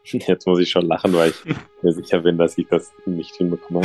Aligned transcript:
Jetzt 0.04 0.46
muss 0.46 0.58
ich 0.58 0.70
schon 0.70 0.86
lachen, 0.86 1.12
weil 1.12 1.30
ich 1.30 1.56
mir 1.82 1.92
sicher 1.92 2.20
bin, 2.20 2.38
dass 2.38 2.56
ich 2.58 2.66
das 2.68 2.92
nicht 3.06 3.34
hinbekomme. 3.36 3.82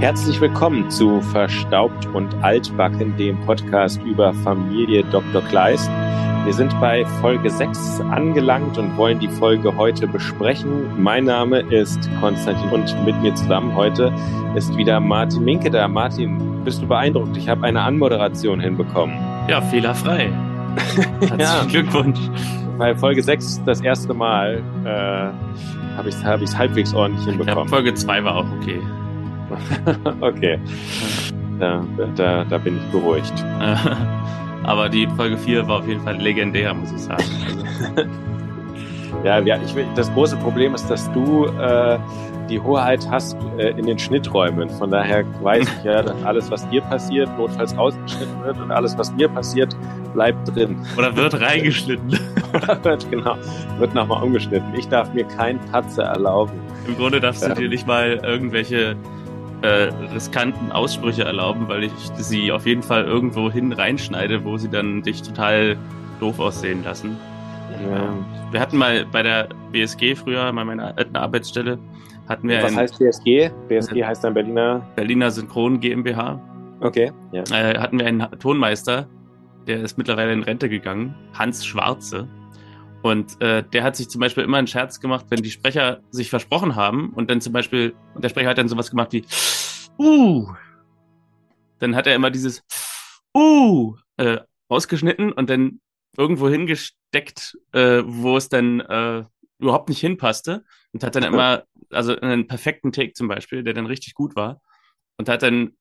Herzlich 0.00 0.40
willkommen 0.40 0.88
zu 0.90 1.20
Verstaubt 1.20 2.06
und 2.14 2.32
Altbacken, 2.36 3.16
dem 3.16 3.40
Podcast 3.40 4.00
über 4.02 4.32
Familie 4.34 5.02
Dr. 5.04 5.42
Kleist. 5.42 5.90
Wir 6.46 6.54
sind 6.54 6.80
bei 6.80 7.04
Folge 7.20 7.50
6 7.50 8.02
angelangt 8.02 8.78
und 8.78 8.96
wollen 8.96 9.18
die 9.18 9.26
Folge 9.26 9.76
heute 9.76 10.06
besprechen. 10.06 11.02
Mein 11.02 11.24
Name 11.24 11.58
ist 11.58 12.08
Konstantin 12.20 12.70
und 12.70 13.04
mit 13.04 13.20
mir 13.20 13.34
zusammen 13.34 13.74
heute 13.74 14.12
ist 14.54 14.76
wieder 14.76 15.00
Martin 15.00 15.44
Minke 15.44 15.72
da. 15.72 15.88
Martin, 15.88 16.62
bist 16.62 16.80
du 16.80 16.86
beeindruckt? 16.86 17.36
Ich 17.36 17.48
habe 17.48 17.66
eine 17.66 17.80
Anmoderation 17.80 18.60
hinbekommen. 18.60 19.16
Ja, 19.48 19.60
fehlerfrei. 19.60 20.30
Herzlichen 21.18 21.40
ja. 21.40 21.64
Glückwunsch. 21.68 22.20
Bei 22.78 22.94
Folge 22.94 23.24
6 23.24 23.64
das 23.66 23.80
erste 23.80 24.14
Mal 24.14 24.62
äh, 24.84 25.96
habe 25.96 26.08
ich 26.08 26.14
es 26.14 26.24
hab 26.24 26.40
halbwegs 26.56 26.94
ordentlich 26.94 27.26
hinbekommen. 27.26 27.64
Ja, 27.64 27.70
Folge 27.70 27.92
2 27.92 28.22
war 28.22 28.36
auch 28.36 28.46
okay. 28.60 28.80
okay. 30.20 30.60
Da, 31.58 31.84
da, 32.14 32.44
da 32.44 32.58
bin 32.58 32.76
ich 32.76 32.92
beruhigt. 32.92 33.34
Aber 34.66 34.88
die 34.88 35.06
Folge 35.06 35.38
4 35.38 35.68
war 35.68 35.78
auf 35.78 35.88
jeden 35.88 36.02
Fall 36.02 36.16
legendär, 36.16 36.74
muss 36.74 36.90
ich 36.92 37.02
sagen. 37.02 37.24
ja, 39.24 39.38
ja 39.38 39.58
ich 39.64 39.74
will, 39.74 39.86
das 39.94 40.12
große 40.12 40.36
Problem 40.36 40.74
ist, 40.74 40.88
dass 40.88 41.10
du 41.12 41.46
äh, 41.46 41.98
die 42.48 42.60
Hoheit 42.60 43.06
hast 43.10 43.36
äh, 43.58 43.70
in 43.70 43.86
den 43.86 43.98
Schnitträumen. 43.98 44.68
Von 44.70 44.90
daher 44.90 45.24
weiß 45.42 45.66
ich 45.78 45.84
ja, 45.84 46.02
dass 46.02 46.22
alles, 46.24 46.50
was 46.50 46.68
dir 46.68 46.80
passiert, 46.82 47.28
notfalls 47.38 47.76
rausgeschnitten 47.76 48.42
wird 48.44 48.58
und 48.58 48.72
alles, 48.72 48.98
was 48.98 49.12
mir 49.12 49.28
passiert, 49.28 49.76
bleibt 50.12 50.54
drin. 50.54 50.84
Oder 50.96 51.14
wird 51.16 51.40
reingeschnitten. 51.40 52.18
Oder 52.52 52.84
wird, 52.84 53.10
genau, 53.10 53.36
wird 53.78 53.94
nochmal 53.94 54.22
umgeschnitten. 54.22 54.74
Ich 54.74 54.88
darf 54.88 55.12
mir 55.14 55.24
keinen 55.24 55.60
Patzer 55.70 56.04
erlauben. 56.04 56.58
Im 56.86 56.96
Grunde 56.96 57.20
darfst 57.20 57.46
du 57.46 57.54
dir 57.54 57.68
nicht 57.68 57.86
mal 57.86 58.20
irgendwelche 58.22 58.96
äh, 59.62 59.90
riskanten 60.12 60.72
Aussprüche 60.72 61.24
erlauben, 61.24 61.68
weil 61.68 61.84
ich 61.84 61.92
sie 62.16 62.52
auf 62.52 62.66
jeden 62.66 62.82
Fall 62.82 63.04
irgendwo 63.04 63.50
hin 63.50 63.72
reinschneide, 63.72 64.44
wo 64.44 64.56
sie 64.56 64.68
dann 64.68 65.02
dich 65.02 65.22
total 65.22 65.76
doof 66.20 66.38
aussehen 66.38 66.84
lassen. 66.84 67.16
Ja. 67.90 67.96
Ähm, 67.96 68.24
wir 68.50 68.60
hatten 68.60 68.76
mal 68.76 69.04
bei 69.06 69.22
der 69.22 69.48
BSG 69.72 70.14
früher, 70.14 70.52
bei 70.52 70.64
meiner 70.64 70.96
alten 70.96 71.16
Arbeitsstelle, 71.16 71.78
hatten 72.28 72.48
wir. 72.48 72.62
Was 72.62 72.72
ein, 72.72 72.78
heißt 72.78 72.98
BSG? 72.98 73.50
BSG 73.68 74.04
heißt 74.04 74.24
dann 74.24 74.34
Berliner. 74.34 74.86
Berliner 74.96 75.30
Synchron 75.30 75.80
GmbH. 75.80 76.40
Okay. 76.80 77.10
Ja. 77.32 77.42
Äh, 77.52 77.78
hatten 77.78 77.98
wir 77.98 78.06
einen 78.06 78.26
Tonmeister, 78.38 79.06
der 79.66 79.80
ist 79.80 79.98
mittlerweile 79.98 80.32
in 80.32 80.42
Rente 80.42 80.68
gegangen, 80.68 81.14
Hans 81.34 81.64
Schwarze. 81.64 82.28
Und 83.06 83.40
äh, 83.40 83.62
der 83.62 83.84
hat 83.84 83.94
sich 83.94 84.08
zum 84.08 84.20
Beispiel 84.20 84.42
immer 84.42 84.56
einen 84.56 84.66
Scherz 84.66 84.98
gemacht, 84.98 85.26
wenn 85.28 85.40
die 85.40 85.52
Sprecher 85.52 86.02
sich 86.10 86.28
versprochen 86.28 86.74
haben 86.74 87.10
und 87.10 87.30
dann 87.30 87.40
zum 87.40 87.52
Beispiel, 87.52 87.94
der 88.16 88.30
Sprecher 88.30 88.48
hat 88.48 88.58
dann 88.58 88.66
sowas 88.66 88.90
gemacht 88.90 89.12
wie 89.12 89.24
uh, 89.96 90.48
dann 91.78 91.94
hat 91.94 92.08
er 92.08 92.16
immer 92.16 92.32
dieses 92.32 92.64
uh 93.32 93.94
äh, 94.16 94.38
ausgeschnitten 94.66 95.30
und 95.30 95.48
dann 95.48 95.80
irgendwo 96.16 96.48
hingesteckt, 96.48 97.56
äh, 97.70 98.02
wo 98.04 98.36
es 98.38 98.48
dann 98.48 98.80
äh, 98.80 99.22
überhaupt 99.60 99.88
nicht 99.88 100.00
hinpasste 100.00 100.64
und 100.92 101.04
hat 101.04 101.14
dann 101.14 101.22
immer, 101.22 101.62
also 101.90 102.18
einen 102.18 102.48
perfekten 102.48 102.90
Take 102.90 103.12
zum 103.12 103.28
Beispiel, 103.28 103.62
der 103.62 103.74
dann 103.74 103.86
richtig 103.86 104.14
gut 104.14 104.34
war 104.34 104.60
und 105.16 105.28
hat 105.28 105.44
dann 105.44 105.76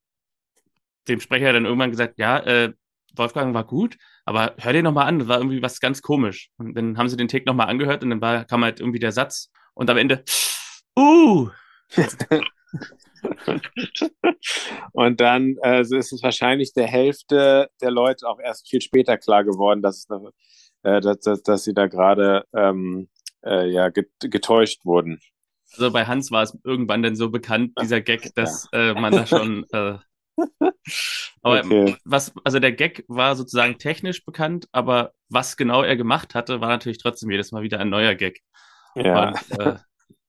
dem 1.08 1.20
Sprecher 1.20 1.54
dann 1.54 1.66
irgendwann 1.66 1.90
gesagt, 1.90 2.20
ja, 2.20 2.38
äh, 2.38 2.74
Wolfgang 3.18 3.54
war 3.54 3.66
gut, 3.66 3.98
aber 4.26 4.56
hör 4.58 4.74
dir 4.74 4.84
nochmal 4.84 5.08
an, 5.08 5.20
das 5.20 5.28
war 5.28 5.38
irgendwie 5.38 5.62
was 5.62 5.80
ganz 5.80 6.02
komisch. 6.02 6.50
Und 6.58 6.76
dann 6.76 6.98
haben 6.98 7.10
sie 7.10 7.18
den 7.18 7.28
Take 7.28 7.46
nochmal 7.46 7.68
angehört 7.68 8.04
und 8.04 8.10
dann 8.10 8.22
war, 8.22 8.46
kam 8.46 8.64
halt 8.64 8.80
irgendwie 8.80 9.00
der 9.00 9.12
Satz 9.12 9.52
und 9.74 9.90
am 9.90 9.98
Ende, 9.98 10.24
uh! 10.98 11.50
und 14.94 15.22
dann 15.22 15.56
äh, 15.64 15.82
ist 15.82 15.92
es 15.92 16.22
wahrscheinlich 16.24 16.74
der 16.74 16.88
Hälfte 16.88 17.70
der 17.82 17.92
Leute 17.92 18.28
auch 18.28 18.40
erst 18.40 18.68
viel 18.70 18.82
später 18.82 19.18
klar 19.18 19.44
geworden, 19.44 19.82
dass, 19.82 20.08
es, 20.10 20.20
äh, 20.84 21.02
dass, 21.02 21.20
dass, 21.20 21.44
dass 21.44 21.64
sie 21.64 21.74
da 21.74 21.88
gerade 21.88 22.46
ähm, 22.54 23.10
äh, 23.46 23.70
ja, 23.70 23.90
getäuscht 23.90 24.86
wurden. 24.86 25.20
Also 25.74 25.92
bei 25.92 26.06
Hans 26.06 26.32
war 26.32 26.44
es 26.44 26.58
irgendwann 26.64 27.04
dann 27.04 27.16
so 27.16 27.30
bekannt, 27.30 27.74
dieser 27.82 28.02
Gag, 28.02 28.34
dass 28.36 28.70
ja. 28.72 28.92
äh, 28.92 28.94
man 28.94 29.14
da 29.14 29.26
schon 29.26 29.66
äh, 29.72 29.98
aber 31.42 31.60
okay. 31.66 31.98
was, 32.04 32.34
also 32.44 32.60
der 32.60 32.74
Gag 32.74 33.04
war 33.08 33.36
sozusagen 33.36 33.78
technisch 33.78 34.26
bekannt, 34.26 34.68
aber 34.72 35.14
was 35.30 35.58
genau 35.58 35.84
er 35.84 35.96
gemacht 35.96 36.36
hatte, 36.36 36.62
war 36.62 36.70
natürlich 36.70 36.98
trotzdem 36.98 37.32
jedes 37.32 37.52
Mal 37.52 37.64
wieder 37.64 37.80
ein 37.80 37.90
neuer 37.90 38.16
Gag. 38.16 38.42
Ja. 38.96 39.30
Und, 39.30 39.60
äh, 39.60 39.78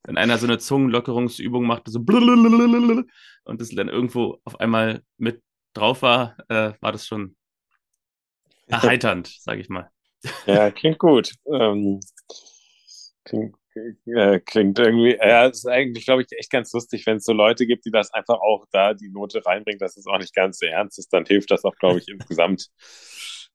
wenn 0.04 0.18
einer 0.18 0.38
so 0.38 0.46
eine 0.46 0.58
Zungenlockerungsübung 0.58 1.66
machte, 1.66 1.90
so 1.90 1.98
und 1.98 3.60
das 3.60 3.70
dann 3.70 3.88
irgendwo 3.88 4.40
auf 4.44 4.60
einmal 4.60 5.02
mit 5.18 5.42
drauf 5.74 6.02
war, 6.02 6.36
äh, 6.48 6.72
war 6.80 6.92
das 6.92 7.06
schon 7.06 7.36
erheiternd, 8.66 9.28
sage 9.28 9.60
ich 9.60 9.68
mal. 9.68 9.90
Ja, 10.46 10.70
klingt 10.70 10.98
gut. 10.98 11.32
Ähm, 11.52 12.00
klingt, 13.24 13.56
äh, 14.06 14.40
klingt 14.40 14.78
irgendwie, 14.78 15.16
ja, 15.16 15.46
ist 15.46 15.66
eigentlich, 15.66 16.04
glaube 16.04 16.22
ich, 16.22 16.28
echt 16.38 16.50
ganz 16.50 16.72
lustig, 16.72 17.06
wenn 17.06 17.18
es 17.18 17.24
so 17.24 17.32
Leute 17.32 17.66
gibt, 17.66 17.84
die 17.84 17.90
das 17.90 18.12
einfach 18.12 18.38
auch 18.40 18.66
da 18.72 18.94
die 18.94 19.08
Note 19.08 19.44
reinbringen, 19.44 19.78
dass 19.78 19.96
es 19.96 20.06
auch 20.06 20.18
nicht 20.18 20.34
ganz 20.34 20.58
so 20.58 20.66
ernst 20.66 20.98
ist, 20.98 21.12
dann 21.12 21.24
hilft 21.26 21.50
das 21.50 21.64
auch, 21.64 21.76
glaube 21.76 21.98
ich, 21.98 22.08
insgesamt 22.08 22.68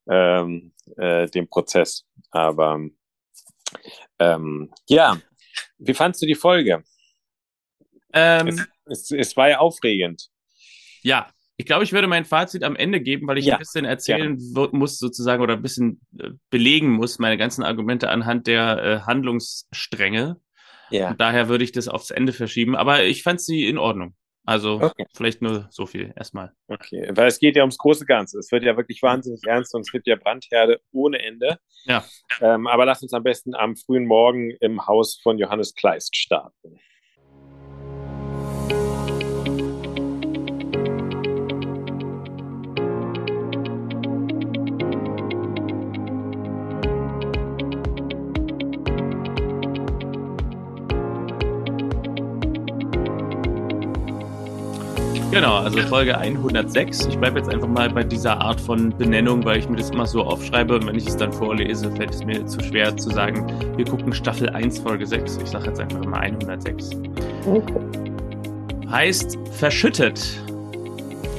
ähm, 0.10 0.74
äh, 0.98 1.28
dem 1.28 1.48
Prozess. 1.48 2.06
Aber 2.32 2.80
ähm, 4.20 4.72
ja, 4.88 5.20
wie 5.78 5.94
fandst 5.94 6.22
du 6.22 6.26
die 6.26 6.36
Folge? 6.36 6.84
Ähm, 8.14 8.48
es, 8.48 8.68
es, 8.86 9.12
es, 9.12 9.38
war 9.38 9.50
ja 9.50 9.60
aufregend. 9.60 10.30
Ja, 11.02 11.32
ich 11.62 11.68
glaube, 11.68 11.84
ich 11.84 11.94
würde 11.94 12.08
mein 12.08 12.26
Fazit 12.26 12.64
am 12.64 12.76
Ende 12.76 13.00
geben, 13.00 13.28
weil 13.28 13.38
ich 13.38 13.46
ja, 13.46 13.54
ein 13.54 13.60
bisschen 13.60 13.86
erzählen 13.86 14.36
ja. 14.40 14.68
muss 14.72 14.98
sozusagen 14.98 15.44
oder 15.44 15.54
ein 15.54 15.62
bisschen 15.62 16.02
äh, 16.18 16.30
belegen 16.50 16.90
muss, 16.90 17.20
meine 17.20 17.38
ganzen 17.38 17.64
Argumente 17.64 18.10
anhand 18.10 18.48
der 18.48 18.84
äh, 18.84 19.00
Handlungsstränge. 19.02 20.38
Ja. 20.90 21.12
Und 21.12 21.22
daher 21.22 21.50
würde 21.50 21.64
ich 21.64 21.72
das 21.72 21.88
aufs 21.88 22.10
Ende 22.10 22.34
verschieben. 22.34 22.76
Aber 22.76 23.04
ich 23.04 23.22
fand 23.22 23.42
sie 23.42 23.68
in 23.68 23.78
Ordnung. 23.78 24.16
Also 24.44 24.82
okay. 24.82 25.06
vielleicht 25.16 25.44
nur 25.44 25.68
so 25.70 25.86
viel 25.86 26.14
erstmal. 26.16 26.52
Okay, 26.68 27.12
weil 27.14 27.28
es 27.28 27.38
geht 27.38 27.56
ja 27.56 27.62
ums 27.62 27.78
große 27.78 28.06
Ganze. 28.06 28.40
Es 28.40 28.52
wird 28.52 28.64
ja 28.64 28.76
wirklich 28.76 29.04
wahnsinnig 29.04 29.42
ernst 29.46 29.76
und 29.76 29.82
es 29.82 29.92
gibt 29.92 30.08
ja 30.08 30.16
Brandherde 30.16 30.82
ohne 30.92 31.20
Ende. 31.20 31.60
Ja. 31.86 32.04
Ähm, 32.42 32.66
aber 32.66 32.86
lass 32.86 33.04
uns 33.04 33.14
am 33.14 33.22
besten 33.22 33.54
am 33.54 33.76
frühen 33.76 34.08
Morgen 34.08 34.50
im 34.60 34.88
Haus 34.88 35.20
von 35.22 35.38
Johannes 35.38 35.76
Kleist 35.76 36.16
starten. 36.16 36.80
Genau, 55.32 55.56
also 55.56 55.80
Folge 55.84 56.18
106. 56.18 57.06
Ich 57.06 57.18
bleibe 57.18 57.40
jetzt 57.40 57.50
einfach 57.50 57.70
mal 57.70 57.90
bei 57.90 58.04
dieser 58.04 58.42
Art 58.42 58.60
von 58.60 58.90
Benennung, 58.98 59.46
weil 59.46 59.60
ich 59.60 59.70
mir 59.70 59.78
das 59.78 59.90
immer 59.90 60.06
so 60.06 60.24
aufschreibe 60.24 60.76
und 60.76 60.86
wenn 60.86 60.96
ich 60.96 61.08
es 61.08 61.16
dann 61.16 61.32
vorlese, 61.32 61.90
fällt 61.96 62.10
es 62.10 62.26
mir 62.26 62.46
zu 62.48 62.60
schwer 62.60 62.98
zu 62.98 63.12
sagen, 63.12 63.48
wir 63.78 63.86
gucken 63.86 64.12
Staffel 64.12 64.50
1, 64.50 64.80
Folge 64.80 65.08
6. 65.08 65.40
Ich 65.42 65.50
sage 65.50 65.68
jetzt 65.68 65.80
einfach 65.80 66.04
mal 66.04 66.20
106. 66.20 66.90
Okay. 67.46 67.74
Heißt 68.90 69.40
verschüttet. 69.54 70.22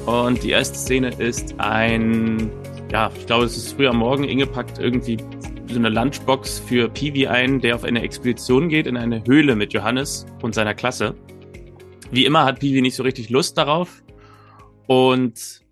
Und 0.07 0.43
die 0.43 0.51
erste 0.51 0.79
Szene 0.79 1.11
ist 1.19 1.55
ein, 1.59 2.51
ja, 2.91 3.11
ich 3.15 3.27
glaube, 3.27 3.45
es 3.45 3.59
ist 3.59 3.75
früh 3.75 3.87
am 3.87 3.99
Morgen. 3.99 4.25
Inge 4.25 4.47
packt 4.47 4.79
irgendwie 4.79 5.19
so 5.69 5.79
eine 5.79 5.91
Lunchbox 5.91 6.61
für 6.61 6.89
Piwi 6.89 7.27
ein, 7.27 7.61
der 7.61 7.75
auf 7.75 7.85
eine 7.85 8.01
Expedition 8.01 8.71
geht 8.71 8.87
in 8.87 8.97
eine 8.97 9.23
Höhle 9.27 9.55
mit 9.55 9.75
Johannes 9.75 10.25
und 10.41 10.55
seiner 10.55 10.73
Klasse. 10.73 11.15
Wie 12.13 12.27
immer 12.27 12.45
hat 12.45 12.61
Piwi 12.61 12.83
nicht 12.83 12.95
so 12.95 13.05
richtig 13.05 13.31
Lust 13.31 13.57
darauf. 13.57 14.05
Und 14.87 15.63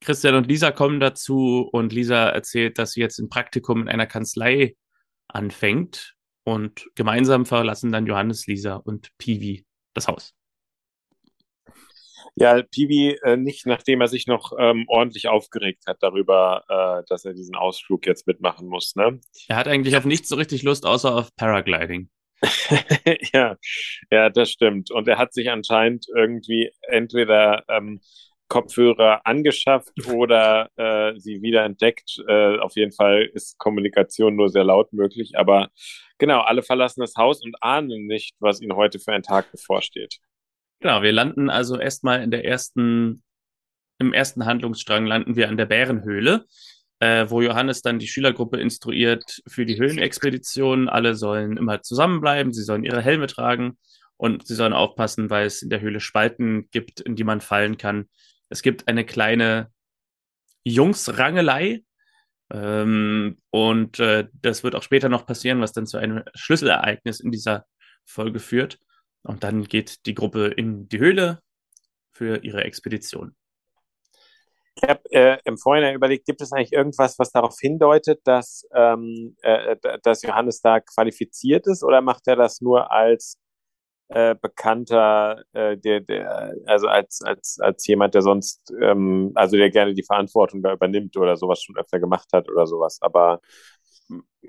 Christian 0.00 0.34
und 0.34 0.48
Lisa 0.48 0.72
kommen 0.72 0.98
dazu 0.98 1.68
und 1.70 1.92
Lisa 1.92 2.30
erzählt, 2.30 2.78
dass 2.78 2.90
sie 2.90 3.00
jetzt 3.00 3.20
ein 3.20 3.28
Praktikum 3.28 3.82
in 3.82 3.88
einer 3.88 4.08
Kanzlei 4.08 4.74
anfängt. 5.28 6.16
Und 6.42 6.88
gemeinsam 6.96 7.46
verlassen 7.46 7.92
dann 7.92 8.06
Johannes, 8.06 8.48
Lisa 8.48 8.74
und 8.74 9.16
Piwi 9.18 9.64
das 9.94 10.08
Haus. 10.08 10.34
Ja, 12.34 12.60
Pibi 12.60 13.16
äh, 13.22 13.36
nicht, 13.36 13.64
nachdem 13.64 14.00
er 14.00 14.08
sich 14.08 14.26
noch 14.26 14.52
ähm, 14.58 14.86
ordentlich 14.88 15.28
aufgeregt 15.28 15.84
hat 15.86 15.98
darüber, 16.00 16.64
äh, 16.68 17.06
dass 17.08 17.24
er 17.24 17.34
diesen 17.34 17.54
Ausflug 17.54 18.04
jetzt 18.06 18.26
mitmachen 18.26 18.66
muss. 18.66 18.96
Ne? 18.96 19.20
Er 19.46 19.56
hat 19.56 19.68
eigentlich 19.68 19.96
auf 19.96 20.06
nichts 20.06 20.28
so 20.28 20.34
richtig 20.34 20.64
Lust, 20.64 20.84
außer 20.86 21.14
auf 21.14 21.28
Paragliding. 21.36 22.10
ja, 23.32 23.56
ja, 24.10 24.30
das 24.30 24.50
stimmt. 24.50 24.90
Und 24.90 25.08
er 25.08 25.18
hat 25.18 25.32
sich 25.32 25.50
anscheinend 25.50 26.06
irgendwie 26.14 26.70
entweder 26.88 27.64
ähm, 27.68 28.00
Kopfhörer 28.52 29.22
angeschafft 29.24 29.92
oder 30.08 30.68
äh, 30.76 31.18
sie 31.18 31.40
wieder 31.40 31.64
entdeckt. 31.64 32.22
Äh, 32.28 32.58
auf 32.58 32.76
jeden 32.76 32.92
Fall 32.92 33.30
ist 33.32 33.58
Kommunikation 33.58 34.36
nur 34.36 34.50
sehr 34.50 34.64
laut 34.64 34.92
möglich. 34.92 35.38
Aber 35.38 35.70
genau, 36.18 36.40
alle 36.40 36.62
verlassen 36.62 37.00
das 37.00 37.14
Haus 37.16 37.42
und 37.42 37.56
ahnen 37.62 38.06
nicht, 38.06 38.34
was 38.40 38.60
ihnen 38.60 38.76
heute 38.76 38.98
für 38.98 39.12
ein 39.12 39.22
Tag 39.22 39.50
bevorsteht. 39.52 40.18
Genau, 40.80 41.00
wir 41.00 41.12
landen 41.12 41.48
also 41.48 41.78
erstmal 41.78 42.22
in 42.22 42.30
der 42.30 42.44
ersten, 42.44 43.22
im 43.98 44.12
ersten 44.12 44.44
Handlungsstrang 44.44 45.06
landen 45.06 45.36
wir 45.36 45.48
an 45.48 45.56
der 45.56 45.66
Bärenhöhle, 45.66 46.44
äh, 47.02 47.28
wo 47.28 47.42
Johannes 47.42 47.82
dann 47.82 47.98
die 47.98 48.06
Schülergruppe 48.06 48.60
instruiert 48.60 49.42
für 49.48 49.66
die 49.66 49.76
Höhlenexpedition. 49.76 50.88
Alle 50.88 51.16
sollen 51.16 51.56
immer 51.56 51.82
zusammenbleiben, 51.82 52.52
sie 52.52 52.62
sollen 52.62 52.84
ihre 52.84 53.02
Helme 53.02 53.26
tragen 53.26 53.76
und 54.16 54.46
sie 54.46 54.54
sollen 54.54 54.72
aufpassen, 54.72 55.28
weil 55.28 55.46
es 55.46 55.62
in 55.62 55.70
der 55.70 55.80
Höhle 55.80 55.98
Spalten 55.98 56.68
gibt, 56.70 57.00
in 57.00 57.16
die 57.16 57.24
man 57.24 57.40
fallen 57.40 57.76
kann. 57.76 58.08
Es 58.50 58.62
gibt 58.62 58.86
eine 58.86 59.04
kleine 59.04 59.72
Jungsrangelei, 60.62 61.82
ähm, 62.52 63.38
und 63.50 63.98
äh, 63.98 64.28
das 64.40 64.62
wird 64.62 64.76
auch 64.76 64.84
später 64.84 65.08
noch 65.08 65.26
passieren, 65.26 65.60
was 65.60 65.72
dann 65.72 65.86
zu 65.86 65.96
einem 65.96 66.22
Schlüsselereignis 66.34 67.18
in 67.18 67.32
dieser 67.32 67.66
Folge 68.04 68.38
führt. 68.38 68.78
Und 69.22 69.42
dann 69.42 69.64
geht 69.64 70.06
die 70.06 70.14
Gruppe 70.14 70.48
in 70.48 70.88
die 70.88 70.98
Höhle 71.00 71.40
für 72.12 72.44
ihre 72.44 72.62
Expedition. 72.62 73.34
Ich 74.74 74.88
habe 74.88 75.00
äh, 75.10 75.38
im 75.44 75.58
Vorhinein 75.58 75.94
überlegt, 75.94 76.24
gibt 76.26 76.40
es 76.40 76.52
eigentlich 76.52 76.72
irgendwas, 76.72 77.18
was 77.18 77.30
darauf 77.30 77.56
hindeutet, 77.60 78.20
dass, 78.24 78.66
ähm, 78.74 79.36
äh, 79.42 79.76
dass 80.02 80.22
Johannes 80.22 80.60
da 80.60 80.80
qualifiziert 80.80 81.66
ist 81.66 81.84
oder 81.84 82.00
macht 82.00 82.26
er 82.26 82.36
das 82.36 82.60
nur 82.60 82.90
als 82.90 83.38
äh, 84.08 84.34
bekannter, 84.34 85.42
äh, 85.52 85.76
der, 85.76 86.00
der, 86.00 86.54
also 86.66 86.88
als, 86.88 87.20
als, 87.22 87.58
als 87.60 87.86
jemand, 87.86 88.14
der 88.14 88.22
sonst, 88.22 88.72
ähm, 88.80 89.32
also 89.34 89.56
der 89.56 89.70
gerne 89.70 89.94
die 89.94 90.04
Verantwortung 90.04 90.62
da 90.62 90.72
übernimmt 90.72 91.16
oder 91.16 91.36
sowas 91.36 91.62
schon 91.62 91.76
öfter 91.76 92.00
gemacht 92.00 92.28
hat 92.32 92.50
oder 92.50 92.66
sowas, 92.66 92.98
aber 93.00 93.40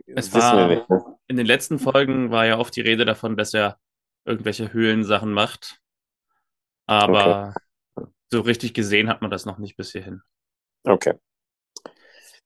es 0.06 0.34
war, 0.34 0.68
nicht, 0.68 0.90
ne? 0.90 1.04
in 1.28 1.38
den 1.38 1.46
letzten 1.46 1.80
Folgen 1.80 2.32
war 2.32 2.46
ja 2.46 2.58
oft 2.58 2.76
die 2.76 2.82
Rede 2.82 3.06
davon, 3.06 3.38
dass 3.38 3.54
er 3.54 3.78
irgendwelche 4.26 4.74
Höhlensachen 4.74 5.32
macht. 5.32 5.80
Aber 6.86 7.50
okay. 7.50 7.63
So 8.34 8.42
richtig 8.42 8.74
gesehen 8.74 9.10
hat 9.10 9.22
man 9.22 9.32
das 9.32 9.46
noch 9.46 9.58
nicht 9.58 9.78
bis 9.78 9.92
hierhin. 9.92 10.22
Okay. 10.84 11.14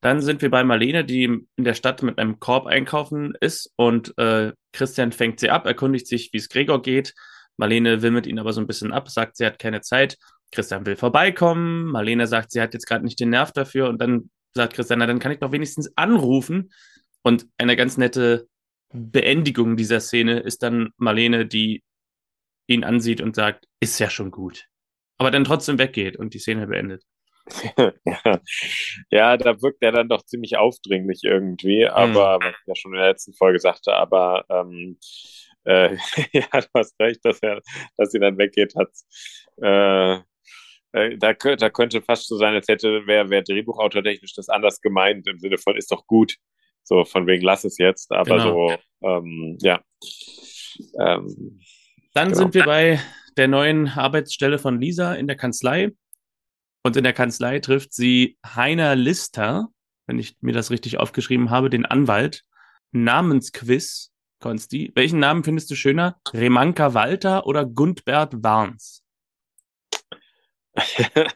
Dann 0.01 0.21
sind 0.21 0.43
wir 0.43 0.51
bei 0.51 0.63
Marlene, 0.63 1.03
die 1.03 1.23
in 1.23 1.47
der 1.57 1.73
Stadt 1.73 2.03
mit 2.03 2.19
einem 2.19 2.39
Korb 2.39 2.67
einkaufen 2.67 3.33
ist 3.41 3.73
und 3.77 4.15
äh, 4.17 4.53
Christian 4.73 5.11
fängt 5.11 5.39
sie 5.39 5.49
ab, 5.49 5.65
erkundigt 5.65 6.07
sich, 6.07 6.31
wie 6.33 6.37
es 6.37 6.49
Gregor 6.49 6.83
geht. 6.83 7.15
Marlene 7.57 8.03
wimmelt 8.03 8.27
ihn 8.27 8.37
aber 8.37 8.53
so 8.53 8.61
ein 8.61 8.67
bisschen 8.67 8.93
ab, 8.93 9.09
sagt, 9.09 9.37
sie 9.37 9.45
hat 9.45 9.57
keine 9.57 9.81
Zeit. 9.81 10.17
Christian 10.51 10.85
will 10.85 10.95
vorbeikommen. 10.95 11.85
Marlene 11.85 12.27
sagt, 12.27 12.51
sie 12.51 12.61
hat 12.61 12.73
jetzt 12.73 12.85
gerade 12.85 13.03
nicht 13.03 13.19
den 13.19 13.31
Nerv 13.31 13.51
dafür. 13.51 13.89
Und 13.89 13.99
dann 13.99 14.29
sagt 14.53 14.73
Christian, 14.73 14.99
na, 14.99 15.07
dann 15.07 15.19
kann 15.19 15.31
ich 15.31 15.39
doch 15.39 15.51
wenigstens 15.51 15.91
anrufen. 15.97 16.71
Und 17.23 17.47
eine 17.57 17.75
ganz 17.75 17.97
nette 17.97 18.47
Beendigung 18.93 19.75
dieser 19.75 19.99
Szene 19.99 20.39
ist 20.39 20.61
dann 20.61 20.91
Marlene, 20.97 21.47
die 21.47 21.83
ihn 22.67 22.83
ansieht 22.83 23.21
und 23.21 23.35
sagt, 23.35 23.65
ist 23.79 23.99
ja 23.99 24.09
schon 24.09 24.29
gut. 24.29 24.67
Aber 25.17 25.31
dann 25.31 25.43
trotzdem 25.43 25.79
weggeht 25.79 26.17
und 26.17 26.33
die 26.33 26.39
Szene 26.39 26.67
beendet. 26.67 27.03
ja. 28.05 28.39
ja, 29.09 29.37
da 29.37 29.61
wirkt 29.61 29.81
er 29.81 29.93
dann 29.93 30.09
doch 30.09 30.23
ziemlich 30.23 30.57
aufdringlich 30.57 31.21
irgendwie, 31.23 31.87
aber 31.87 32.39
mhm. 32.39 32.43
was 32.43 32.51
ich 32.51 32.67
ja 32.67 32.75
schon 32.75 32.93
in 32.93 32.99
der 32.99 33.09
letzten 33.09 33.33
Folge 33.33 33.59
sagte, 33.59 33.93
aber 33.93 34.45
ähm, 34.49 34.99
äh, 35.63 35.95
ja, 36.33 36.47
du 36.51 36.67
hast 36.73 36.99
recht, 36.99 37.21
dass 37.23 37.39
er, 37.41 37.61
dass 37.95 38.11
sie 38.11 38.19
dann 38.19 38.37
weggeht, 38.37 38.75
hat 38.75 38.89
äh, 39.61 40.19
äh, 40.93 41.17
da, 41.17 41.33
da 41.33 41.69
könnte 41.69 42.01
fast 42.01 42.27
so 42.27 42.37
sein, 42.37 42.53
als 42.53 42.67
hätte 42.67 43.03
wer, 43.05 43.29
wer 43.29 43.43
Drehbuchautor-technisch 43.43 44.33
das 44.33 44.49
anders 44.49 44.81
gemeint, 44.81 45.27
im 45.27 45.39
Sinne 45.39 45.57
von 45.57 45.75
ist 45.75 45.91
doch 45.91 46.05
gut. 46.07 46.35
So 46.83 47.03
von 47.03 47.27
wegen 47.27 47.43
lass 47.43 47.65
es 47.65 47.77
jetzt, 47.77 48.11
aber 48.11 48.37
genau. 48.37 48.69
so, 48.69 49.07
ähm, 49.07 49.57
ja. 49.61 49.81
Ähm, 50.99 51.59
Dann 52.13 52.29
genau. 52.29 52.37
sind 52.37 52.53
wir 52.53 52.63
bei 52.63 52.99
der 53.37 53.47
neuen 53.47 53.87
Arbeitsstelle 53.87 54.59
von 54.59 54.79
Lisa 54.79 55.13
in 55.13 55.27
der 55.27 55.37
Kanzlei. 55.37 55.91
Und 56.83 56.95
in 56.95 57.03
der 57.03 57.13
Kanzlei 57.13 57.59
trifft 57.59 57.93
sie 57.93 58.37
Heiner 58.45 58.95
Lister, 58.95 59.69
wenn 60.07 60.19
ich 60.19 60.37
mir 60.41 60.53
das 60.53 60.71
richtig 60.71 60.97
aufgeschrieben 60.99 61.49
habe, 61.49 61.69
den 61.69 61.85
Anwalt. 61.85 62.43
Namensquiz, 62.91 64.11
Konsti. 64.39 64.91
Welchen 64.95 65.19
Namen 65.19 65.43
findest 65.43 65.69
du 65.69 65.75
schöner? 65.75 66.19
Remanka 66.33 66.93
Walter 66.93 67.45
oder 67.45 67.65
Gundbert 67.65 68.43
Warns? 68.43 69.03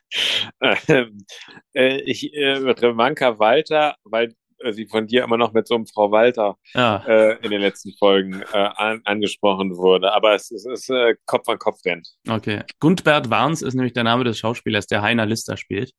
Ähm, 0.88 1.26
äh, 1.74 2.02
ich, 2.02 2.32
äh, 2.36 2.58
Remanka 2.58 3.40
Walter, 3.40 3.96
weil 4.04 4.36
sie 4.70 4.88
von 4.88 5.08
dir 5.08 5.24
immer 5.24 5.38
noch 5.38 5.54
mit 5.54 5.68
so 5.68 5.76
einem 5.76 5.88
Frau 5.88 6.12
Walter 6.12 6.58
ja. 6.74 7.04
äh, 7.08 7.38
in 7.44 7.52
den 7.52 7.62
letzten 7.62 7.94
Folgen 7.94 8.42
äh, 8.54 8.58
an, 8.58 9.02
angesprochen 9.06 9.78
wurde. 9.78 10.14
Aber 10.14 10.36
es, 10.36 10.52
es 10.52 10.66
ist 10.66 10.90
äh, 10.90 11.16
Kopf 11.26 11.48
an 11.50 11.60
Kopf 11.60 11.80
rennt. 11.86 12.10
Okay. 12.28 12.64
Gundbert 12.80 13.30
Warns 13.30 13.62
ist 13.62 13.74
nämlich 13.74 13.94
der 13.94 14.04
Name 14.04 14.24
des 14.24 14.38
Schauspielers, 14.38 14.88
der 14.88 15.02
Heiner 15.02 15.26
Lister 15.26 15.58
spielt. 15.58 15.94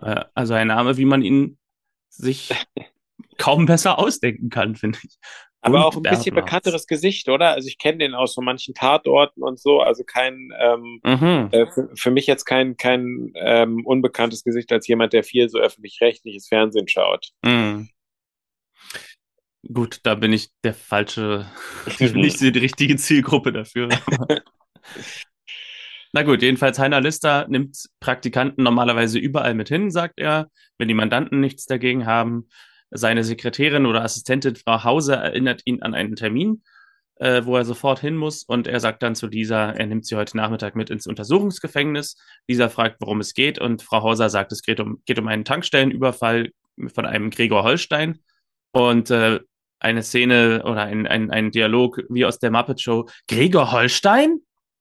Äh, 0.00 0.24
also 0.34 0.54
ein 0.54 0.68
Name, 0.68 0.96
wie 0.96 1.04
man 1.04 1.22
ihn 1.22 1.58
sich 2.08 2.50
kaum 3.38 3.66
besser 3.66 3.98
ausdenken 3.98 4.50
kann, 4.50 4.76
finde 4.76 4.98
ich. 5.02 5.18
Aber 5.64 5.86
auch 5.86 5.96
ein 5.96 6.02
bisschen 6.02 6.34
bekannteres 6.34 6.88
Gesicht, 6.88 7.28
oder? 7.28 7.50
Also 7.50 7.68
ich 7.68 7.78
kenne 7.78 7.98
den 7.98 8.14
aus 8.14 8.34
so 8.34 8.42
manchen 8.42 8.74
Tatorten 8.74 9.42
und 9.42 9.60
so. 9.60 9.80
Also 9.80 10.02
kein, 10.04 10.52
ähm, 10.60 11.00
mhm. 11.04 11.48
äh, 11.52 11.66
für, 11.70 11.88
für, 11.94 12.10
mich 12.10 12.26
jetzt 12.26 12.44
kein, 12.44 12.76
kein 12.76 13.32
ähm, 13.36 13.86
unbekanntes 13.86 14.42
Gesicht 14.42 14.72
als 14.72 14.88
jemand, 14.88 15.12
der 15.12 15.22
viel 15.22 15.48
so 15.48 15.58
öffentlich-rechtliches 15.60 16.48
Fernsehen 16.48 16.88
schaut. 16.88 17.30
Mhm. 17.44 17.88
Gut, 19.72 20.00
da 20.02 20.16
bin 20.16 20.32
ich 20.32 20.50
der 20.64 20.74
falsche, 20.74 21.46
nicht 22.00 22.40
die 22.40 22.48
richtige 22.48 22.96
Zielgruppe 22.96 23.52
dafür. 23.52 23.88
Na 26.12 26.24
gut, 26.24 26.42
jedenfalls 26.42 26.78
Heiner 26.78 27.00
Lister 27.00 27.46
nimmt 27.48 27.88
Praktikanten 28.00 28.64
normalerweise 28.64 29.18
überall 29.18 29.54
mit 29.54 29.68
hin, 29.68 29.90
sagt 29.90 30.18
er, 30.18 30.50
wenn 30.76 30.88
die 30.88 30.94
Mandanten 30.94 31.40
nichts 31.40 31.64
dagegen 31.66 32.04
haben. 32.04 32.48
Seine 32.92 33.24
Sekretärin 33.24 33.86
oder 33.86 34.04
Assistentin 34.04 34.56
Frau 34.56 34.84
Hause 34.84 35.16
erinnert 35.16 35.62
ihn 35.64 35.82
an 35.82 35.94
einen 35.94 36.14
Termin, 36.14 36.62
äh, 37.16 37.44
wo 37.44 37.56
er 37.56 37.64
sofort 37.64 38.00
hin 38.00 38.16
muss 38.16 38.42
und 38.42 38.66
er 38.66 38.80
sagt 38.80 39.02
dann 39.02 39.14
zu 39.14 39.26
Lisa, 39.26 39.70
er 39.70 39.86
nimmt 39.86 40.06
sie 40.06 40.16
heute 40.16 40.36
Nachmittag 40.36 40.76
mit 40.76 40.90
ins 40.90 41.06
Untersuchungsgefängnis. 41.06 42.16
Lisa 42.48 42.68
fragt, 42.68 42.96
worum 43.00 43.20
es 43.20 43.34
geht 43.34 43.58
und 43.58 43.82
Frau 43.82 44.02
Hauser 44.02 44.28
sagt, 44.28 44.52
es 44.52 44.62
geht 44.62 44.80
um, 44.80 45.02
geht 45.06 45.18
um 45.18 45.28
einen 45.28 45.44
Tankstellenüberfall 45.44 46.50
von 46.94 47.06
einem 47.06 47.30
Gregor 47.30 47.64
Holstein. 47.64 48.18
Und 48.72 49.10
äh, 49.10 49.40
eine 49.80 50.02
Szene 50.02 50.62
oder 50.64 50.82
ein, 50.82 51.06
ein, 51.06 51.30
ein 51.30 51.50
Dialog 51.50 52.02
wie 52.08 52.24
aus 52.24 52.38
der 52.38 52.50
Muppet 52.50 52.80
Show. 52.80 53.08
Gregor 53.26 53.72
Holstein? 53.72 54.38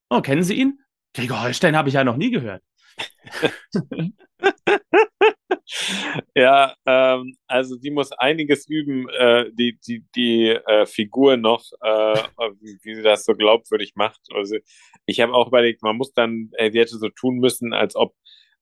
Oh, 0.10 0.22
kennen 0.22 0.44
Sie 0.44 0.54
ihn? 0.54 0.80
Gregor 1.14 1.44
Holstein 1.44 1.76
habe 1.76 1.90
ich 1.90 1.96
ja 1.96 2.04
noch 2.04 2.18
nie 2.18 2.32
gehört. 2.32 2.64
ja, 6.36 6.76
ähm, 6.86 7.36
also 7.48 7.78
die 7.78 7.92
muss 7.92 8.12
einiges 8.14 8.68
üben, 8.68 9.10
äh, 9.10 9.52
die, 9.54 9.78
die, 9.86 10.06
die 10.16 10.48
äh, 10.50 10.86
Figur 10.86 11.38
noch, 11.38 11.64
äh, 11.82 12.24
wie, 12.60 12.96
sie 12.96 13.02
das 13.02 13.26
so 13.26 13.34
glaubwürdig 13.34 13.94
macht. 13.96 14.22
Also 14.34 14.58
ich 15.06 15.20
habe 15.20 15.34
auch 15.34 15.48
überlegt, 15.48 15.84
man 15.84 15.98
muss 15.98 16.14
dann, 16.14 16.50
äh, 16.54 16.70
die 16.72 16.80
hätte 16.80 16.98
so 16.98 17.10
tun 17.10 17.38
müssen, 17.38 17.74
als 17.74 17.96
ob 17.96 18.14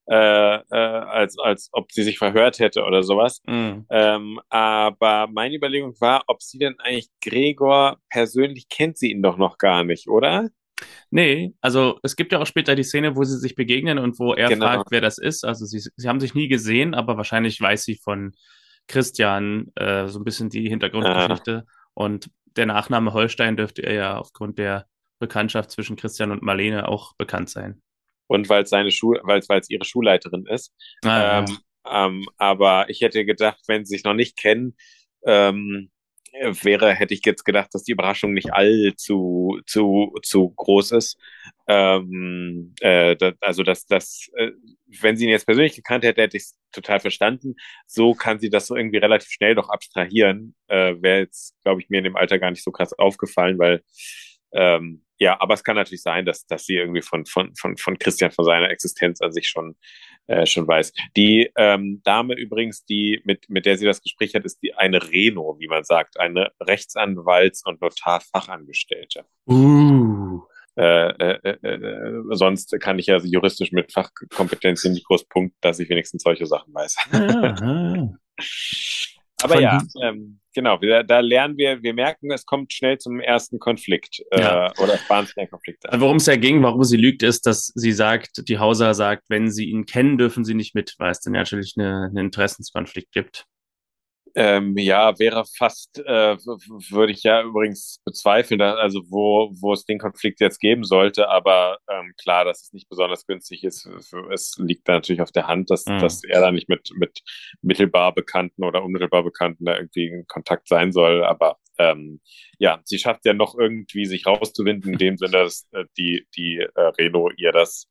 äh, 0.10 0.56
äh, 0.56 0.64
als, 0.72 1.38
als 1.38 1.70
ob 1.72 1.92
sie 1.92 2.02
sich 2.02 2.18
verhört 2.18 2.58
hätte 2.58 2.84
oder 2.84 3.04
sowas. 3.04 3.44
Mhm. 3.46 3.86
Ähm, 3.92 4.40
aber 4.50 5.28
meine 5.32 5.56
Überlegung 5.56 5.94
war, 6.02 6.24
ob 6.26 6.42
sie 6.42 6.58
denn 6.58 6.80
eigentlich 6.80 7.10
Gregor 7.22 8.00
persönlich 8.10 8.70
kennt 8.70 8.98
sie 8.98 9.12
ihn 9.12 9.22
doch 9.22 9.38
noch 9.38 9.60
gar 9.60 9.84
nicht, 9.84 10.08
oder? 10.08 10.50
Nee, 11.12 11.53
also 11.62 12.00
es 12.03 12.15
gibt 12.15 12.31
ja 12.31 12.39
auch 12.39 12.45
später 12.45 12.75
die 12.75 12.83
Szene, 12.83 13.15
wo 13.15 13.24
sie 13.24 13.38
sich 13.38 13.55
begegnen 13.55 13.98
und 13.98 14.19
wo 14.19 14.33
er 14.33 14.50
genau. 14.50 14.65
fragt, 14.65 14.91
wer 14.91 15.01
das 15.01 15.17
ist. 15.17 15.43
Also 15.43 15.65
sie, 15.65 15.79
sie 15.79 16.07
haben 16.07 16.19
sich 16.19 16.36
nie 16.36 16.48
gesehen, 16.48 16.93
aber 16.93 17.17
wahrscheinlich 17.17 17.59
weiß 17.59 17.83
sie 17.83 17.95
von 17.95 18.33
Christian 18.88 19.71
äh, 19.75 20.07
so 20.07 20.19
ein 20.19 20.24
bisschen 20.24 20.50
die 20.50 20.69
Hintergrundgeschichte. 20.69 21.65
Ah. 21.65 21.71
Und 21.93 22.29
der 22.55 22.65
Nachname 22.65 23.13
Holstein 23.13 23.57
dürfte 23.57 23.81
er 23.81 23.93
ja 23.93 24.17
aufgrund 24.17 24.57
der 24.59 24.88
Bekanntschaft 25.19 25.71
zwischen 25.71 25.95
Christian 25.95 26.31
und 26.31 26.43
Marlene 26.43 26.88
auch 26.88 27.13
bekannt 27.17 27.50
sein. 27.50 27.81
Und 28.27 28.48
weil 28.50 28.63
es 28.63 28.69
seine 28.69 28.91
Schul 28.91 29.19
weil 29.24 29.39
es 29.39 29.69
ihre 29.69 29.86
Schulleiterin 29.86 30.45
ist. 30.45 30.74
Ah, 31.03 31.39
ähm, 31.39 31.45
ja. 31.86 32.05
ähm, 32.05 32.25
aber 32.38 32.89
ich 32.89 33.01
hätte 33.01 33.25
gedacht, 33.25 33.59
wenn 33.67 33.86
sie 33.86 33.95
sich 33.95 34.03
noch 34.03 34.13
nicht 34.13 34.38
kennen, 34.38 34.75
ähm, 35.25 35.89
wäre, 36.63 36.93
hätte 36.93 37.13
ich 37.13 37.21
jetzt 37.25 37.43
gedacht, 37.43 37.69
dass 37.74 37.83
die 37.83 37.91
Überraschung 37.91 38.33
nicht 38.33 38.53
allzu 38.53 39.59
zu, 39.65 40.15
zu 40.24 40.50
groß 40.50 40.91
ist. 40.91 41.17
Ähm, 41.67 42.74
äh, 42.81 43.15
das, 43.15 43.36
also, 43.41 43.63
dass 43.63 43.86
das, 43.86 44.29
äh, 44.36 44.51
wenn 45.01 45.17
sie 45.17 45.25
ihn 45.25 45.31
jetzt 45.31 45.45
persönlich 45.45 45.75
gekannt 45.75 46.03
hätte, 46.03 46.21
hätte 46.21 46.38
ich 46.38 46.43
es 46.43 46.57
total 46.71 47.00
verstanden. 47.00 47.55
So 47.86 48.13
kann 48.13 48.39
sie 48.39 48.50
das 48.50 48.67
so 48.67 48.75
irgendwie 48.75 48.98
relativ 48.98 49.29
schnell 49.29 49.55
doch 49.55 49.69
abstrahieren. 49.69 50.55
Äh, 50.67 50.95
Wäre 51.01 51.19
jetzt, 51.19 51.55
glaube 51.63 51.81
ich, 51.81 51.89
mir 51.89 52.00
in 52.00 52.05
dem 52.05 52.15
Alter 52.15 52.39
gar 52.39 52.51
nicht 52.51 52.63
so 52.63 52.71
krass 52.71 52.93
aufgefallen, 52.98 53.59
weil 53.59 53.83
ähm, 54.51 55.03
ja, 55.19 55.39
aber 55.41 55.53
es 55.53 55.63
kann 55.63 55.75
natürlich 55.75 56.01
sein, 56.01 56.25
dass, 56.25 56.45
dass 56.48 56.65
sie 56.65 56.75
irgendwie 56.75 57.01
von, 57.01 57.25
von, 57.25 57.53
von, 57.55 57.77
von 57.77 58.00
Christian, 58.00 58.31
von 58.31 58.45
seiner 58.45 58.69
Existenz 58.71 59.21
an 59.21 59.33
sich 59.33 59.48
schon, 59.50 59.75
äh, 60.29 60.45
schon 60.45 60.67
weiß. 60.67 60.93
Die 61.17 61.51
ähm, 61.57 62.01
Dame 62.03 62.36
übrigens, 62.36 62.86
die, 62.86 63.21
mit, 63.25 63.50
mit 63.50 63.65
der 63.65 63.77
sie 63.77 63.86
das 63.86 64.01
Gespräch 64.01 64.36
hat, 64.36 64.45
ist 64.45 64.62
die 64.62 64.75
eine 64.75 65.12
Reno, 65.12 65.57
wie 65.59 65.67
man 65.67 65.83
sagt, 65.83 66.19
eine 66.19 66.51
Rechtsanwalts- 66.59 67.65
und 67.65 67.81
Notarfachangestellte. 67.81 69.25
Uh. 69.48 70.41
Äh, 70.77 71.09
äh, 71.09 71.39
äh, 71.43 71.74
äh 71.74 72.24
sonst 72.29 72.79
kann 72.79 73.00
ich 73.00 73.07
ja 73.07 73.17
juristisch 73.17 73.71
mit 73.71 73.91
Fachkompetenz 73.91 74.86
nicht 74.86 75.07
groß 75.07 75.27
punkten, 75.27 75.57
dass 75.62 75.79
ich 75.79 75.89
wenigstens 75.89 76.21
solche 76.21 76.45
Sachen 76.45 76.74
weiß. 76.74 76.95
Aber 79.41 79.62
ja, 79.62 79.81
ähm, 80.01 80.39
genau, 80.53 80.81
wir, 80.81 81.03
da 81.03 81.19
lernen 81.19 81.58
wir, 81.58 81.81
wir 81.81 81.93
merken, 81.93 82.31
es 82.31 82.46
kommt 82.46 82.74
schnell 82.74 82.98
zum 82.98 83.19
ersten 83.19 83.60
Konflikt 83.60 84.22
äh, 84.31 84.41
ja. 84.41 84.72
oder 84.77 84.96
es 84.96 85.10
waren 85.10 85.27
schnell 85.27 85.48
Konflikte. 85.48 85.89
Worum 86.00 86.17
es 86.17 86.25
ja 86.25 86.36
ging, 86.36 86.62
warum 86.63 86.84
sie 86.84 86.98
lügt, 86.98 87.24
ist, 87.24 87.46
dass 87.46 87.67
sie 87.67 87.91
sagt, 87.91 88.48
die 88.48 88.60
Hauser 88.60 88.93
sagt, 88.93 89.29
wenn 89.29 89.50
sie 89.51 89.69
ihn 89.69 89.86
kennen, 89.86 90.17
dürfen 90.17 90.43
sie 90.43 90.53
nicht 90.53 90.75
mit, 90.75 90.96
weil 90.98 91.12
es 91.12 91.22
dann 91.22 91.34
natürlich 91.34 91.75
eine, 91.77 92.05
einen 92.05 92.25
Interessenskonflikt 92.25 93.12
gibt. 93.12 93.46
Ähm, 94.41 94.77
ja, 94.77 95.19
wäre 95.19 95.43
fast, 95.58 96.00
äh, 96.00 96.38
würde 96.38 97.12
ich 97.12 97.24
ja 97.24 97.43
übrigens 97.43 98.00
bezweifeln, 98.05 98.58
dass, 98.58 98.77
also 98.77 99.01
wo, 99.10 99.51
wo 99.60 99.74
es 99.74 99.84
den 99.84 100.00
Konflikt 100.00 100.39
jetzt 100.39 100.60
geben 100.60 100.86
sollte, 100.86 101.27
aber 101.27 101.79
ähm, 101.89 102.13
klar, 102.17 102.46
dass 102.46 102.62
es 102.62 102.72
nicht 102.72 102.88
besonders 102.88 103.25
günstig 103.25 103.65
ist, 103.65 103.86
es 104.31 104.55
liegt 104.58 104.88
da 104.88 104.93
natürlich 104.93 105.22
auf 105.22 105.34
der 105.34 105.48
Hand, 105.48 105.69
dass, 105.69 105.86
mhm. 105.86 106.00
dass 106.00 106.24
er 106.24 106.39
da 106.39 106.53
nicht 106.53 106.69
mit, 106.69 106.89
mit 106.96 107.19
mittelbar 107.62 108.13
Bekannten 108.15 108.63
oder 108.63 108.81
unmittelbar 108.81 109.24
Bekannten 109.24 109.65
da 109.65 109.75
irgendwie 109.75 110.08
in 110.08 110.25
Kontakt 110.25 110.69
sein 110.69 110.93
soll, 110.93 111.25
aber 111.25 111.58
ähm, 111.77 112.22
ja, 112.60 112.79
sie 112.86 112.98
schafft 112.98 113.25
ja 113.25 113.34
noch 113.34 113.58
irgendwie 113.58 114.05
sich 114.05 114.25
rauszuwinden, 114.25 114.93
in 114.93 115.00
dem 115.00 115.17
Sinne, 115.17 115.31
dass 115.34 115.67
äh, 115.74 115.84
die, 115.98 116.25
die 116.38 116.60
äh, 116.60 116.81
Reno 116.98 117.29
ihr 117.36 117.51
das, 117.51 117.88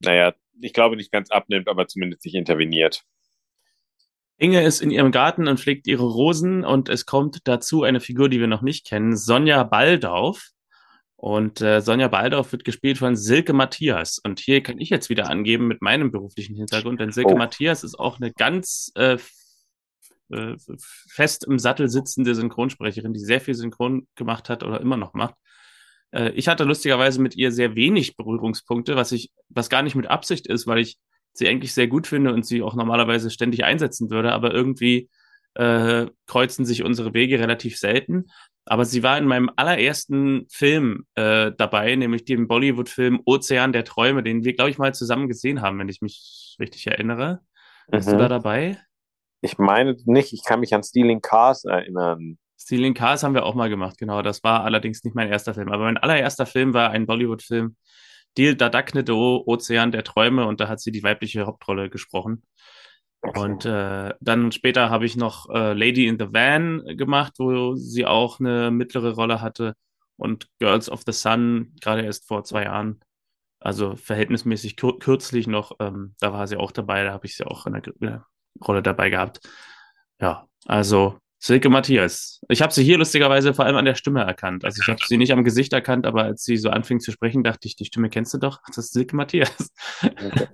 naja, 0.00 0.34
ich 0.60 0.72
glaube 0.72 0.96
nicht 0.96 1.12
ganz 1.12 1.30
abnimmt, 1.30 1.68
aber 1.68 1.86
zumindest 1.86 2.22
sich 2.22 2.34
interveniert. 2.34 3.04
Inge 4.38 4.62
ist 4.62 4.82
in 4.82 4.90
ihrem 4.90 5.12
Garten 5.12 5.48
und 5.48 5.58
pflegt 5.58 5.86
ihre 5.86 6.04
Rosen 6.04 6.64
und 6.64 6.88
es 6.88 7.06
kommt 7.06 7.40
dazu 7.44 7.82
eine 7.82 8.00
Figur, 8.00 8.28
die 8.28 8.40
wir 8.40 8.46
noch 8.46 8.62
nicht 8.62 8.86
kennen, 8.86 9.16
Sonja 9.16 9.62
Baldauf. 9.62 10.50
Und 11.16 11.62
äh, 11.62 11.80
Sonja 11.80 12.08
Baldauf 12.08 12.52
wird 12.52 12.64
gespielt 12.64 12.98
von 12.98 13.16
Silke 13.16 13.54
Matthias. 13.54 14.18
Und 14.22 14.38
hier 14.38 14.62
kann 14.62 14.78
ich 14.78 14.90
jetzt 14.90 15.08
wieder 15.08 15.30
angeben 15.30 15.66
mit 15.66 15.80
meinem 15.80 16.10
beruflichen 16.12 16.54
Hintergrund, 16.54 17.00
denn 17.00 17.12
Silke 17.12 17.32
oh. 17.32 17.38
Matthias 17.38 17.82
ist 17.82 17.98
auch 17.98 18.20
eine 18.20 18.32
ganz 18.32 18.92
äh, 18.96 19.16
äh, 20.30 20.56
fest 21.08 21.46
im 21.46 21.58
Sattel 21.58 21.88
sitzende 21.88 22.34
Synchronsprecherin, 22.34 23.14
die 23.14 23.20
sehr 23.20 23.40
viel 23.40 23.54
Synchron 23.54 24.06
gemacht 24.16 24.50
hat 24.50 24.62
oder 24.62 24.80
immer 24.80 24.96
noch 24.96 25.14
macht. 25.14 25.36
Äh, 26.10 26.30
ich 26.30 26.48
hatte 26.48 26.64
lustigerweise 26.64 27.20
mit 27.20 27.36
ihr 27.36 27.52
sehr 27.52 27.74
wenig 27.74 28.16
Berührungspunkte, 28.16 28.96
was 28.96 29.12
ich, 29.12 29.30
was 29.48 29.70
gar 29.70 29.82
nicht 29.82 29.94
mit 29.94 30.08
Absicht 30.08 30.46
ist, 30.46 30.66
weil 30.66 30.80
ich 30.80 30.98
sie 31.38 31.48
eigentlich 31.48 31.74
sehr 31.74 31.86
gut 31.86 32.06
finde 32.06 32.32
und 32.32 32.44
sie 32.44 32.62
auch 32.62 32.74
normalerweise 32.74 33.30
ständig 33.30 33.64
einsetzen 33.64 34.10
würde, 34.10 34.32
aber 34.32 34.52
irgendwie 34.52 35.08
äh, 35.54 36.06
kreuzen 36.26 36.64
sich 36.64 36.82
unsere 36.82 37.14
Wege 37.14 37.38
relativ 37.38 37.78
selten. 37.78 38.26
Aber 38.64 38.84
sie 38.84 39.02
war 39.02 39.16
in 39.16 39.26
meinem 39.26 39.50
allerersten 39.54 40.46
Film 40.50 41.06
äh, 41.14 41.52
dabei, 41.56 41.94
nämlich 41.94 42.24
dem 42.24 42.48
Bollywood-Film 42.48 43.20
Ozean 43.24 43.72
der 43.72 43.84
Träume, 43.84 44.24
den 44.24 44.44
wir, 44.44 44.54
glaube 44.54 44.70
ich, 44.70 44.78
mal 44.78 44.92
zusammen 44.92 45.28
gesehen 45.28 45.62
haben, 45.62 45.78
wenn 45.78 45.88
ich 45.88 46.02
mich 46.02 46.56
richtig 46.58 46.86
erinnere. 46.88 47.40
Bist 47.88 48.08
mhm. 48.08 48.12
du 48.12 48.18
da 48.18 48.28
dabei? 48.28 48.78
Ich 49.40 49.58
meine 49.58 49.96
nicht, 50.04 50.32
ich 50.32 50.42
kann 50.44 50.60
mich 50.60 50.74
an 50.74 50.82
Stealing 50.82 51.20
Cars 51.20 51.64
erinnern. 51.64 52.38
Stealing 52.58 52.94
Cars 52.94 53.22
haben 53.22 53.34
wir 53.34 53.44
auch 53.44 53.54
mal 53.54 53.68
gemacht, 53.68 53.98
genau. 53.98 54.22
Das 54.22 54.42
war 54.42 54.64
allerdings 54.64 55.04
nicht 55.04 55.14
mein 55.14 55.28
erster 55.28 55.54
Film. 55.54 55.70
Aber 55.70 55.84
mein 55.84 55.98
allererster 55.98 56.46
Film 56.46 56.74
war 56.74 56.90
ein 56.90 57.06
Bollywood-Film, 57.06 57.76
Dil 58.36 58.54
Dadaknedo, 58.56 59.42
Ozean 59.46 59.92
der 59.92 60.04
Träume, 60.04 60.46
und 60.46 60.60
da 60.60 60.68
hat 60.68 60.80
sie 60.80 60.92
die 60.92 61.02
weibliche 61.02 61.46
Hauptrolle 61.46 61.90
gesprochen. 61.90 62.42
Und 63.20 63.64
äh, 63.64 64.14
dann 64.20 64.52
später 64.52 64.90
habe 64.90 65.06
ich 65.06 65.16
noch 65.16 65.48
äh, 65.50 65.72
Lady 65.72 66.06
in 66.06 66.18
the 66.18 66.32
Van 66.32 66.84
gemacht, 66.96 67.34
wo 67.38 67.74
sie 67.74 68.06
auch 68.06 68.40
eine 68.40 68.70
mittlere 68.70 69.14
Rolle 69.14 69.40
hatte. 69.40 69.74
Und 70.16 70.48
Girls 70.58 70.88
of 70.88 71.02
the 71.04 71.12
Sun, 71.12 71.74
gerade 71.80 72.02
erst 72.02 72.26
vor 72.26 72.44
zwei 72.44 72.64
Jahren. 72.64 73.00
Also 73.58 73.96
verhältnismäßig 73.96 74.76
kur 74.76 74.98
kürzlich 74.98 75.46
noch, 75.46 75.72
ähm, 75.80 76.14
da 76.20 76.32
war 76.32 76.46
sie 76.46 76.56
auch 76.56 76.72
dabei, 76.72 77.04
da 77.04 77.12
habe 77.12 77.26
ich 77.26 77.36
sie 77.36 77.46
auch 77.46 77.66
in 77.66 77.82
der 78.00 78.26
Rolle 78.64 78.82
dabei 78.82 79.10
gehabt. 79.10 79.40
Ja, 80.20 80.46
also 80.66 81.18
Silke 81.46 81.68
Matthias. 81.68 82.40
Ich 82.48 82.60
habe 82.60 82.72
sie 82.72 82.82
hier 82.82 82.98
lustigerweise 82.98 83.54
vor 83.54 83.66
allem 83.66 83.76
an 83.76 83.84
der 83.84 83.94
Stimme 83.94 84.20
erkannt. 84.20 84.64
Also 84.64 84.82
ich 84.82 84.88
habe 84.88 84.98
sie 85.06 85.16
nicht 85.16 85.30
am 85.30 85.44
Gesicht 85.44 85.72
erkannt, 85.72 86.04
aber 86.04 86.24
als 86.24 86.42
sie 86.42 86.56
so 86.56 86.70
anfing 86.70 86.98
zu 86.98 87.12
sprechen, 87.12 87.44
dachte 87.44 87.68
ich, 87.68 87.76
die 87.76 87.84
Stimme 87.84 88.10
kennst 88.10 88.34
du 88.34 88.38
doch. 88.38 88.62
Das 88.66 88.78
ist 88.78 88.92
Silke 88.92 89.14
Matthias. 89.14 89.72
Okay. 90.02 90.48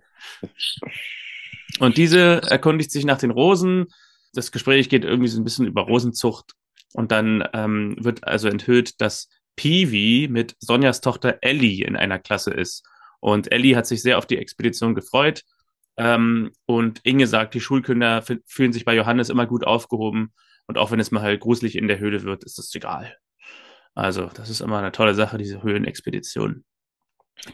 Und 1.79 1.97
diese 1.97 2.43
erkundigt 2.43 2.91
sich 2.91 3.07
nach 3.07 3.17
den 3.17 3.31
Rosen. 3.31 3.87
Das 4.35 4.53
Gespräch 4.53 4.91
geht 4.91 5.07
irgendwie 5.07 5.29
so 5.29 5.41
ein 5.41 5.45
bisschen 5.45 5.67
über 5.67 5.81
Rosenzucht. 5.81 6.53
Und 6.93 7.11
dann 7.11 7.49
ähm, 7.55 7.97
wird 7.99 8.25
also 8.29 8.49
enthüllt, 8.49 9.01
dass 9.01 9.31
Peewee 9.57 10.29
mit 10.29 10.57
Sonjas 10.59 11.01
Tochter 11.01 11.39
Ellie 11.41 11.87
in 11.87 11.97
einer 11.97 12.19
Klasse 12.19 12.51
ist. 12.51 12.85
Und 13.19 13.51
Ellie 13.51 13.77
hat 13.77 13.87
sich 13.87 14.03
sehr 14.03 14.19
auf 14.19 14.27
die 14.27 14.37
Expedition 14.37 14.95
gefreut. 14.95 15.43
Ähm, 15.97 16.53
und 16.67 17.01
Inge 17.03 17.27
sagt, 17.27 17.55
die 17.55 17.61
Schulkinder 17.61 18.23
fühlen 18.45 18.75
sich 18.75 18.85
bei 18.85 18.95
Johannes 18.95 19.31
immer 19.31 19.47
gut 19.47 19.65
aufgehoben. 19.65 20.35
Und 20.67 20.79
auch 20.79 20.91
wenn 20.91 21.01
es 21.01 21.11
mal 21.11 21.23
halt 21.23 21.41
gruselig 21.41 21.77
in 21.77 21.89
der 21.89 21.99
Höhle 21.99 22.23
wird, 22.23 22.45
ist 22.45 22.59
das 22.59 22.75
egal. 22.75 23.17
Also, 23.95 24.31
das 24.35 24.49
ist 24.49 24.61
immer 24.61 24.79
eine 24.79 24.93
tolle 24.93 25.15
Sache, 25.15 25.39
diese 25.39 25.63
Höhlenexpedition. 25.63 26.65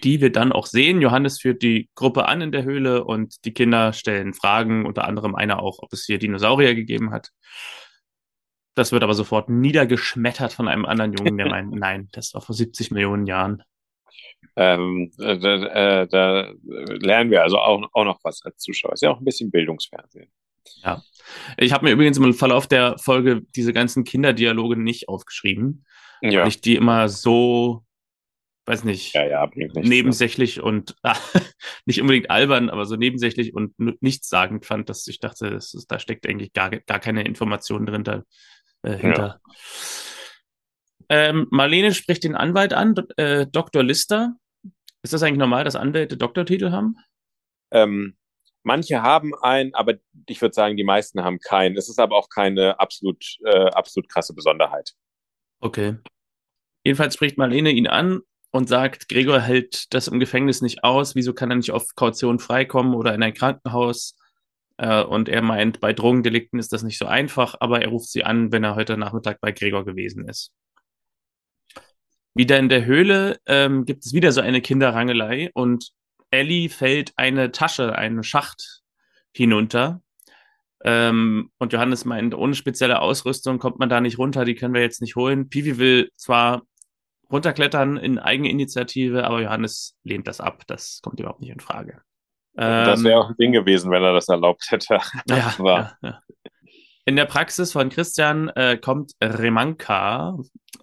Die 0.03 0.21
wir 0.21 0.31
dann 0.31 0.53
auch 0.53 0.67
sehen. 0.67 1.01
Johannes 1.01 1.41
führt 1.41 1.63
die 1.63 1.89
Gruppe 1.95 2.27
an 2.27 2.41
in 2.41 2.53
der 2.53 2.65
Höhle 2.65 3.05
und 3.05 3.45
die 3.45 3.55
Kinder 3.55 3.93
stellen 3.93 4.35
Fragen, 4.35 4.87
unter 4.87 5.05
anderem 5.05 5.35
einer 5.35 5.63
auch, 5.63 5.79
ob 5.81 5.93
es 5.93 6.05
hier 6.05 6.19
Dinosaurier 6.19 6.75
gegeben 6.75 7.11
hat. 7.11 7.31
Das 8.75 8.93
wird 8.93 9.03
aber 9.03 9.15
sofort 9.15 9.49
niedergeschmettert 9.49 10.53
von 10.53 10.69
einem 10.69 10.85
anderen 10.85 11.13
Jungen, 11.13 11.37
der 11.39 11.49
meint, 11.49 11.73
nein, 11.75 12.09
das 12.13 12.35
war 12.35 12.43
vor 12.43 12.55
70 12.55 12.91
Millionen 12.91 13.27
Jahren. 13.27 13.63
Ähm, 14.57 15.11
äh, 15.19 15.39
da, 15.39 15.55
äh, 16.03 16.09
da, 16.09 16.53
lernen 16.63 17.31
wir 17.31 17.43
also 17.43 17.59
auch, 17.59 17.83
auch 17.93 18.05
noch 18.05 18.21
was 18.23 18.43
als 18.45 18.59
Zuschauer. 18.59 18.93
Ist 18.93 19.03
ja 19.03 19.11
auch 19.11 19.19
ein 19.19 19.25
bisschen 19.25 19.51
Bildungsfernsehen. 19.51 20.31
Ja. 20.83 21.03
Ich 21.57 21.73
habe 21.73 21.85
mir 21.85 21.93
übrigens 21.93 22.19
im 22.19 22.35
Verlauf 22.35 22.67
der 22.67 22.99
Folge 22.99 23.43
diese 23.55 23.73
ganzen 23.73 24.05
Kinderdialoge 24.05 24.77
nicht 24.77 25.09
aufgeschrieben. 25.09 25.85
Ja. 26.21 26.41
Weil 26.41 26.49
ich 26.49 26.61
die 26.61 26.75
immer 26.75 27.09
so, 27.09 27.85
weiß 28.67 28.85
nicht, 28.85 29.15
ja, 29.15 29.25
ja, 29.25 29.51
nebensächlich 29.55 30.57
ja. 30.57 30.63
und 30.65 30.97
ah, 31.03 31.17
nicht 31.87 32.01
unbedingt 32.01 32.31
albern, 32.31 32.71
aber 32.71 32.87
so 32.87 32.97
nebensächlich 32.97 33.55
und 33.55 33.75
nichtssagend 33.79 34.67
fand, 34.67 34.89
dass 34.89 35.07
ich 35.07 35.21
dachte, 35.21 35.49
ist, 35.49 35.87
da 35.89 35.99
steckt 35.99 36.27
eigentlich 36.27 36.53
gar, 36.53 36.71
gar 36.71 36.99
keine 36.99 37.25
Information 37.25 37.87
drin 37.87 38.05
da, 38.05 38.25
äh, 38.83 38.97
hinter. 38.97 39.41
Ähm, 41.09 41.47
Marlene 41.51 41.95
spricht 41.95 42.25
den 42.25 42.35
Anwalt 42.35 42.75
an, 42.75 42.95
äh, 43.17 43.47
Dr. 43.47 43.83
Lister. 43.83 44.35
Ist 45.03 45.13
das 45.13 45.23
eigentlich 45.23 45.39
normal, 45.39 45.65
dass 45.65 45.77
Anwälte 45.77 46.17
Doktortitel 46.17 46.71
haben? 46.71 46.97
Ähm, 47.71 48.18
Manche 48.69 49.01
haben 49.01 49.33
einen, 49.41 49.75
aber 49.75 49.95
ich 50.27 50.43
würde 50.43 50.53
sagen, 50.53 50.77
die 50.77 50.85
meisten 50.85 51.25
haben 51.25 51.39
keinen. 51.39 51.79
Es 51.79 51.89
ist 51.89 51.99
aber 51.99 52.17
auch 52.17 52.29
keine 52.29 52.79
absolut, 52.79 53.39
äh, 53.47 53.71
absolut 53.71 54.11
krasse 54.11 54.35
Besonderheit. 54.35 54.93
Okay. 55.61 55.97
Jedenfalls 56.85 57.15
spricht 57.15 57.39
Marlene 57.39 57.71
ihn 57.71 57.87
an 57.87 58.21
und 58.51 58.69
sagt, 58.69 59.09
Gregor 59.09 59.41
hält 59.41 59.87
das 59.95 60.07
im 60.09 60.21
Gefängnis 60.21 60.61
nicht 60.61 60.85
aus. 60.85 61.15
Wieso 61.15 61.33
kann 61.33 61.51
er 61.51 61.57
nicht 61.57 61.71
auf 61.71 61.95
Kaution 61.95 62.39
freikommen 62.39 62.93
oder 62.95 63.15
in 63.15 63.23
ein 63.23 63.33
Krankenhaus? 63.33 64.19
Äh, 64.77 65.03
und 65.03 65.31
er 65.31 65.41
meint, 65.41 65.81
bei 65.81 65.95
Drogendelikten 65.95 66.59
ist 66.59 66.75
das 66.75 66.83
nicht 66.83 66.99
so 66.99 67.07
einfach, 67.07 67.55
aber 67.61 67.81
er 67.81 67.89
ruft 67.89 68.11
sie 68.11 68.25
an, 68.25 68.53
wenn 68.53 68.65
er 68.65 68.77
heute 68.77 68.99
Nachmittag 68.99 69.41
bei 69.41 69.51
Gregor 69.51 69.87
gewesen 69.87 70.29
ist. 70.29 70.53
Wieder 72.35 72.59
in 72.59 72.69
der 72.69 72.85
Höhle 72.85 73.39
ähm, 73.47 73.87
gibt 73.87 74.05
es 74.05 74.13
wieder 74.13 74.31
so 74.31 74.43
eine 74.43 74.61
Kinderrangelei 74.61 75.51
und 75.55 75.93
Ellie 76.31 76.69
fällt 76.69 77.13
eine 77.17 77.53
Tasche, 77.53 77.95
einen 77.97 78.23
Schacht 78.23 78.83
hinunter. 79.33 80.03
Ähm, 80.85 81.51
und 81.59 81.73
Johannes 81.73 82.05
meint, 82.05 82.35
ohne 82.35 82.55
spezielle 82.55 83.01
Ausrüstung 83.01 83.59
kommt 83.59 83.79
man 83.79 83.89
da 83.89 84.01
nicht 84.01 84.19
runter, 84.19 84.45
die 84.45 84.55
können 84.55 84.75
wir 84.75 84.81
jetzt 84.81 85.01
nicht 85.01 85.17
holen. 85.17 85.49
Pivi 85.49 85.79
will 85.79 86.11
zwar 86.17 86.63
runterklettern 87.31 87.97
in 87.97 88.19
Eigeninitiative, 88.19 89.25
aber 89.25 89.43
Johannes 89.43 89.97
lehnt 90.05 90.29
das 90.29 90.41
ab. 90.41 90.63
Das 90.67 91.01
kommt 91.03 91.21
überhaupt 91.21 91.41
nicht 91.41 91.51
in 91.51 91.61
Frage. 91.61 92.01
Ähm, 92.57 92.85
das 92.85 93.05
wäre 93.05 93.21
auch 93.21 93.29
ein 93.29 93.37
Ding 93.37 93.53
gewesen, 93.53 93.91
wenn 93.91 94.03
er 94.03 94.13
das 94.13 94.29
erlaubt 94.29 94.71
hätte. 94.71 94.99
ja, 95.29 95.55
ja, 95.59 95.93
ja. 96.03 96.21
In 97.05 97.17
der 97.17 97.25
Praxis 97.25 97.73
von 97.73 97.89
Christian 97.89 98.51
äh, 98.51 98.77
kommt 98.77 99.13
Remanka, 99.23 100.37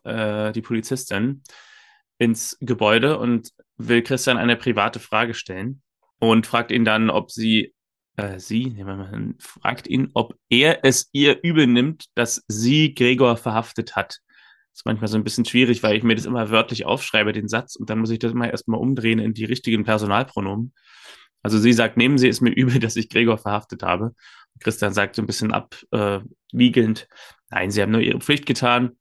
äh, 0.04 0.52
die 0.54 0.62
Polizistin, 0.62 1.44
ins 2.18 2.58
Gebäude 2.62 3.20
und 3.20 3.52
will 3.78 4.02
Christian 4.02 4.38
eine 4.38 4.56
private 4.56 5.00
Frage 5.00 5.34
stellen 5.34 5.82
und 6.20 6.48
fragt 6.48 6.72
ihn 6.72 6.86
dann, 6.86 7.10
ob 7.10 7.32
sie, 7.32 7.74
äh, 8.18 8.40
sie, 8.40 8.68
nehmen 8.68 8.88
wir 8.88 8.96
mal, 8.96 9.34
fragt 9.40 9.88
ihn, 9.88 10.10
ob 10.14 10.36
er 10.50 10.84
es 10.84 11.10
ihr 11.12 11.44
übel 11.44 11.68
nimmt, 11.68 12.06
dass 12.16 12.44
sie 12.48 12.94
Gregor 12.94 13.38
verhaftet 13.38 13.96
hat. 13.96 14.20
Das 14.72 14.82
ist 14.82 14.86
manchmal 14.86 15.08
so 15.08 15.18
ein 15.18 15.24
bisschen 15.24 15.46
schwierig, 15.46 15.84
weil 15.84 15.96
ich 15.96 16.04
mir 16.04 16.16
das 16.16 16.26
immer 16.26 16.50
wörtlich 16.50 16.86
aufschreibe, 16.86 17.32
den 17.32 17.48
Satz, 17.48 17.76
und 17.76 17.90
dann 17.90 18.00
muss 18.00 18.10
ich 18.10 18.20
das 18.20 18.34
immer 18.34 18.50
erstmal 18.50 18.80
umdrehen 18.80 19.20
in 19.20 19.34
die 19.34 19.46
richtigen 19.46 19.84
Personalpronomen. 19.84 20.74
Also 21.44 21.60
sie 21.60 21.74
sagt, 21.74 21.96
nehmen 21.96 22.18
Sie 22.18 22.28
es 22.28 22.42
mir 22.42 22.50
übel, 22.56 22.80
dass 22.80 22.96
ich 22.96 23.10
Gregor 23.10 23.38
verhaftet 23.38 23.84
habe. 23.84 24.06
Und 24.06 24.64
Christian 24.64 24.94
sagt 24.94 25.16
so 25.16 25.22
ein 25.22 25.28
bisschen 25.28 25.54
abwiegelnd, 25.54 27.02
äh, 27.02 27.16
nein, 27.52 27.72
Sie 27.72 27.82
haben 27.82 27.92
nur 27.92 28.02
Ihre 28.02 28.20
Pflicht 28.20 28.46
getan. 28.46 28.98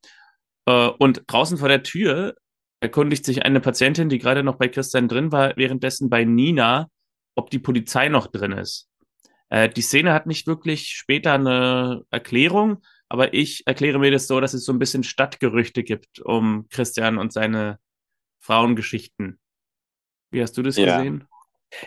Äh, 0.67 0.89
und 0.89 1.23
draußen 1.27 1.59
vor 1.59 1.69
der 1.69 1.83
Tür 1.83 2.35
erkundigt 2.85 3.25
sich 3.25 3.45
eine 3.45 3.61
Patientin, 3.61 4.11
die 4.11 4.19
gerade 4.19 4.43
noch 4.43 4.57
bei 4.57 4.69
Christian 4.69 5.09
drin 5.09 5.33
war, 5.33 5.57
währenddessen 5.57 6.11
bei 6.11 6.25
Nina, 6.25 6.91
ob 7.35 7.49
die 7.49 7.59
Polizei 7.59 8.11
noch 8.11 8.27
drin 8.27 8.53
ist. 8.53 8.91
Äh, 9.49 9.71
die 9.71 9.81
Szene 9.81 10.13
hat 10.13 10.27
nicht 10.27 10.47
wirklich 10.47 10.89
später 10.89 11.33
eine 11.33 12.03
Erklärung, 12.11 12.83
aber 13.09 13.33
ich 13.33 13.67
erkläre 13.67 13.99
mir 13.99 14.11
das 14.11 14.27
so, 14.27 14.39
dass 14.39 14.53
es 14.53 14.67
so 14.67 14.73
ein 14.73 14.79
bisschen 14.79 15.03
Stadtgerüchte 15.03 15.83
gibt 15.83 16.21
um 16.21 16.67
Christian 16.69 17.17
und 17.17 17.33
seine 17.33 17.79
Frauengeschichten. 18.41 19.41
Wie 20.31 20.43
hast 20.43 20.57
du 20.59 20.63
das 20.63 20.77
ja. 20.77 20.99
gesehen? 20.99 21.27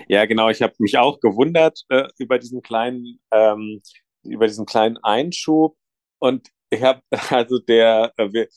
Ja, 0.07 0.25
genau. 0.25 0.49
Ich 0.49 0.63
habe 0.63 0.73
mich 0.79 0.97
auch 0.97 1.19
gewundert 1.19 1.81
äh, 1.89 2.07
über 2.17 2.39
diesen 2.39 2.63
kleinen, 2.63 3.19
ähm, 3.31 3.81
über 4.23 4.47
diesen 4.47 4.65
kleinen 4.65 4.97
Einschub. 4.97 5.77
Und 6.19 6.49
ich 6.69 6.83
habe 6.83 7.01
also 7.29 7.59
der 7.59 8.13
äh, 8.17 8.29
wir, 8.31 8.47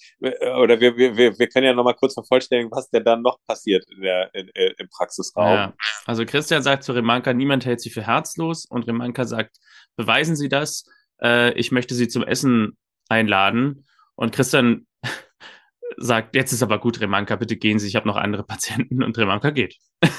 oder 0.59 0.81
wir, 0.81 0.97
wir, 0.97 1.39
wir 1.39 1.49
können 1.49 1.67
ja 1.67 1.73
noch 1.73 1.85
mal 1.85 1.95
kurz 1.95 2.15
vervollständigen, 2.15 2.71
was 2.73 2.91
denn 2.91 3.05
dann 3.05 3.23
noch 3.23 3.39
passiert 3.47 3.85
in 3.91 4.03
der, 4.03 4.35
in, 4.35 4.49
in, 4.49 4.73
im 4.79 4.89
Praxisraum. 4.89 5.55
Ja. 5.55 5.75
Also 6.07 6.25
Christian 6.25 6.63
sagt 6.63 6.85
zu 6.85 6.93
Remanka, 6.93 7.33
niemand 7.33 7.65
hält 7.65 7.81
sie 7.81 7.91
für 7.91 8.07
herzlos 8.07 8.67
und 8.67 8.87
Remanka 8.87 9.25
sagt, 9.25 9.59
beweisen 9.97 10.37
Sie 10.37 10.49
das, 10.49 10.85
äh, 11.23 11.53
ich 11.55 11.73
möchte 11.73 11.95
Sie 11.95 12.09
zum 12.09 12.25
Essen 12.25 12.77
einladen 13.09 13.87
und 14.15 14.33
Christian 14.33 14.87
sagt, 15.97 16.35
jetzt 16.35 16.53
ist 16.53 16.63
aber 16.63 16.81
gut, 16.81 17.01
Remanka, 17.01 17.37
bitte 17.37 17.57
gehen 17.57 17.79
Sie, 17.79 17.89
ich 17.89 17.97
habe 17.97 18.09
noch 18.09 18.17
andere 18.17 18.45
Patienten 18.45 19.03
und 19.03 19.17
Remanka 19.19 19.51
geht. 19.51 19.77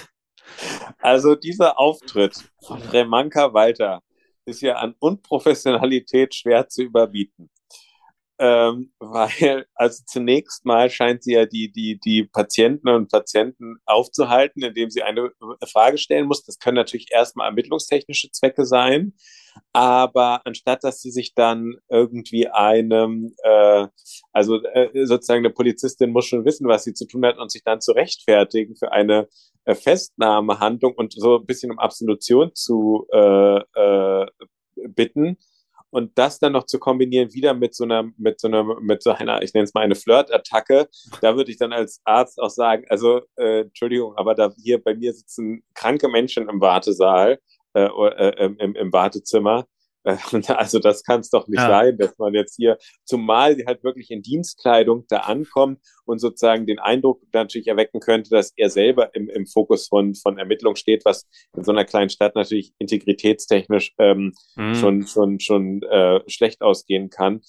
Also 1.03 1.33
dieser 1.33 1.79
Auftritt 1.79 2.36
von 2.62 2.79
Remanka 2.79 3.53
Walter 3.53 4.03
ist 4.45 4.62
ja 4.62 4.75
an 4.75 4.93
Unprofessionalität 5.00 6.36
schwer 6.36 6.67
zu 6.67 6.83
überbieten 6.83 7.50
ähm, 8.41 8.91
weil 8.98 9.67
also 9.75 10.03
zunächst 10.07 10.65
mal 10.65 10.89
scheint 10.89 11.24
sie 11.24 11.33
ja 11.33 11.45
die, 11.45 11.71
die, 11.71 12.00
die 12.00 12.24
Patienten 12.24 12.89
und 12.89 13.12
Patienten 13.12 13.75
aufzuhalten, 13.86 14.63
indem 14.63 14.89
sie 14.89 15.03
eine 15.03 15.31
Frage 15.71 16.00
stellen 16.00 16.25
muss. 16.25 16.43
Das 16.43 16.57
können 16.57 16.75
natürlich 16.75 17.12
erstmal 17.12 17.48
ermittlungstechnische 17.48 18.31
Zwecke 18.31 18.65
sein, 18.65 19.13
aber 19.74 20.41
anstatt 20.43 20.83
dass 20.83 21.01
sie 21.01 21.12
sich 21.12 21.36
dann 21.36 21.75
irgendwie 21.88 22.48
einem, 22.48 23.36
äh, 23.43 23.88
also 24.33 24.60
äh, 24.63 25.05
sozusagen 25.05 25.45
eine 25.45 25.53
Polizistin 25.53 26.10
muss 26.10 26.25
schon 26.25 26.43
wissen, 26.43 26.67
was 26.67 26.83
sie 26.83 26.95
zu 26.95 27.05
tun 27.05 27.24
hat 27.24 27.38
und 27.38 27.51
sich 27.51 27.63
dann 27.63 27.79
zu 27.79 27.91
rechtfertigen 27.91 28.75
für 28.75 28.91
eine 28.91 29.27
äh, 29.65 29.75
Festnahmehandlung 29.75 30.95
und 30.95 31.13
so 31.13 31.38
ein 31.38 31.45
bisschen 31.45 31.69
um 31.69 31.77
Absolution 31.77 32.55
zu 32.55 33.05
äh, 33.13 33.60
äh, 33.60 34.25
bitten, 34.88 35.38
und 35.91 36.17
das 36.17 36.39
dann 36.39 36.53
noch 36.53 36.65
zu 36.65 36.79
kombinieren 36.79 37.33
wieder 37.33 37.53
mit 37.53 37.75
so 37.75 37.83
einer, 37.83 38.10
mit 38.17 38.39
so 38.39 38.48
einer, 38.48 38.63
mit 38.81 39.03
so 39.03 39.12
einer, 39.12 39.41
ich 39.43 39.53
nenne 39.53 39.65
es 39.65 39.74
mal 39.74 39.81
eine 39.81 39.95
Flirt-Attacke, 39.95 40.89
da 41.21 41.36
würde 41.36 41.51
ich 41.51 41.57
dann 41.57 41.74
als 41.74 42.01
Arzt 42.05 42.39
auch 42.39 42.50
sagen, 42.50 42.86
also 42.89 43.21
äh, 43.36 43.62
Entschuldigung, 43.62 44.15
aber 44.15 44.33
da 44.33 44.51
hier 44.57 44.81
bei 44.81 44.95
mir 44.95 45.13
sitzen 45.13 45.63
kranke 45.75 46.07
Menschen 46.07 46.50
im 46.50 46.60
Wartesaal, 46.60 47.39
äh, 47.74 47.86
äh, 47.86 48.45
im, 48.57 48.75
im 48.75 48.93
Wartezimmer 48.93 49.65
Also 50.58 50.79
das 50.79 51.03
kann 51.03 51.20
es 51.22 51.29
doch 51.29 51.48
nicht 51.48 51.60
ja. 51.60 51.67
sein, 51.67 51.98
dass 51.98 52.17
man 52.17 52.34
jetzt 52.34 52.55
hier, 52.55 52.77
zumal 53.05 53.55
sie 53.55 53.65
halt 53.65 53.84
wirklich 53.84 54.12
in 54.12 54.22
Dienstkleidung 54.22 55.05
da 55.10 55.17
ankommt 55.17 55.79
und 56.05 56.20
sozusagen 56.20 56.65
den 56.65 56.79
Eindruck 56.79 57.22
natürlich 57.34 57.67
erwecken 57.67 58.00
könnte, 58.00 58.29
dass 58.31 58.52
er 58.56 58.69
selber 58.69 59.13
im, 59.15 59.30
im 59.30 59.45
Fokus 59.45 59.88
von, 59.88 60.15
von 60.15 60.38
Ermittlung 60.38 60.75
steht, 60.75 61.06
was 61.06 61.28
in 61.56 61.63
so 61.63 61.71
einer 61.71 61.86
kleinen 61.86 62.10
Stadt 62.10 62.36
natürlich 62.36 62.73
integritätstechnisch 62.80 63.93
ähm, 63.99 64.34
mhm. 64.56 64.75
schon, 64.75 65.08
schon, 65.08 65.39
schon 65.39 65.84
äh, 65.84 66.21
schlecht 66.28 66.62
ausgehen 66.62 67.10
kann. 67.10 67.41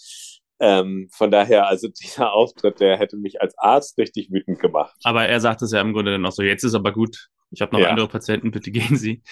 Ähm, 0.61 1.09
von 1.11 1.31
daher, 1.31 1.67
also 1.67 1.89
dieser 2.03 2.33
Auftritt, 2.33 2.81
der 2.81 2.99
hätte 2.99 3.17
mich 3.17 3.41
als 3.41 3.57
Arzt 3.59 3.99
richtig 3.99 4.31
wütend 4.31 4.61
gemacht. 4.61 4.95
Aber 5.03 5.27
er 5.27 5.41
sagt 5.41 5.63
es 5.63 5.73
ja 5.73 5.81
im 5.81 5.93
Grunde 5.93 6.13
dann 6.13 6.27
auch 6.27 6.33
so, 6.33 6.43
jetzt 6.43 6.63
ist 6.63 6.75
aber 6.75 6.93
gut, 6.93 7.29
ich 7.51 7.61
habe 7.61 7.73
noch 7.75 7.81
ja. 7.81 7.91
andere 7.91 8.09
Patienten, 8.09 8.51
bitte 8.51 8.71
gehen 8.71 8.97
Sie. 8.97 9.23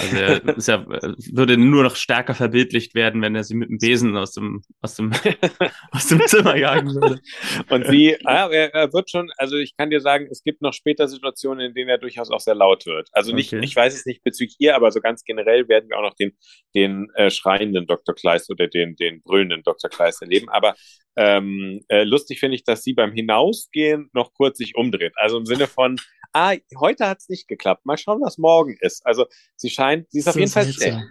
Also 0.00 0.16
er 0.16 0.56
ist 0.56 0.68
ja, 0.68 0.86
würde 0.86 1.56
nur 1.56 1.82
noch 1.82 1.96
stärker 1.96 2.34
verbildlicht 2.34 2.94
werden, 2.94 3.22
wenn 3.22 3.34
er 3.34 3.44
sie 3.44 3.54
mit 3.54 3.68
dem 3.68 3.78
Besen 3.78 4.16
aus 4.16 4.32
dem, 4.32 4.62
aus 4.80 4.96
dem, 4.96 5.12
aus 5.90 6.08
dem 6.08 6.20
Zimmer 6.26 6.56
jagen 6.56 6.94
würde. 6.94 7.20
Und 7.68 7.86
sie, 7.86 8.16
ja, 8.20 8.48
er, 8.48 8.74
er, 8.74 8.92
wird 8.92 9.10
schon, 9.10 9.30
also 9.36 9.56
ich 9.56 9.76
kann 9.76 9.90
dir 9.90 10.00
sagen, 10.00 10.28
es 10.30 10.42
gibt 10.42 10.62
noch 10.62 10.72
später 10.72 11.08
Situationen, 11.08 11.66
in 11.66 11.74
denen 11.74 11.88
er 11.88 11.98
durchaus 11.98 12.30
auch 12.30 12.40
sehr 12.40 12.54
laut 12.54 12.86
wird. 12.86 13.08
Also 13.12 13.34
nicht, 13.34 13.52
okay. 13.52 13.64
ich 13.64 13.76
weiß 13.76 13.94
es 13.94 14.06
nicht 14.06 14.22
bezüglich 14.22 14.56
ihr, 14.58 14.76
aber 14.76 14.90
so 14.90 15.00
ganz 15.00 15.24
generell 15.24 15.68
werden 15.68 15.88
wir 15.88 15.98
auch 15.98 16.02
noch 16.02 16.14
den, 16.14 16.32
den 16.74 17.08
äh, 17.14 17.30
schreienden 17.30 17.86
Dr. 17.86 18.14
Kleist 18.14 18.50
oder 18.50 18.68
den, 18.68 18.96
den 18.96 19.22
brüllenden 19.22 19.62
Dr. 19.62 19.90
Kleist 19.90 20.22
erleben. 20.22 20.48
Aber 20.48 20.74
ähm, 21.16 21.80
äh, 21.88 22.04
lustig 22.04 22.40
finde 22.40 22.56
ich, 22.56 22.64
dass 22.64 22.82
sie 22.82 22.94
beim 22.94 23.12
Hinausgehen 23.12 24.10
noch 24.12 24.32
kurz 24.32 24.58
sich 24.58 24.76
umdreht. 24.76 25.12
Also 25.16 25.38
im 25.38 25.46
Sinne 25.46 25.66
von, 25.66 25.98
ah, 26.32 26.54
heute 26.78 27.06
hat 27.06 27.18
es 27.20 27.28
nicht 27.28 27.48
geklappt. 27.48 27.84
Mal 27.84 27.98
schauen, 27.98 28.20
was 28.22 28.38
morgen 28.38 28.76
ist. 28.80 29.04
Also 29.04 29.26
sie 29.56 29.70
scheint, 29.70 30.10
sie 30.10 30.18
ist 30.18 30.24
so 30.24 30.30
auf 30.30 30.36
jeden 30.36 30.48
seltsam. 30.48 30.90
Fall. 30.90 31.10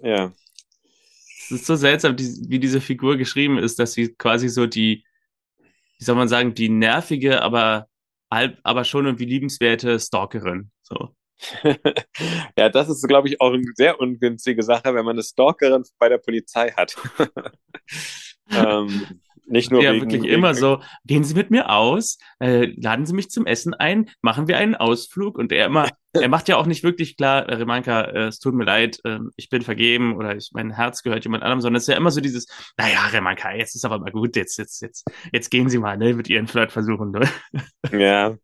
Ja. 0.00 0.32
Es 1.40 1.50
ist 1.50 1.66
so 1.66 1.76
seltsam, 1.76 2.16
wie 2.18 2.58
diese 2.58 2.80
Figur 2.80 3.16
geschrieben 3.16 3.58
ist, 3.58 3.78
dass 3.78 3.92
sie 3.92 4.14
quasi 4.14 4.48
so 4.48 4.66
die, 4.66 5.04
wie 5.98 6.04
soll 6.04 6.16
man 6.16 6.28
sagen, 6.28 6.54
die 6.54 6.68
nervige, 6.68 7.42
aber 7.42 7.88
halb, 8.32 8.58
aber 8.62 8.84
schon 8.84 9.04
irgendwie 9.06 9.26
liebenswerte 9.26 9.98
Stalkerin. 9.98 10.70
So. 10.82 11.14
ja, 12.56 12.68
das 12.68 12.88
ist, 12.88 13.06
glaube 13.06 13.28
ich, 13.28 13.40
auch 13.40 13.52
eine 13.52 13.64
sehr 13.74 14.00
ungünstige 14.00 14.62
Sache, 14.62 14.94
wenn 14.94 15.04
man 15.04 15.16
eine 15.16 15.22
Stalkerin 15.22 15.82
bei 15.98 16.08
der 16.08 16.18
Polizei 16.18 16.70
hat. 16.70 16.96
ähm, 18.50 19.20
nicht 19.46 19.70
nur 19.70 19.82
ja, 19.82 19.92
wegen, 19.92 20.02
wirklich 20.02 20.22
wegen, 20.22 20.34
immer 20.34 20.54
so, 20.54 20.80
gehen 21.04 21.24
Sie 21.24 21.34
mit 21.34 21.50
mir 21.50 21.70
aus, 21.70 22.18
äh, 22.40 22.66
laden 22.76 23.06
Sie 23.06 23.14
mich 23.14 23.30
zum 23.30 23.46
Essen 23.46 23.74
ein, 23.74 24.10
machen 24.22 24.48
wir 24.48 24.56
einen 24.58 24.74
Ausflug. 24.74 25.38
Und 25.38 25.52
er 25.52 25.66
immer, 25.66 25.88
er 26.14 26.28
macht 26.28 26.48
ja 26.48 26.56
auch 26.56 26.66
nicht 26.66 26.84
wirklich 26.84 27.16
klar, 27.16 27.48
äh, 27.48 27.54
Remanka, 27.54 28.02
äh, 28.02 28.26
es 28.28 28.38
tut 28.38 28.54
mir 28.54 28.64
leid, 28.64 29.00
äh, 29.04 29.18
ich 29.36 29.48
bin 29.48 29.62
vergeben 29.62 30.16
oder 30.16 30.36
ich, 30.36 30.50
mein 30.52 30.70
Herz 30.70 31.02
gehört 31.02 31.24
jemand 31.24 31.42
anderem, 31.42 31.60
sondern 31.60 31.78
es 31.78 31.84
ist 31.84 31.92
ja 31.92 31.96
immer 31.96 32.10
so 32.10 32.20
dieses, 32.20 32.46
naja, 32.76 33.06
Remanka, 33.12 33.52
jetzt 33.54 33.74
ist 33.74 33.84
aber 33.84 33.98
mal 33.98 34.12
gut, 34.12 34.36
jetzt, 34.36 34.56
jetzt, 34.58 34.80
jetzt, 34.80 35.04
jetzt 35.32 35.50
gehen 35.50 35.68
Sie 35.68 35.78
mal, 35.78 35.96
ne, 35.96 36.14
mit 36.14 36.28
Ihren 36.28 36.46
Flirtversuchen, 36.46 37.10
ne? 37.10 37.28
Ja, 37.92 38.34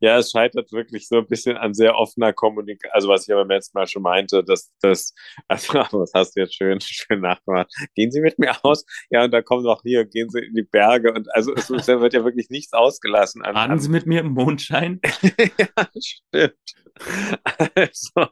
ja, 0.00 0.18
es 0.18 0.30
scheitert 0.30 0.72
wirklich 0.72 1.08
so 1.08 1.18
ein 1.18 1.26
bisschen 1.26 1.56
an 1.56 1.74
sehr 1.74 1.96
offener 1.96 2.32
Kommunikation, 2.32 2.92
also 2.92 3.08
was 3.08 3.26
ich 3.26 3.32
aber 3.32 3.42
beim 3.42 3.56
letzten 3.56 3.78
Mal 3.78 3.86
schon 3.86 4.02
meinte, 4.02 4.44
dass, 4.44 4.70
das, 4.80 5.14
also, 5.48 6.00
das 6.00 6.12
hast 6.14 6.36
du 6.36 6.40
jetzt 6.40 6.54
schön, 6.54 6.80
schön 6.80 7.20
nachgemacht. 7.20 7.72
Gehen 7.94 8.10
Sie 8.10 8.20
mit 8.20 8.38
mir 8.38 8.54
aus? 8.64 8.84
Ja, 9.10 9.24
und 9.24 9.32
da 9.32 9.42
kommen 9.42 9.64
noch 9.64 9.82
hier, 9.82 10.04
gehen 10.04 10.30
Sie 10.30 10.40
in 10.40 10.54
die 10.54 10.62
Berge 10.62 11.12
und 11.12 11.34
also 11.34 11.54
es 11.54 11.68
wird 11.68 12.12
ja 12.12 12.24
wirklich 12.24 12.50
nichts 12.50 12.72
ausgelassen. 12.72 13.42
An, 13.42 13.54
Baden 13.54 13.78
Sie 13.78 13.88
mit 13.88 14.06
mir 14.06 14.20
im 14.20 14.32
Mondschein? 14.32 15.00
ja, 15.58 15.88
stimmt. 16.00 16.54
Also, 17.74 18.28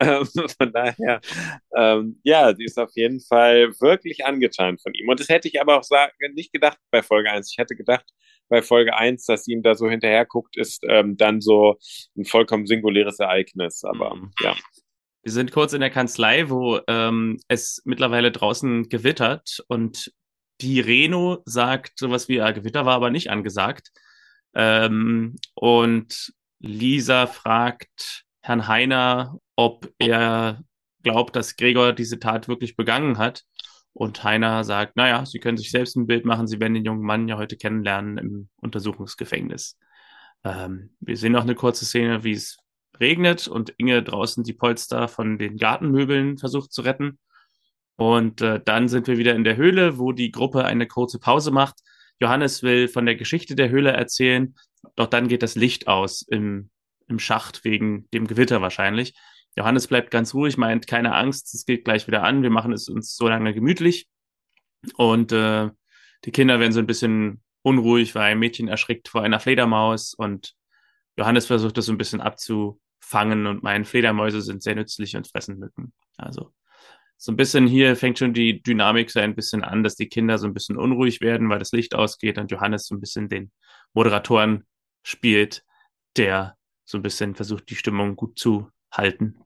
ähm, 0.00 0.26
von 0.58 0.72
daher, 0.72 1.20
ähm, 1.76 2.20
ja, 2.22 2.52
die 2.52 2.64
ist 2.64 2.78
auf 2.78 2.90
jeden 2.94 3.20
Fall 3.20 3.72
wirklich 3.80 4.24
angetan 4.24 4.78
von 4.78 4.94
ihm. 4.94 5.08
Und 5.08 5.20
das 5.20 5.28
hätte 5.28 5.48
ich 5.48 5.60
aber 5.60 5.78
auch 5.78 5.82
sagen, 5.82 6.12
nicht 6.34 6.52
gedacht 6.52 6.78
bei 6.90 7.02
Folge 7.02 7.30
1. 7.30 7.50
Ich 7.50 7.58
hätte 7.58 7.76
gedacht, 7.76 8.04
bei 8.48 8.62
Folge 8.62 8.96
1, 8.96 9.24
dass 9.26 9.44
sie 9.44 9.52
ihm 9.52 9.62
da 9.62 9.74
so 9.74 9.88
hinterher 9.88 10.26
guckt, 10.26 10.56
ist 10.56 10.82
ähm, 10.88 11.16
dann 11.16 11.40
so 11.40 11.78
ein 12.16 12.24
vollkommen 12.24 12.66
singuläres 12.66 13.18
Ereignis. 13.20 13.84
Aber 13.84 14.14
mhm. 14.14 14.32
ja. 14.40 14.56
Wir 15.22 15.32
sind 15.32 15.52
kurz 15.52 15.72
in 15.72 15.80
der 15.80 15.90
Kanzlei, 15.90 16.48
wo 16.48 16.80
ähm, 16.88 17.38
es 17.48 17.82
mittlerweile 17.84 18.32
draußen 18.32 18.88
gewittert 18.88 19.62
und 19.68 20.12
die 20.60 20.80
Reno 20.80 21.42
sagt 21.44 21.98
sowas 21.98 22.28
wie, 22.28 22.36
ja, 22.36 22.50
Gewitter 22.50 22.84
war 22.84 22.94
aber 22.94 23.10
nicht 23.10 23.30
angesagt. 23.30 23.90
Ähm, 24.54 25.36
und 25.54 26.32
Lisa 26.60 27.26
fragt 27.26 28.24
Herrn 28.42 28.68
Heiner, 28.68 29.38
ob 29.56 29.92
er 29.98 30.62
glaubt, 31.02 31.34
dass 31.34 31.56
Gregor 31.56 31.92
diese 31.92 32.18
Tat 32.18 32.48
wirklich 32.48 32.76
begangen 32.76 33.18
hat. 33.18 33.44
Und 33.92 34.22
Heiner 34.22 34.62
sagt, 34.62 34.96
naja, 34.96 35.26
Sie 35.26 35.40
können 35.40 35.56
sich 35.56 35.70
selbst 35.70 35.96
ein 35.96 36.06
Bild 36.06 36.24
machen, 36.24 36.46
Sie 36.46 36.60
werden 36.60 36.74
den 36.74 36.84
jungen 36.84 37.02
Mann 37.02 37.28
ja 37.28 37.36
heute 37.36 37.56
kennenlernen 37.56 38.18
im 38.18 38.48
Untersuchungsgefängnis. 38.56 39.76
Ähm, 40.44 40.94
wir 41.00 41.16
sehen 41.16 41.32
noch 41.32 41.42
eine 41.42 41.54
kurze 41.54 41.84
Szene, 41.84 42.22
wie 42.22 42.32
es 42.32 42.58
regnet 43.00 43.48
und 43.48 43.74
Inge 43.78 44.02
draußen 44.02 44.44
die 44.44 44.52
Polster 44.52 45.08
von 45.08 45.38
den 45.38 45.56
Gartenmöbeln 45.56 46.38
versucht 46.38 46.72
zu 46.72 46.82
retten. 46.82 47.18
Und 47.96 48.40
äh, 48.42 48.60
dann 48.64 48.88
sind 48.88 49.06
wir 49.08 49.18
wieder 49.18 49.34
in 49.34 49.44
der 49.44 49.56
Höhle, 49.56 49.98
wo 49.98 50.12
die 50.12 50.30
Gruppe 50.30 50.64
eine 50.64 50.86
kurze 50.86 51.18
Pause 51.18 51.50
macht. 51.50 51.80
Johannes 52.20 52.62
will 52.62 52.88
von 52.88 53.06
der 53.06 53.16
Geschichte 53.16 53.56
der 53.56 53.70
Höhle 53.70 53.92
erzählen, 53.92 54.54
doch 54.96 55.06
dann 55.06 55.28
geht 55.28 55.42
das 55.42 55.54
Licht 55.56 55.88
aus 55.88 56.22
im, 56.22 56.70
im 57.08 57.18
Schacht 57.18 57.64
wegen 57.64 58.08
dem 58.10 58.26
Gewitter 58.26 58.62
wahrscheinlich. 58.62 59.14
Johannes 59.56 59.86
bleibt 59.86 60.10
ganz 60.10 60.34
ruhig, 60.34 60.56
meint, 60.56 60.86
keine 60.86 61.14
Angst, 61.14 61.54
es 61.54 61.64
geht 61.64 61.84
gleich 61.84 62.06
wieder 62.06 62.22
an, 62.22 62.42
wir 62.42 62.50
machen 62.50 62.72
es 62.72 62.88
uns 62.88 63.16
so 63.16 63.28
lange 63.28 63.52
gemütlich. 63.52 64.08
Und 64.94 65.32
äh, 65.32 65.70
die 66.24 66.30
Kinder 66.30 66.60
werden 66.60 66.72
so 66.72 66.80
ein 66.80 66.86
bisschen 66.86 67.42
unruhig, 67.62 68.14
weil 68.14 68.32
ein 68.32 68.38
Mädchen 68.38 68.68
erschrickt 68.68 69.08
vor 69.08 69.22
einer 69.22 69.40
Fledermaus 69.40 70.14
und 70.14 70.54
Johannes 71.16 71.46
versucht 71.46 71.76
das 71.76 71.86
so 71.86 71.92
ein 71.92 71.98
bisschen 71.98 72.20
abzufangen 72.20 73.46
und 73.46 73.62
meinen 73.62 73.84
Fledermäuse 73.84 74.40
sind 74.40 74.62
sehr 74.62 74.76
nützlich 74.76 75.16
und 75.16 75.28
fressen 75.28 75.58
Mücken. 75.58 75.92
Also 76.16 76.52
so 77.18 77.32
ein 77.32 77.36
bisschen 77.36 77.66
hier 77.66 77.96
fängt 77.96 78.18
schon 78.18 78.32
die 78.32 78.62
Dynamik 78.62 79.10
so 79.10 79.20
ein 79.20 79.34
bisschen 79.34 79.62
an, 79.62 79.82
dass 79.82 79.96
die 79.96 80.08
Kinder 80.08 80.38
so 80.38 80.46
ein 80.46 80.54
bisschen 80.54 80.78
unruhig 80.78 81.20
werden, 81.20 81.50
weil 81.50 81.58
das 81.58 81.72
Licht 81.72 81.94
ausgeht 81.94 82.38
und 82.38 82.50
Johannes 82.50 82.86
so 82.86 82.94
ein 82.94 83.00
bisschen 83.00 83.28
den 83.28 83.52
Moderatoren 83.92 84.64
spielt, 85.02 85.64
der 86.16 86.56
so 86.84 86.98
ein 86.98 87.02
bisschen 87.02 87.34
versucht, 87.34 87.70
die 87.70 87.76
Stimmung 87.76 88.16
gut 88.16 88.38
zu 88.38 88.68
halten. 88.92 89.40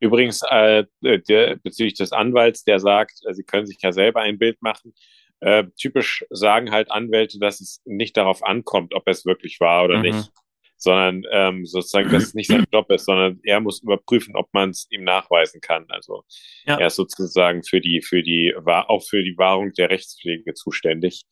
Übrigens, 0.00 0.42
äh, 0.48 0.84
der, 1.02 1.56
bezüglich 1.56 1.94
des 1.94 2.12
Anwalts, 2.12 2.64
der 2.64 2.78
sagt, 2.78 3.20
äh, 3.26 3.34
sie 3.34 3.44
können 3.44 3.66
sich 3.66 3.78
ja 3.82 3.92
selber 3.92 4.20
ein 4.20 4.38
Bild 4.38 4.60
machen. 4.62 4.94
Äh, 5.40 5.64
typisch 5.76 6.24
sagen 6.30 6.70
halt 6.70 6.90
Anwälte, 6.90 7.38
dass 7.38 7.60
es 7.60 7.80
nicht 7.84 8.16
darauf 8.16 8.42
ankommt, 8.42 8.94
ob 8.94 9.06
es 9.06 9.24
wirklich 9.24 9.60
war 9.60 9.84
oder 9.84 9.96
mhm. 9.96 10.02
nicht 10.02 10.32
sondern 10.78 11.24
ähm, 11.32 11.66
sozusagen, 11.66 12.10
dass 12.10 12.22
es 12.22 12.34
nicht 12.34 12.48
sein 12.48 12.64
Job 12.72 12.90
ist, 12.90 13.04
sondern 13.04 13.40
er 13.42 13.60
muss 13.60 13.82
überprüfen, 13.82 14.36
ob 14.36 14.48
man 14.52 14.70
es 14.70 14.86
ihm 14.90 15.04
nachweisen 15.04 15.60
kann. 15.60 15.84
Also 15.88 16.24
ja. 16.64 16.78
er 16.78 16.86
ist 16.86 16.96
sozusagen 16.96 17.64
für 17.64 17.80
die, 17.80 18.00
für 18.00 18.22
die, 18.22 18.54
auch 18.56 19.02
für 19.02 19.22
die 19.22 19.36
Wahrung 19.36 19.72
der 19.72 19.90
Rechtspflege 19.90 20.54
zuständig. 20.54 21.24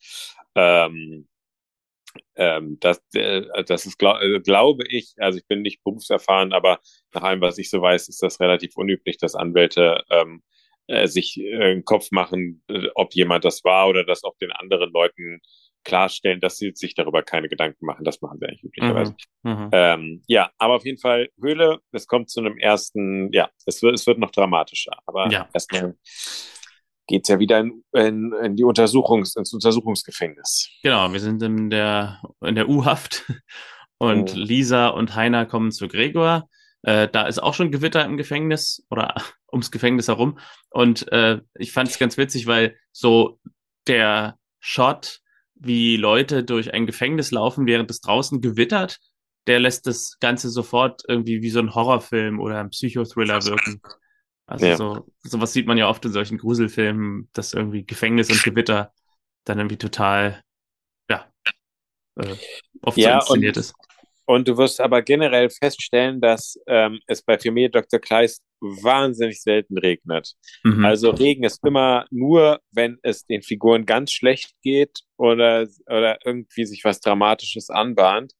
Ähm, 0.53 1.27
ähm, 2.35 2.77
das, 2.79 3.01
äh, 3.13 3.43
das 3.65 3.85
ist, 3.85 3.97
glaub, 3.97 4.21
äh, 4.21 4.39
glaube 4.39 4.83
ich, 4.87 5.13
also 5.17 5.37
ich 5.37 5.47
bin 5.47 5.61
nicht 5.61 5.83
berufserfahren, 5.83 6.53
aber 6.53 6.79
nach 7.13 7.23
allem, 7.23 7.41
was 7.41 7.57
ich 7.57 7.69
so 7.69 7.81
weiß, 7.81 8.09
ist 8.09 8.21
das 8.21 8.39
relativ 8.39 8.77
unüblich, 8.77 9.17
dass 9.17 9.35
Anwälte 9.35 10.03
ähm, 10.09 10.43
äh, 10.87 11.07
sich 11.07 11.37
äh, 11.39 11.71
einen 11.71 11.85
Kopf 11.85 12.11
machen, 12.11 12.63
äh, 12.69 12.87
ob 12.95 13.13
jemand 13.13 13.45
das 13.45 13.63
war 13.63 13.87
oder 13.87 14.03
das 14.03 14.23
auch 14.23 14.37
den 14.37 14.51
anderen 14.51 14.91
Leuten 14.91 15.41
klarstellen, 15.83 16.41
dass 16.41 16.57
sie 16.57 16.73
sich 16.75 16.95
darüber 16.95 17.23
keine 17.23 17.47
Gedanken 17.47 17.85
machen. 17.85 18.03
Das 18.03 18.21
machen 18.21 18.39
sie 18.39 18.45
eigentlich 18.45 18.63
üblicherweise. 18.63 19.15
Mhm. 19.43 19.51
Mhm. 19.51 19.69
Ähm, 19.71 20.21
ja, 20.27 20.51
aber 20.57 20.75
auf 20.75 20.85
jeden 20.85 20.97
Fall 20.97 21.29
Höhle, 21.41 21.79
es 21.91 22.07
kommt 22.07 22.29
zu 22.29 22.41
einem 22.41 22.57
ersten, 22.57 23.31
ja, 23.31 23.49
es 23.65 23.81
wird, 23.81 23.95
es 23.95 24.05
wird 24.05 24.19
noch 24.19 24.31
dramatischer. 24.31 24.97
Aber 25.05 25.29
ja. 25.29 25.47
erstmal 25.53 25.95
geht's 27.07 27.29
ja 27.29 27.39
wieder 27.39 27.59
in, 27.59 27.83
in, 27.93 28.33
in 28.33 28.55
die 28.55 28.63
Untersuchungs, 28.63 29.35
ins 29.35 29.53
Untersuchungsgefängnis. 29.53 30.69
Genau, 30.83 31.11
wir 31.11 31.19
sind 31.19 31.41
in 31.41 31.69
der, 31.69 32.21
in 32.41 32.55
der 32.55 32.69
U-Haft 32.69 33.25
und 33.97 34.33
oh. 34.33 34.37
Lisa 34.37 34.89
und 34.89 35.15
Heiner 35.15 35.45
kommen 35.45 35.71
zu 35.71 35.87
Gregor. 35.87 36.49
Äh, 36.83 37.07
da 37.07 37.27
ist 37.27 37.39
auch 37.39 37.53
schon 37.53 37.71
Gewitter 37.71 38.05
im 38.05 38.17
Gefängnis 38.17 38.85
oder 38.89 39.15
ums 39.51 39.71
Gefängnis 39.71 40.07
herum. 40.07 40.37
Und 40.69 41.11
äh, 41.11 41.41
ich 41.55 41.71
fand 41.71 41.89
es 41.89 41.99
ganz 41.99 42.17
witzig, 42.17 42.47
weil 42.47 42.77
so 42.91 43.39
der 43.87 44.37
Shot 44.59 45.21
wie 45.55 45.97
Leute 45.97 46.43
durch 46.43 46.73
ein 46.73 46.85
Gefängnis 46.85 47.31
laufen, 47.31 47.65
während 47.65 47.89
es 47.89 48.01
draußen 48.01 48.41
gewittert, 48.41 48.99
der 49.47 49.59
lässt 49.59 49.87
das 49.87 50.17
Ganze 50.19 50.49
sofort 50.49 51.03
irgendwie 51.07 51.41
wie 51.41 51.49
so 51.49 51.59
ein 51.59 51.73
Horrorfilm 51.73 52.39
oder 52.39 52.59
ein 52.59 52.69
Psychothriller 52.69 53.43
wirken. 53.45 53.81
Also 54.47 54.65
ja. 54.65 54.77
so, 54.77 55.05
sowas 55.23 55.51
sieht 55.51 55.67
man 55.67 55.77
ja 55.77 55.89
oft 55.89 56.03
in 56.05 56.13
solchen 56.13 56.37
Gruselfilmen, 56.37 57.29
dass 57.33 57.53
irgendwie 57.53 57.85
Gefängnis 57.85 58.29
und 58.29 58.41
Gewitter 58.43 58.93
dann 59.43 59.59
irgendwie 59.59 59.77
total, 59.77 60.41
ja, 61.09 61.29
äh, 62.15 62.35
oft 62.81 62.97
ja, 62.97 63.19
so 63.21 63.33
inszeniert 63.33 63.57
und, 63.57 63.61
ist. 63.61 63.75
Und 64.25 64.47
du 64.47 64.57
wirst 64.57 64.81
aber 64.81 65.01
generell 65.01 65.49
feststellen, 65.49 66.21
dass 66.21 66.57
ähm, 66.67 66.99
es 67.07 67.21
bei 67.21 67.37
Familie 67.37 67.69
Dr. 67.69 67.99
Kleist 67.99 68.43
wahnsinnig 68.59 69.41
selten 69.41 69.77
regnet. 69.77 70.33
Mhm. 70.63 70.83
Also 70.83 71.11
Regen 71.11 71.43
ist 71.43 71.65
immer 71.65 72.05
nur, 72.09 72.59
wenn 72.71 72.99
es 73.03 73.25
den 73.25 73.41
Figuren 73.41 73.85
ganz 73.85 74.11
schlecht 74.11 74.51
geht 74.61 75.01
oder, 75.17 75.67
oder 75.85 76.19
irgendwie 76.25 76.65
sich 76.65 76.83
was 76.83 76.99
Dramatisches 76.99 77.69
anbahnt. 77.69 78.33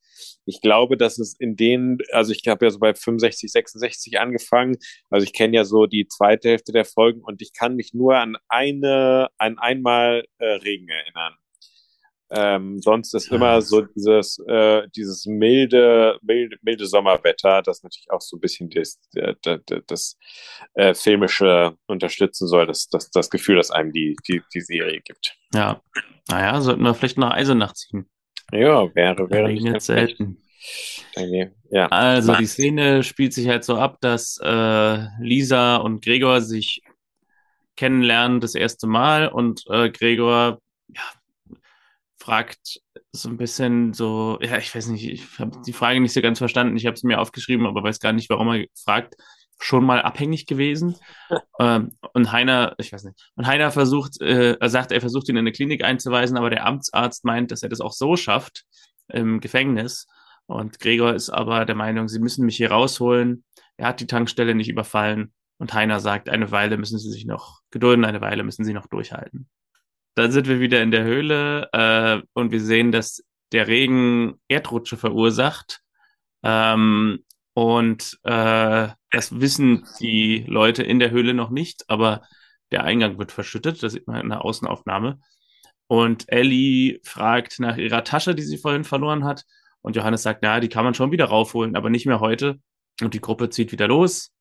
Ich 0.46 0.62
glaube, 0.62 0.98
dass 0.98 1.20
es 1.20 1.36
in 1.40 1.56
denen, 1.56 2.00
also 2.12 2.32
ich 2.32 2.48
habe 2.48 2.66
ja 2.66 2.72
so 2.72 2.80
bei 2.80 2.94
65, 2.94 3.52
66 3.52 4.20
angefangen, 4.20 4.78
also 5.10 5.24
ich 5.24 5.34
kenne 5.34 5.58
ja 5.58 5.66
so 5.66 5.86
die 5.86 6.08
zweite 6.08 6.50
Hälfte 6.50 6.72
der 6.72 6.86
Folgen 6.86 7.22
und 7.22 7.42
ich 7.42 7.54
kann 7.54 7.76
mich 7.76 7.94
nur 7.94 8.18
an 8.18 8.38
eine, 8.48 9.30
an 9.38 9.58
einmal 9.60 10.26
äh, 10.38 10.46
Regen 10.46 10.90
erinnern. 10.90 11.36
Ähm, 12.30 12.80
sonst 12.82 13.14
ist 13.14 13.32
immer 13.32 13.62
so 13.62 13.82
dieses, 13.82 14.38
äh, 14.48 14.88
dieses 14.96 15.26
milde, 15.26 16.20
milde, 16.22 16.58
milde 16.62 16.86
Sommerwetter, 16.86 17.62
das 17.62 17.84
natürlich 17.84 18.12
auch 18.12 18.20
so 18.20 18.36
ein 18.36 18.42
bisschen 18.42 18.70
das, 18.70 19.00
das, 19.42 19.62
das 19.88 20.18
äh, 20.74 20.94
Filmische 20.94 21.78
unterstützen 21.88 22.48
soll, 22.48 22.66
das, 22.66 22.90
das, 22.90 23.10
das 23.12 23.30
Gefühl, 23.30 23.56
das 23.56 23.72
einem 23.72 23.94
die, 23.94 24.18
die, 24.28 24.42
die 24.54 24.62
Serie 24.62 25.00
gibt. 25.02 25.38
Ja, 25.54 25.82
naja, 26.28 26.60
sollten 26.60 26.84
wir 26.84 26.94
vielleicht 26.94 27.18
nach 27.18 27.32
Eisenach 27.32 27.74
ziehen. 27.74 28.10
Ja, 28.52 28.94
wäre, 28.96 29.30
wäre 29.30 29.50
nicht 29.50 29.66
ganz 29.66 29.86
selten. 29.86 30.42
Okay. 31.16 31.52
Ja. 31.70 31.88
Also 31.88 32.36
die 32.36 32.46
Szene 32.46 33.04
spielt 33.04 33.34
sich 33.34 33.48
halt 33.48 33.64
so 33.64 33.78
ab, 33.78 33.98
dass 34.02 34.40
äh, 34.42 34.98
Lisa 35.20 35.78
und 35.78 36.04
Gregor 36.04 36.42
sich 36.42 36.82
kennenlernen 37.76 38.40
das 38.40 38.56
erste 38.56 38.88
Mal 38.88 39.28
und 39.28 39.64
äh, 39.70 39.90
Gregor 39.90 40.60
ja, 40.88 41.02
fragt 42.18 42.82
so 43.12 43.30
ein 43.30 43.38
bisschen 43.38 43.94
so, 43.94 44.38
ja, 44.42 44.58
ich 44.58 44.74
weiß 44.74 44.88
nicht, 44.88 45.08
ich 45.08 45.40
habe 45.40 45.62
die 45.66 45.74
Frage 45.74 46.00
nicht 46.00 46.14
so 46.14 46.22
ganz 46.22 46.40
verstanden. 46.40 46.78
Ich 46.78 46.86
habe 46.86 46.96
es 46.96 47.04
mir 47.04 47.20
aufgeschrieben, 47.20 47.66
aber 47.66 47.84
weiß 47.84 48.00
gar 48.00 48.14
nicht, 48.14 48.30
warum 48.30 48.50
er 48.50 48.66
fragt. 48.76 49.16
Schon 49.60 49.86
mal 49.86 50.02
abhängig 50.02 50.46
gewesen. 50.46 50.96
ähm, 51.60 51.92
und 52.14 52.32
Heiner, 52.32 52.76
ich 52.78 52.94
weiß 52.94 53.04
nicht, 53.04 53.32
und 53.36 53.48
Heiner 53.48 53.72
versucht, 53.72 54.22
äh, 54.22 54.54
er 54.60 54.70
sagt, 54.70 54.92
er 54.92 55.02
versucht 55.02 55.30
ihn 55.30 55.36
in 55.36 55.40
eine 55.40 55.52
Klinik 55.52 55.84
einzuweisen, 55.84 56.38
aber 56.38 56.50
der 56.50 56.66
Amtsarzt 56.66 57.26
meint, 57.26 57.52
dass 57.52 57.64
er 57.64 57.70
das 57.70 57.82
auch 57.82 57.94
so 57.94 58.16
schafft 58.16 58.66
im 59.08 59.40
Gefängnis. 59.40 60.08
Und 60.46 60.80
Gregor 60.80 61.14
ist 61.14 61.30
aber 61.30 61.66
der 61.66 61.76
Meinung, 61.76 62.08
sie 62.08 62.20
müssen 62.20 62.46
mich 62.46 62.58
hier 62.58 62.72
rausholen. 62.72 63.44
Er 63.76 63.88
hat 63.88 64.00
die 64.00 64.08
Tankstelle 64.08 64.56
nicht 64.56 64.70
überfallen. 64.70 65.34
Und 65.58 65.74
Heiner 65.74 66.00
sagt, 66.00 66.30
eine 66.30 66.52
Weile 66.52 66.78
müssen 66.78 67.00
sie 67.00 67.12
sich 67.12 67.26
noch 67.26 67.62
gedulden, 67.72 68.06
eine 68.06 68.22
Weile 68.22 68.44
müssen 68.44 68.64
sie 68.64 68.74
noch 68.74 68.88
durchhalten. 68.88 69.50
Dann 70.16 70.32
sind 70.32 70.48
wir 70.48 70.60
wieder 70.60 70.82
in 70.82 70.92
der 70.92 71.04
Höhle 71.04 71.70
äh, 71.74 72.22
und 72.34 72.52
wir 72.52 72.62
sehen, 72.62 72.92
dass 72.92 73.24
der 73.52 73.68
Regen 73.68 74.40
Erdrutsche 74.48 74.98
verursacht. 74.98 75.82
Ähm, 76.44 77.24
und 77.58 78.20
äh, 78.22 78.88
das 79.10 79.40
wissen 79.40 79.84
die 80.00 80.46
Leute 80.48 80.84
in 80.84 81.00
der 81.00 81.10
Höhle 81.10 81.34
noch 81.34 81.50
nicht, 81.50 81.86
aber 81.90 82.22
der 82.70 82.84
Eingang 82.84 83.18
wird 83.18 83.32
verschüttet. 83.32 83.82
Das 83.82 83.94
sieht 83.94 84.06
man 84.06 84.22
in 84.22 84.30
der 84.30 84.46
Außenaufnahme. 84.46 85.20
Und 85.88 86.32
Ellie 86.32 87.00
fragt 87.04 87.60
nach 87.60 87.78
ihrer 87.78 88.04
Tasche, 88.04 88.36
die 88.36 88.44
sie 88.44 88.60
vorhin 88.60 88.84
verloren 88.84 89.24
hat. 89.24 89.44
Und 89.82 89.96
Johannes 89.96 90.22
sagt, 90.22 90.44
ja, 90.44 90.60
die 90.60 90.70
kann 90.70 90.86
man 90.86 90.94
schon 90.94 91.10
wieder 91.10 91.26
raufholen, 91.26 91.76
aber 91.76 91.90
nicht 91.90 92.06
mehr 92.06 92.20
heute. 92.20 92.60
Und 93.02 93.16
die 93.16 93.22
Gruppe 93.22 93.50
zieht 93.50 93.72
wieder 93.72 93.88
los 93.88 94.32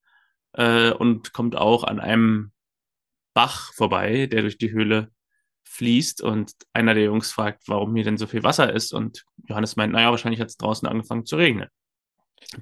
äh, 0.52 0.90
und 0.90 1.32
kommt 1.32 1.56
auch 1.56 1.84
an 1.84 2.00
einem 2.00 2.52
Bach 3.32 3.72
vorbei, 3.72 4.26
der 4.26 4.42
durch 4.42 4.58
die 4.58 4.72
Höhle 4.72 5.10
fließt 5.64 6.20
und 6.20 6.52
einer 6.74 6.92
der 6.92 7.04
Jungs 7.04 7.32
fragt, 7.32 7.62
warum 7.66 7.94
hier 7.94 8.04
denn 8.04 8.18
so 8.18 8.26
viel 8.26 8.42
Wasser 8.42 8.74
ist 8.74 8.92
und 8.92 9.24
Johannes 9.48 9.76
meint, 9.76 9.94
naja, 9.94 10.10
wahrscheinlich 10.10 10.42
hat 10.42 10.48
es 10.48 10.58
draußen 10.58 10.86
angefangen 10.86 11.24
zu 11.24 11.36
regnen. 11.36 11.70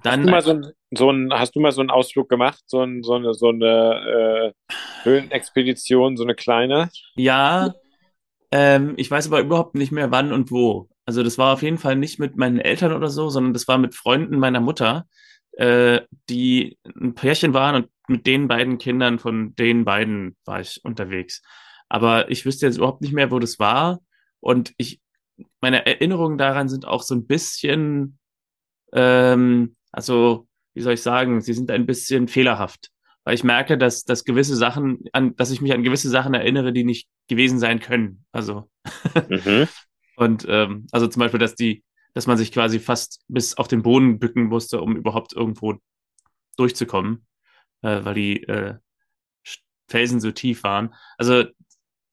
Dann, 0.02 0.20
hast, 0.20 0.26
du 0.26 0.30
mal 0.30 0.42
so 0.42 0.50
ein, 0.50 0.72
so 0.96 1.10
ein, 1.10 1.32
hast 1.32 1.56
du 1.56 1.60
mal 1.60 1.72
so 1.72 1.80
einen 1.80 1.90
Ausflug 1.90 2.28
gemacht, 2.28 2.62
so, 2.66 2.82
ein, 2.82 3.02
so 3.02 3.14
eine, 3.14 3.34
so 3.34 3.48
eine 3.48 4.54
äh, 4.54 4.74
Höhlenexpedition, 5.02 6.16
so 6.16 6.24
eine 6.24 6.34
kleine? 6.34 6.88
Ja, 7.16 7.74
ähm, 8.50 8.94
ich 8.96 9.10
weiß 9.10 9.26
aber 9.26 9.40
überhaupt 9.40 9.74
nicht 9.74 9.92
mehr 9.92 10.10
wann 10.10 10.32
und 10.32 10.50
wo. 10.50 10.88
Also 11.06 11.22
das 11.22 11.38
war 11.38 11.52
auf 11.52 11.62
jeden 11.62 11.78
Fall 11.78 11.96
nicht 11.96 12.18
mit 12.18 12.36
meinen 12.36 12.60
Eltern 12.60 12.92
oder 12.92 13.08
so, 13.08 13.28
sondern 13.28 13.52
das 13.52 13.68
war 13.68 13.78
mit 13.78 13.94
Freunden 13.94 14.38
meiner 14.38 14.60
Mutter, 14.60 15.06
äh, 15.52 16.02
die 16.30 16.78
ein 16.84 17.14
Pärchen 17.14 17.52
waren 17.52 17.74
und 17.74 17.90
mit 18.08 18.26
den 18.26 18.48
beiden 18.48 18.78
Kindern 18.78 19.18
von 19.18 19.54
den 19.56 19.84
beiden 19.84 20.36
war 20.44 20.60
ich 20.60 20.80
unterwegs. 20.84 21.42
Aber 21.88 22.30
ich 22.30 22.46
wüsste 22.46 22.66
jetzt 22.66 22.76
überhaupt 22.76 23.02
nicht 23.02 23.12
mehr, 23.12 23.30
wo 23.30 23.38
das 23.38 23.58
war. 23.58 24.00
Und 24.40 24.72
ich, 24.76 25.00
meine 25.60 25.84
Erinnerungen 25.86 26.38
daran 26.38 26.68
sind 26.68 26.86
auch 26.86 27.02
so 27.02 27.14
ein 27.14 27.26
bisschen, 27.26 28.18
ähm, 28.94 29.76
also, 29.92 30.48
wie 30.74 30.80
soll 30.80 30.94
ich 30.94 31.02
sagen, 31.02 31.40
sie 31.40 31.52
sind 31.52 31.70
ein 31.70 31.86
bisschen 31.86 32.28
fehlerhaft. 32.28 32.90
Weil 33.24 33.34
ich 33.34 33.44
merke, 33.44 33.78
dass, 33.78 34.04
dass 34.04 34.24
gewisse 34.24 34.56
Sachen, 34.56 35.04
an, 35.12 35.34
dass 35.36 35.50
ich 35.50 35.60
mich 35.60 35.72
an 35.72 35.82
gewisse 35.82 36.10
Sachen 36.10 36.34
erinnere, 36.34 36.72
die 36.72 36.84
nicht 36.84 37.08
gewesen 37.28 37.58
sein 37.58 37.80
können. 37.80 38.24
Also. 38.32 38.70
Mhm. 39.28 39.68
Und 40.16 40.46
ähm, 40.48 40.86
also 40.92 41.08
zum 41.08 41.20
Beispiel, 41.20 41.40
dass 41.40 41.54
die, 41.54 41.82
dass 42.12 42.26
man 42.26 42.36
sich 42.36 42.52
quasi 42.52 42.78
fast 42.78 43.24
bis 43.28 43.56
auf 43.56 43.66
den 43.66 43.82
Boden 43.82 44.18
bücken 44.18 44.44
musste, 44.44 44.80
um 44.80 44.96
überhaupt 44.96 45.32
irgendwo 45.32 45.74
durchzukommen. 46.56 47.26
Äh, 47.82 48.04
weil 48.04 48.14
die 48.14 48.42
äh, 48.44 48.76
Felsen 49.88 50.20
so 50.20 50.30
tief 50.30 50.62
waren. 50.62 50.94
Also 51.18 51.44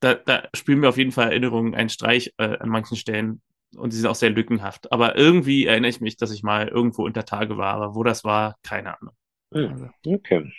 da, 0.02 0.16
da 0.16 0.50
spielen 0.54 0.80
mir 0.80 0.90
auf 0.90 0.98
jeden 0.98 1.12
Fall 1.12 1.30
Erinnerungen 1.30 1.76
einen 1.76 1.90
Streich 1.90 2.34
äh, 2.38 2.58
an 2.58 2.70
manchen 2.70 2.98
Stellen 2.98 3.42
und 3.76 3.92
sie 3.92 4.00
sind 4.00 4.10
auch 4.10 4.16
sehr 4.16 4.30
lückenhaft. 4.30 4.92
Aber 4.92 5.16
irgendwie 5.16 5.66
erinnere 5.66 5.90
ich 5.90 6.02
mich, 6.02 6.18
dass 6.18 6.32
ich 6.32 6.44
mal 6.44 6.68
irgendwo 6.68 7.06
unter 7.06 7.26
Tage 7.26 7.58
war, 7.58 7.74
aber 7.76 7.96
wo 7.96 8.04
das 8.04 8.24
war, 8.24 8.58
keine 8.64 9.00
Ahnung. 9.00 9.16
Hm, 9.54 9.92
okay. 10.06 10.52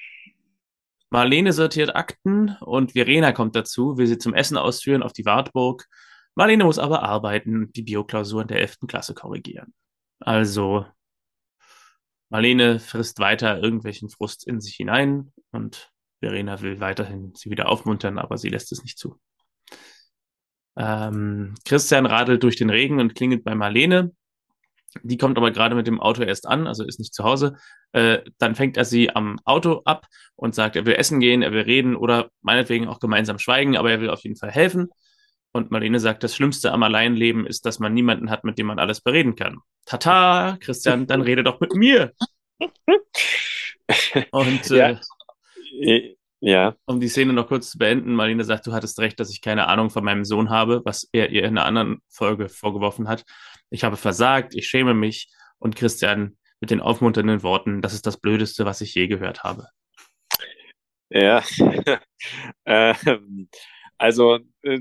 Marlene 1.10 1.52
sortiert 1.52 1.94
Akten 1.94 2.56
und 2.60 2.92
Verena 2.92 3.32
kommt 3.32 3.54
dazu, 3.54 3.98
will 3.98 4.06
sie 4.06 4.18
zum 4.18 4.34
Essen 4.34 4.56
ausführen 4.56 5.02
auf 5.02 5.12
die 5.12 5.26
Wartburg. 5.26 5.86
Marlene 6.34 6.64
muss 6.64 6.78
aber 6.78 7.02
arbeiten, 7.02 7.70
die 7.72 7.82
Bioklausuren 7.82 8.48
der 8.48 8.60
11. 8.60 8.78
Klasse 8.88 9.12
korrigieren. 9.12 9.74
Also, 10.20 10.86
Marlene 12.30 12.80
frisst 12.80 13.18
weiter 13.18 13.62
irgendwelchen 13.62 14.08
Frust 14.08 14.46
in 14.46 14.60
sich 14.60 14.76
hinein 14.76 15.32
und 15.50 15.92
Verena 16.20 16.62
will 16.62 16.80
weiterhin 16.80 17.34
sie 17.34 17.50
wieder 17.50 17.68
aufmuntern, 17.68 18.18
aber 18.18 18.38
sie 18.38 18.48
lässt 18.48 18.72
es 18.72 18.82
nicht 18.82 18.98
zu. 18.98 19.20
Ähm, 20.76 21.54
Christian 21.64 22.06
radelt 22.06 22.42
durch 22.42 22.56
den 22.56 22.70
Regen 22.70 23.00
und 23.00 23.14
klingelt 23.14 23.44
bei 23.44 23.54
Marlene. 23.54 24.12
Die 25.02 25.16
kommt 25.16 25.38
aber 25.38 25.50
gerade 25.50 25.74
mit 25.74 25.86
dem 25.86 26.00
Auto 26.00 26.22
erst 26.22 26.46
an, 26.46 26.66
also 26.66 26.84
ist 26.84 26.98
nicht 26.98 27.14
zu 27.14 27.24
Hause. 27.24 27.56
Äh, 27.92 28.18
dann 28.38 28.54
fängt 28.54 28.76
er 28.76 28.84
sie 28.84 29.14
am 29.14 29.38
Auto 29.44 29.82
ab 29.84 30.06
und 30.36 30.54
sagt, 30.54 30.76
er 30.76 30.84
will 30.84 30.94
essen 30.94 31.18
gehen, 31.20 31.42
er 31.42 31.52
will 31.52 31.62
reden 31.62 31.96
oder 31.96 32.30
meinetwegen 32.42 32.88
auch 32.88 33.00
gemeinsam 33.00 33.38
schweigen, 33.38 33.76
aber 33.76 33.90
er 33.90 34.00
will 34.00 34.10
auf 34.10 34.22
jeden 34.22 34.36
Fall 34.36 34.50
helfen. 34.50 34.90
Und 35.52 35.70
Marlene 35.70 36.00
sagt, 36.00 36.22
das 36.22 36.34
Schlimmste 36.34 36.72
am 36.72 36.82
Alleinleben 36.82 37.46
ist, 37.46 37.64
dass 37.66 37.78
man 37.78 37.94
niemanden 37.94 38.30
hat, 38.30 38.44
mit 38.44 38.58
dem 38.58 38.66
man 38.66 38.78
alles 38.78 39.00
bereden 39.00 39.34
kann. 39.34 39.58
Tata, 39.84 40.56
Christian, 40.60 41.06
dann 41.06 41.20
rede 41.20 41.42
doch 41.42 41.60
mit 41.60 41.74
mir. 41.74 42.12
Und 44.30 44.70
äh, 44.70 44.96
ja. 45.80 46.12
Ja. 46.44 46.74
Um 46.86 46.98
die 46.98 47.06
Szene 47.06 47.32
noch 47.32 47.46
kurz 47.46 47.70
zu 47.70 47.78
beenden, 47.78 48.16
Marlene 48.16 48.42
sagt, 48.42 48.66
du 48.66 48.72
hattest 48.72 48.98
recht, 48.98 49.20
dass 49.20 49.30
ich 49.30 49.42
keine 49.42 49.68
Ahnung 49.68 49.90
von 49.90 50.02
meinem 50.02 50.24
Sohn 50.24 50.50
habe, 50.50 50.82
was 50.84 51.08
er 51.12 51.30
ihr 51.30 51.44
in 51.44 51.56
einer 51.56 51.66
anderen 51.66 52.02
Folge 52.08 52.48
vorgeworfen 52.48 53.06
hat. 53.06 53.24
Ich 53.70 53.84
habe 53.84 53.96
versagt, 53.96 54.56
ich 54.56 54.66
schäme 54.66 54.92
mich 54.92 55.32
und 55.58 55.76
Christian 55.76 56.36
mit 56.58 56.70
den 56.70 56.80
aufmunternden 56.80 57.44
Worten, 57.44 57.80
das 57.80 57.94
ist 57.94 58.08
das 58.08 58.16
Blödeste, 58.16 58.64
was 58.64 58.80
ich 58.80 58.92
je 58.92 59.06
gehört 59.06 59.44
habe. 59.44 59.68
Ja, 61.10 61.44
ähm, 62.66 63.48
also 63.96 64.40
äh, 64.62 64.80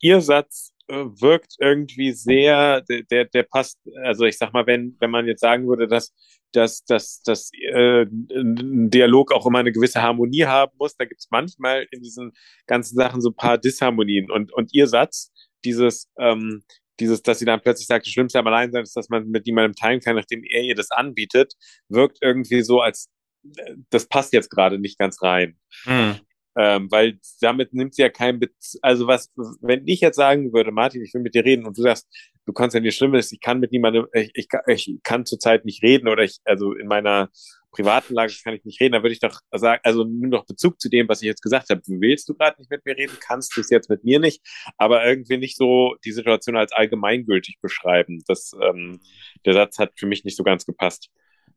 ihr 0.00 0.20
Satz 0.20 0.73
wirkt 0.88 1.56
irgendwie 1.60 2.12
sehr, 2.12 2.82
der, 2.82 3.24
der 3.24 3.42
passt, 3.42 3.78
also 4.02 4.24
ich 4.24 4.38
sag 4.38 4.52
mal, 4.52 4.66
wenn, 4.66 4.96
wenn 5.00 5.10
man 5.10 5.26
jetzt 5.26 5.40
sagen 5.40 5.66
würde, 5.66 5.88
dass 5.88 6.12
dass, 6.54 6.84
dass, 6.84 7.22
dass 7.22 7.50
äh, 7.52 8.02
ein 8.02 8.90
Dialog 8.90 9.32
auch 9.32 9.46
immer 9.46 9.58
eine 9.58 9.72
gewisse 9.72 10.02
Harmonie 10.02 10.44
haben 10.44 10.72
muss. 10.78 10.96
Da 10.96 11.04
gibt 11.04 11.20
es 11.20 11.28
manchmal 11.30 11.86
in 11.90 12.02
diesen 12.02 12.32
ganzen 12.66 12.96
Sachen 12.96 13.20
so 13.20 13.30
ein 13.30 13.36
paar 13.36 13.58
Disharmonien. 13.58 14.30
Und, 14.30 14.52
und 14.52 14.72
ihr 14.72 14.86
Satz, 14.86 15.32
dieses, 15.64 16.08
ähm, 16.18 16.62
dieses, 17.00 17.22
dass 17.22 17.40
sie 17.40 17.44
dann 17.44 17.60
plötzlich 17.60 17.86
sagt, 17.86 18.06
das 18.06 18.12
Schlimmste 18.12 18.38
am 18.38 18.46
Alleinsein 18.46 18.82
ist, 18.82 18.96
dass 18.96 19.08
man 19.08 19.28
mit 19.28 19.46
jemandem 19.46 19.74
teilen 19.74 20.00
kann, 20.00 20.16
nachdem 20.16 20.44
er 20.44 20.62
ihr 20.62 20.74
das 20.74 20.90
anbietet, 20.90 21.54
wirkt 21.88 22.18
irgendwie 22.20 22.62
so, 22.62 22.80
als 22.80 23.08
äh, 23.56 23.74
das 23.90 24.06
passt 24.06 24.32
jetzt 24.32 24.50
gerade 24.50 24.78
nicht 24.78 24.98
ganz 24.98 25.22
rein. 25.22 25.58
Mhm. 25.86 26.20
Ähm, 26.56 26.90
weil 26.90 27.18
damit 27.40 27.74
nimmt 27.74 27.94
sie 27.94 28.02
ja 28.02 28.08
kein 28.08 28.38
Bez 28.38 28.78
also 28.82 29.06
was, 29.06 29.32
wenn 29.60 29.86
ich 29.86 30.00
jetzt 30.00 30.16
sagen 30.16 30.52
würde, 30.52 30.70
Martin, 30.70 31.02
ich 31.02 31.12
will 31.12 31.22
mit 31.22 31.34
dir 31.34 31.44
reden 31.44 31.66
und 31.66 31.76
du 31.76 31.82
sagst, 31.82 32.06
du 32.46 32.52
kannst 32.52 32.74
ja 32.74 32.80
nicht 32.80 32.96
Schlimmes, 32.96 33.32
ich 33.32 33.40
kann 33.40 33.60
mit 33.60 33.72
niemandem, 33.72 34.06
ich, 34.12 34.30
ich, 34.34 34.48
ich 34.66 34.98
kann 35.02 35.26
zurzeit 35.26 35.64
nicht 35.64 35.82
reden 35.82 36.08
oder 36.08 36.22
ich, 36.22 36.38
also 36.44 36.72
in 36.74 36.86
meiner 36.86 37.30
privaten 37.74 38.14
Lage 38.14 38.32
kann 38.42 38.54
ich 38.54 38.64
nicht 38.64 38.80
reden, 38.80 38.92
dann 38.92 39.02
würde 39.02 39.12
ich 39.12 39.20
doch 39.20 39.40
sagen, 39.52 39.80
also 39.82 40.04
nimm 40.04 40.30
doch 40.30 40.46
Bezug 40.46 40.80
zu 40.80 40.88
dem, 40.88 41.08
was 41.08 41.22
ich 41.22 41.26
jetzt 41.26 41.42
gesagt 41.42 41.70
habe. 41.70 41.82
Willst 41.86 42.28
du 42.28 42.34
gerade 42.34 42.56
nicht 42.60 42.70
mit 42.70 42.84
mir 42.86 42.96
reden, 42.96 43.16
kannst 43.20 43.56
du 43.56 43.60
es 43.60 43.70
jetzt 43.70 43.90
mit 43.90 44.04
mir 44.04 44.20
nicht, 44.20 44.40
aber 44.78 45.04
irgendwie 45.04 45.38
nicht 45.38 45.56
so 45.56 45.96
die 46.04 46.12
Situation 46.12 46.56
als 46.56 46.72
allgemeingültig 46.72 47.58
beschreiben. 47.60 48.22
Das, 48.28 48.52
ähm, 48.62 49.00
der 49.44 49.54
Satz 49.54 49.78
hat 49.78 49.92
für 49.96 50.06
mich 50.06 50.24
nicht 50.24 50.36
so 50.36 50.44
ganz 50.44 50.64
gepasst. 50.64 51.10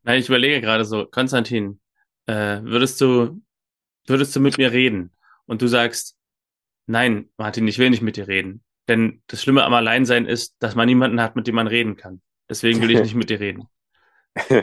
Na, 0.03 0.15
ich 0.17 0.27
überlege 0.27 0.59
gerade 0.59 0.85
so, 0.85 1.05
Konstantin, 1.05 1.79
äh, 2.25 2.61
würdest 2.63 2.99
du 2.99 3.41
würdest 4.07 4.35
du 4.35 4.39
mit 4.39 4.57
mir 4.57 4.71
reden 4.71 5.11
und 5.45 5.61
du 5.61 5.67
sagst, 5.67 6.17
nein, 6.85 7.29
Martin, 7.37 7.67
ich 7.67 7.77
will 7.77 7.89
nicht 7.89 8.01
mit 8.01 8.17
dir 8.17 8.27
reden. 8.27 8.63
Denn 8.87 9.21
das 9.27 9.43
Schlimme 9.43 9.63
am 9.63 9.73
Alleinsein 9.73 10.25
ist, 10.25 10.55
dass 10.59 10.75
man 10.75 10.87
niemanden 10.87 11.21
hat, 11.21 11.35
mit 11.35 11.47
dem 11.47 11.55
man 11.55 11.67
reden 11.67 11.97
kann. 11.97 12.21
Deswegen 12.49 12.81
will 12.81 12.91
ich 12.91 13.01
nicht 13.01 13.15
mit 13.15 13.29
dir 13.29 13.39
reden. 13.39 13.67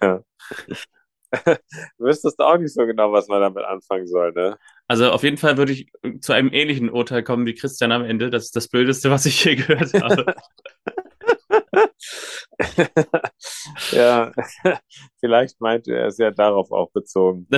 ja. 0.00 0.22
du 1.98 2.04
wüsstest 2.04 2.38
auch 2.38 2.58
nicht 2.58 2.72
so 2.72 2.86
genau, 2.86 3.12
was 3.12 3.28
man 3.28 3.40
damit 3.40 3.64
anfangen 3.64 4.06
soll, 4.06 4.32
ne? 4.32 4.56
Also 4.86 5.10
auf 5.10 5.22
jeden 5.22 5.36
Fall 5.36 5.56
würde 5.56 5.72
ich 5.72 5.90
zu 6.20 6.32
einem 6.32 6.52
ähnlichen 6.52 6.90
Urteil 6.90 7.22
kommen 7.22 7.46
wie 7.46 7.54
Christian 7.54 7.92
am 7.92 8.04
Ende. 8.04 8.30
Das 8.30 8.44
ist 8.44 8.56
das 8.56 8.68
Blödeste, 8.68 9.10
was 9.10 9.26
ich 9.26 9.44
je 9.44 9.56
gehört 9.56 9.92
habe. 9.94 10.34
ja, 13.90 14.32
vielleicht 15.18 15.60
meinte 15.60 15.94
er 15.94 16.06
es 16.06 16.18
ja 16.18 16.30
darauf 16.30 16.70
auch 16.70 16.90
bezogen. 16.92 17.48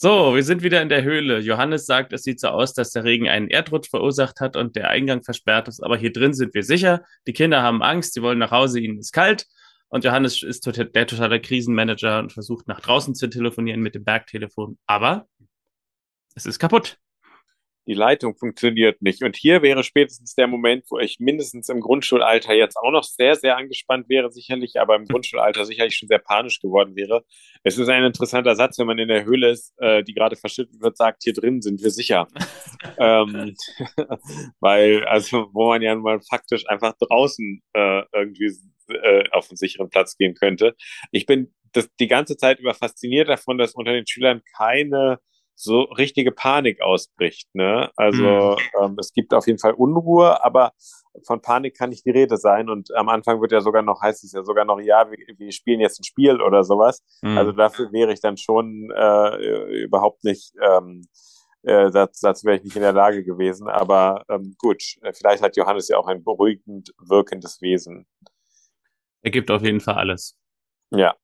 So, 0.00 0.36
wir 0.36 0.44
sind 0.44 0.62
wieder 0.62 0.80
in 0.80 0.88
der 0.88 1.02
Höhle. 1.02 1.40
Johannes 1.40 1.84
sagt, 1.84 2.12
es 2.12 2.22
sieht 2.22 2.38
so 2.38 2.46
aus, 2.46 2.72
dass 2.72 2.92
der 2.92 3.02
Regen 3.02 3.28
einen 3.28 3.48
Erdrutsch 3.48 3.90
verursacht 3.90 4.38
hat 4.38 4.54
und 4.54 4.76
der 4.76 4.90
Eingang 4.90 5.24
versperrt 5.24 5.66
ist. 5.66 5.82
Aber 5.82 5.96
hier 5.96 6.12
drin 6.12 6.34
sind 6.34 6.54
wir 6.54 6.62
sicher. 6.62 7.02
Die 7.26 7.32
Kinder 7.32 7.62
haben 7.62 7.82
Angst, 7.82 8.14
sie 8.14 8.22
wollen 8.22 8.38
nach 8.38 8.52
Hause, 8.52 8.78
ihnen 8.78 9.00
ist 9.00 9.10
kalt. 9.10 9.46
Und 9.88 10.04
Johannes 10.04 10.44
ist 10.44 10.64
der 10.66 11.06
totale 11.08 11.40
Krisenmanager 11.40 12.20
und 12.20 12.32
versucht 12.32 12.68
nach 12.68 12.80
draußen 12.80 13.16
zu 13.16 13.28
telefonieren 13.28 13.80
mit 13.80 13.96
dem 13.96 14.04
Bergtelefon. 14.04 14.78
Aber 14.86 15.26
es 16.36 16.46
ist 16.46 16.60
kaputt 16.60 16.96
die 17.88 17.94
Leitung 17.94 18.36
funktioniert 18.36 19.00
nicht. 19.00 19.22
Und 19.22 19.34
hier 19.34 19.62
wäre 19.62 19.82
spätestens 19.82 20.34
der 20.34 20.46
Moment, 20.46 20.84
wo 20.90 20.98
ich 20.98 21.20
mindestens 21.20 21.70
im 21.70 21.80
Grundschulalter 21.80 22.52
jetzt 22.52 22.76
auch 22.76 22.90
noch 22.90 23.02
sehr, 23.02 23.34
sehr 23.34 23.56
angespannt 23.56 24.10
wäre, 24.10 24.30
sicherlich, 24.30 24.78
aber 24.78 24.94
im 24.94 25.06
Grundschulalter 25.06 25.64
sicherlich 25.64 25.96
schon 25.96 26.08
sehr 26.08 26.18
panisch 26.18 26.60
geworden 26.60 26.96
wäre. 26.96 27.24
Es 27.62 27.78
ist 27.78 27.88
ein 27.88 28.04
interessanter 28.04 28.54
Satz, 28.56 28.78
wenn 28.78 28.86
man 28.86 28.98
in 28.98 29.08
der 29.08 29.24
Höhle 29.24 29.50
ist, 29.50 29.72
äh, 29.78 30.04
die 30.04 30.12
gerade 30.12 30.36
verschüttet 30.36 30.82
wird, 30.82 30.98
sagt, 30.98 31.22
hier 31.22 31.32
drin 31.32 31.62
sind 31.62 31.82
wir 31.82 31.90
sicher. 31.90 32.28
ähm, 32.98 33.56
weil, 34.60 35.06
also, 35.06 35.48
wo 35.54 35.68
man 35.68 35.80
ja 35.80 35.94
mal 35.96 36.20
faktisch 36.20 36.68
einfach 36.68 36.92
draußen 37.00 37.62
äh, 37.72 38.02
irgendwie 38.12 38.52
äh, 38.88 39.24
auf 39.30 39.48
einen 39.48 39.56
sicheren 39.56 39.88
Platz 39.88 40.18
gehen 40.18 40.34
könnte. 40.34 40.76
Ich 41.10 41.24
bin 41.24 41.54
das 41.72 41.88
die 41.98 42.08
ganze 42.08 42.36
Zeit 42.36 42.60
über 42.60 42.74
fasziniert 42.74 43.30
davon, 43.30 43.56
dass 43.56 43.74
unter 43.74 43.92
den 43.92 44.06
Schülern 44.06 44.42
keine 44.56 45.20
so 45.58 45.82
richtige 45.82 46.30
Panik 46.30 46.80
ausbricht. 46.80 47.48
Ne? 47.52 47.90
Also 47.96 48.56
mhm. 48.56 48.56
ähm, 48.80 48.96
es 48.98 49.12
gibt 49.12 49.34
auf 49.34 49.46
jeden 49.46 49.58
Fall 49.58 49.72
Unruhe, 49.72 50.44
aber 50.44 50.72
von 51.26 51.42
Panik 51.42 51.76
kann 51.76 51.90
nicht 51.90 52.06
die 52.06 52.10
Rede 52.10 52.36
sein. 52.36 52.70
Und 52.70 52.94
am 52.94 53.08
Anfang 53.08 53.40
wird 53.40 53.50
ja 53.50 53.60
sogar 53.60 53.82
noch, 53.82 54.00
heißt 54.00 54.22
es 54.22 54.32
ja 54.32 54.44
sogar 54.44 54.64
noch, 54.64 54.78
ja, 54.80 55.10
wir, 55.10 55.18
wir 55.36 55.52
spielen 55.52 55.80
jetzt 55.80 55.98
ein 56.00 56.04
Spiel 56.04 56.40
oder 56.40 56.62
sowas. 56.62 57.02
Mhm. 57.22 57.36
Also 57.36 57.52
dafür 57.52 57.92
wäre 57.92 58.12
ich 58.12 58.20
dann 58.20 58.36
schon 58.36 58.90
äh, 58.96 59.82
überhaupt 59.82 60.22
nicht, 60.22 60.52
ähm, 60.62 61.08
äh, 61.62 61.90
dazu, 61.90 62.20
dazu 62.22 62.46
wäre 62.46 62.58
ich 62.58 62.62
nicht 62.62 62.76
in 62.76 62.82
der 62.82 62.92
Lage 62.92 63.24
gewesen. 63.24 63.68
Aber 63.68 64.24
ähm, 64.28 64.54
gut, 64.58 64.80
vielleicht 65.12 65.42
hat 65.42 65.56
Johannes 65.56 65.88
ja 65.88 65.98
auch 65.98 66.06
ein 66.06 66.22
beruhigend 66.22 66.94
wirkendes 67.00 67.60
Wesen. 67.60 68.06
Er 69.22 69.32
gibt 69.32 69.50
auf 69.50 69.62
jeden 69.62 69.80
Fall 69.80 69.94
alles. 69.94 70.36
Ja. 70.90 71.16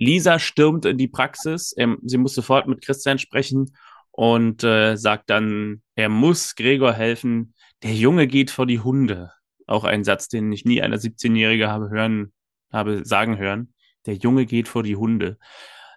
Lisa 0.00 0.38
stürmt 0.38 0.86
in 0.86 0.96
die 0.96 1.08
Praxis. 1.08 1.74
Ähm, 1.76 1.98
sie 2.02 2.18
muss 2.18 2.34
sofort 2.34 2.66
mit 2.66 2.82
Christian 2.82 3.18
sprechen 3.18 3.76
und 4.10 4.64
äh, 4.64 4.96
sagt 4.96 5.28
dann, 5.28 5.82
er 5.94 6.08
muss 6.08 6.56
Gregor 6.56 6.94
helfen. 6.94 7.54
Der 7.82 7.94
Junge 7.94 8.26
geht 8.26 8.50
vor 8.50 8.66
die 8.66 8.80
Hunde. 8.80 9.30
Auch 9.66 9.84
ein 9.84 10.02
Satz, 10.02 10.28
den 10.28 10.50
ich 10.50 10.64
nie 10.64 10.82
einer 10.82 10.96
17-Jährige 10.96 11.68
habe 11.68 11.90
hören, 11.90 12.32
habe 12.72 13.04
sagen 13.04 13.36
hören. 13.38 13.74
Der 14.06 14.14
Junge 14.14 14.46
geht 14.46 14.68
vor 14.68 14.82
die 14.82 14.96
Hunde. 14.96 15.38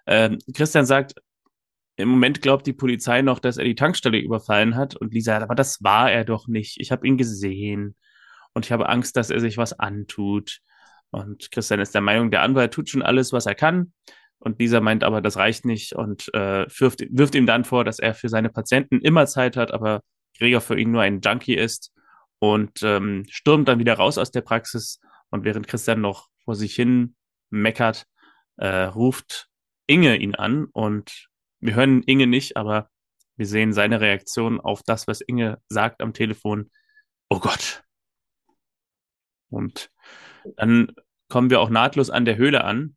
Ähm, 0.06 0.38
Christian 0.54 0.84
sagt, 0.84 1.14
im 1.96 2.08
Moment 2.10 2.42
glaubt 2.42 2.66
die 2.66 2.74
Polizei 2.74 3.22
noch, 3.22 3.38
dass 3.38 3.56
er 3.56 3.64
die 3.64 3.74
Tankstelle 3.74 4.18
überfallen 4.18 4.76
hat. 4.76 4.96
Und 4.96 5.14
Lisa, 5.14 5.38
aber 5.38 5.54
das 5.54 5.82
war 5.82 6.12
er 6.12 6.24
doch 6.24 6.46
nicht. 6.46 6.78
Ich 6.78 6.92
habe 6.92 7.06
ihn 7.06 7.16
gesehen. 7.16 7.96
Und 8.52 8.66
ich 8.66 8.72
habe 8.72 8.90
Angst, 8.90 9.16
dass 9.16 9.30
er 9.30 9.40
sich 9.40 9.56
was 9.56 9.72
antut. 9.78 10.60
Und 11.14 11.52
Christian 11.52 11.78
ist 11.78 11.94
der 11.94 12.00
Meinung, 12.00 12.32
der 12.32 12.42
Anwalt 12.42 12.74
tut 12.74 12.88
schon 12.88 13.02
alles, 13.02 13.32
was 13.32 13.46
er 13.46 13.54
kann. 13.54 13.92
Und 14.38 14.60
dieser 14.60 14.80
meint 14.80 15.04
aber, 15.04 15.20
das 15.20 15.36
reicht 15.36 15.64
nicht 15.64 15.92
und 15.94 16.28
äh, 16.34 16.66
wirft, 16.68 17.04
wirft 17.08 17.36
ihm 17.36 17.46
dann 17.46 17.64
vor, 17.64 17.84
dass 17.84 18.00
er 18.00 18.14
für 18.14 18.28
seine 18.28 18.50
Patienten 18.50 19.00
immer 19.00 19.26
Zeit 19.26 19.56
hat, 19.56 19.70
aber 19.70 20.02
Gregor 20.36 20.60
für 20.60 20.76
ihn 20.76 20.90
nur 20.90 21.02
ein 21.02 21.20
Junkie 21.20 21.54
ist 21.54 21.92
und 22.40 22.82
ähm, 22.82 23.26
stürmt 23.30 23.68
dann 23.68 23.78
wieder 23.78 23.94
raus 23.94 24.18
aus 24.18 24.32
der 24.32 24.40
Praxis. 24.40 25.00
Und 25.30 25.44
während 25.44 25.68
Christian 25.68 26.00
noch 26.00 26.28
vor 26.44 26.56
sich 26.56 26.74
hin 26.74 27.14
meckert, 27.50 28.06
äh, 28.56 28.66
ruft 28.66 29.48
Inge 29.86 30.16
ihn 30.16 30.34
an 30.34 30.64
und 30.72 31.28
wir 31.60 31.76
hören 31.76 32.02
Inge 32.02 32.26
nicht, 32.26 32.56
aber 32.56 32.90
wir 33.36 33.46
sehen 33.46 33.72
seine 33.72 34.00
Reaktion 34.00 34.60
auf 34.60 34.82
das, 34.82 35.06
was 35.06 35.20
Inge 35.20 35.58
sagt 35.68 36.02
am 36.02 36.12
Telefon. 36.12 36.72
Oh 37.28 37.38
Gott. 37.38 37.84
Und 39.48 39.90
dann 40.56 40.92
kommen 41.28 41.50
wir 41.50 41.60
auch 41.60 41.70
nahtlos 41.70 42.10
an 42.10 42.24
der 42.24 42.36
Höhle 42.36 42.64
an 42.64 42.96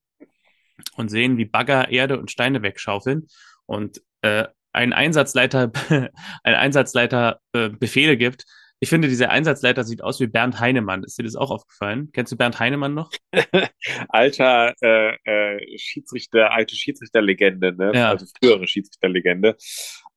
und 0.96 1.10
sehen, 1.10 1.38
wie 1.38 1.46
Bagger 1.46 1.90
Erde 1.90 2.20
und 2.20 2.32
Steine 2.32 2.62
wegschaufeln. 2.62 3.28
und 3.66 4.02
äh, 4.22 4.46
ein 4.74 4.94
Einsatzleiter, 4.94 5.72
ein 6.44 6.56
Einsatzleiter 6.56 7.40
äh, 7.54 7.70
Befehle 7.70 8.16
gibt. 8.16 8.46
Ich 8.80 8.90
finde, 8.90 9.08
dieser 9.08 9.32
Einsatzleiter 9.32 9.84
sieht 9.84 10.04
aus 10.04 10.20
wie 10.20 10.28
Bernd 10.28 10.60
Heinemann. 10.60 11.04
Ist 11.04 11.18
dir 11.18 11.24
das 11.24 11.36
auch 11.36 11.50
aufgefallen? 11.50 12.12
Kennst 12.14 12.32
du 12.32 12.38
Bernd 12.38 12.60
Heinemann 12.60 12.94
noch? 12.94 13.10
Alter 14.10 14.76
äh, 14.82 15.16
äh, 15.24 15.78
Schiedsrichter, 15.80 16.52
alte 16.52 16.76
Schiedsrichterlegende, 16.76 17.74
ne? 17.76 17.92
Ja. 17.96 18.10
Also 18.12 18.28
frühere 18.40 18.68
Schiedsrichterlegende. 18.68 19.58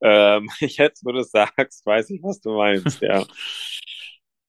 Ähm, 0.02 0.50
ich 0.60 0.76
jetzt, 0.78 1.06
wo 1.06 1.12
du 1.12 1.20
es 1.20 1.30
sagst, 1.30 1.86
weiß 1.86 2.10
ich, 2.10 2.22
was 2.22 2.40
du 2.40 2.52
meinst, 2.52 3.00
ja. 3.00 3.24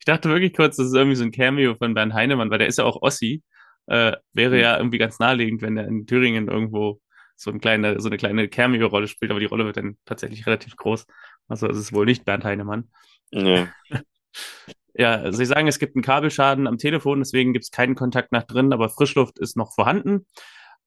Ich 0.01 0.05
dachte 0.05 0.29
wirklich 0.29 0.53
kurz, 0.55 0.77
das 0.77 0.87
ist 0.87 0.95
irgendwie 0.95 1.15
so 1.15 1.23
ein 1.23 1.31
Cameo 1.31 1.75
von 1.75 1.93
Bernd 1.93 2.13
Heinemann, 2.15 2.49
weil 2.49 2.57
der 2.57 2.67
ist 2.67 2.79
ja 2.79 2.85
auch 2.85 3.01
Ossi. 3.03 3.43
Äh, 3.85 4.13
wäre 4.33 4.55
Hm. 4.55 4.61
ja 4.61 4.77
irgendwie 4.77 4.97
ganz 4.97 5.19
naheliegend, 5.19 5.61
wenn 5.61 5.77
er 5.77 5.87
in 5.87 6.07
Thüringen 6.07 6.47
irgendwo 6.47 6.99
so, 7.35 7.51
ein 7.51 7.59
kleine, 7.61 7.99
so 8.01 8.09
eine 8.09 8.17
kleine 8.17 8.49
Cameo-Rolle 8.49 9.07
spielt, 9.07 9.29
aber 9.31 9.39
die 9.39 9.45
Rolle 9.45 9.65
wird 9.65 9.77
dann 9.77 9.97
tatsächlich 10.05 10.47
relativ 10.47 10.75
groß. 10.75 11.05
Also 11.47 11.67
es 11.67 11.77
ist 11.77 11.93
wohl 11.93 12.05
nicht 12.05 12.25
Bernd 12.25 12.43
Heinemann. 12.45 12.89
Nee. 13.31 13.67
Ja, 14.93 15.31
Sie 15.31 15.45
sagen, 15.45 15.67
es 15.67 15.79
gibt 15.79 15.95
einen 15.95 16.03
Kabelschaden 16.03 16.67
am 16.67 16.77
Telefon, 16.77 17.19
deswegen 17.19 17.53
gibt 17.53 17.63
es 17.63 17.71
keinen 17.71 17.95
Kontakt 17.95 18.33
nach 18.33 18.43
drin, 18.43 18.73
aber 18.73 18.89
Frischluft 18.89 19.39
ist 19.39 19.55
noch 19.55 19.73
vorhanden. 19.73 20.25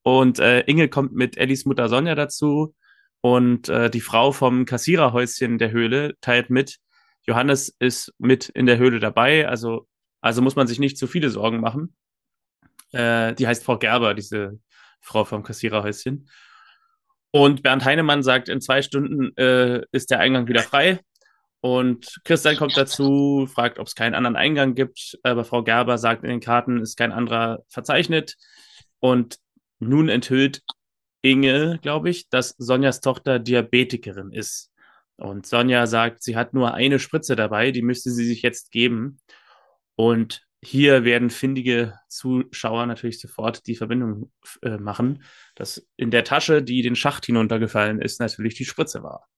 Und 0.02 0.38
äh, 0.40 0.60
Inge 0.62 0.88
kommt 0.88 1.14
mit 1.14 1.38
Ellis 1.38 1.64
Mutter 1.64 1.88
Sonja 1.88 2.14
dazu 2.14 2.74
und 3.22 3.70
äh, 3.70 3.88
die 3.88 4.02
Frau 4.02 4.32
vom 4.32 4.66
Kassiererhäuschen 4.66 5.56
der 5.56 5.70
Höhle 5.70 6.14
teilt 6.20 6.50
mit, 6.50 6.76
Johannes 7.26 7.74
ist 7.78 8.12
mit 8.18 8.48
in 8.48 8.66
der 8.66 8.78
Höhle 8.78 9.00
dabei, 9.00 9.48
also, 9.48 9.86
also 10.20 10.42
muss 10.42 10.56
man 10.56 10.66
sich 10.66 10.78
nicht 10.78 10.98
zu 10.98 11.06
viele 11.06 11.30
Sorgen 11.30 11.60
machen. 11.60 11.96
Äh, 12.92 13.34
die 13.34 13.46
heißt 13.46 13.64
Frau 13.64 13.78
Gerber, 13.78 14.14
diese 14.14 14.58
Frau 15.00 15.24
vom 15.24 15.42
Kassiererhäuschen. 15.42 16.28
Und 17.30 17.62
Bernd 17.62 17.84
Heinemann 17.84 18.22
sagt, 18.22 18.48
in 18.48 18.60
zwei 18.60 18.82
Stunden 18.82 19.36
äh, 19.36 19.82
ist 19.90 20.10
der 20.10 20.20
Eingang 20.20 20.46
wieder 20.46 20.62
frei. 20.62 21.00
Und 21.60 22.20
Christian 22.24 22.56
kommt 22.56 22.76
dazu, 22.76 23.48
fragt, 23.52 23.78
ob 23.78 23.86
es 23.86 23.94
keinen 23.94 24.14
anderen 24.14 24.36
Eingang 24.36 24.74
gibt. 24.74 25.18
Aber 25.22 25.44
Frau 25.44 25.62
Gerber 25.64 25.98
sagt, 25.98 26.22
in 26.22 26.28
den 26.28 26.40
Karten 26.40 26.80
ist 26.80 26.96
kein 26.96 27.10
anderer 27.10 27.64
verzeichnet. 27.68 28.36
Und 29.00 29.38
nun 29.80 30.08
enthüllt 30.08 30.62
Inge, 31.22 31.78
glaube 31.80 32.10
ich, 32.10 32.28
dass 32.28 32.50
Sonjas 32.58 33.00
Tochter 33.00 33.38
Diabetikerin 33.38 34.30
ist. 34.30 34.70
Und 35.16 35.46
Sonja 35.46 35.86
sagt, 35.86 36.22
sie 36.22 36.36
hat 36.36 36.54
nur 36.54 36.74
eine 36.74 36.98
Spritze 36.98 37.36
dabei, 37.36 37.70
die 37.70 37.82
müsste 37.82 38.10
sie 38.10 38.24
sich 38.24 38.42
jetzt 38.42 38.72
geben. 38.72 39.20
Und 39.94 40.42
hier 40.62 41.04
werden 41.04 41.30
findige 41.30 41.94
Zuschauer 42.08 42.86
natürlich 42.86 43.20
sofort 43.20 43.66
die 43.66 43.76
Verbindung 43.76 44.32
äh, 44.62 44.78
machen, 44.78 45.22
dass 45.54 45.86
in 45.96 46.10
der 46.10 46.24
Tasche, 46.24 46.62
die 46.62 46.82
den 46.82 46.96
Schacht 46.96 47.26
hinuntergefallen 47.26 48.00
ist, 48.00 48.18
natürlich 48.18 48.54
die 48.54 48.64
Spritze 48.64 49.02
war. 49.02 49.28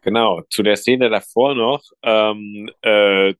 Genau, 0.00 0.42
zu 0.48 0.62
der 0.62 0.76
Szene 0.76 1.10
davor 1.10 1.54
noch, 1.54 1.82
ähm, 2.02 2.70
äh, 2.82 3.34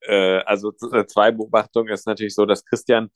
äh, 0.00 0.38
also 0.46 0.72
z- 0.72 1.10
zwei 1.10 1.30
Beobachtungen 1.30 1.92
ist 1.92 2.06
natürlich 2.06 2.34
so, 2.34 2.46
dass 2.46 2.64
Christian 2.64 3.10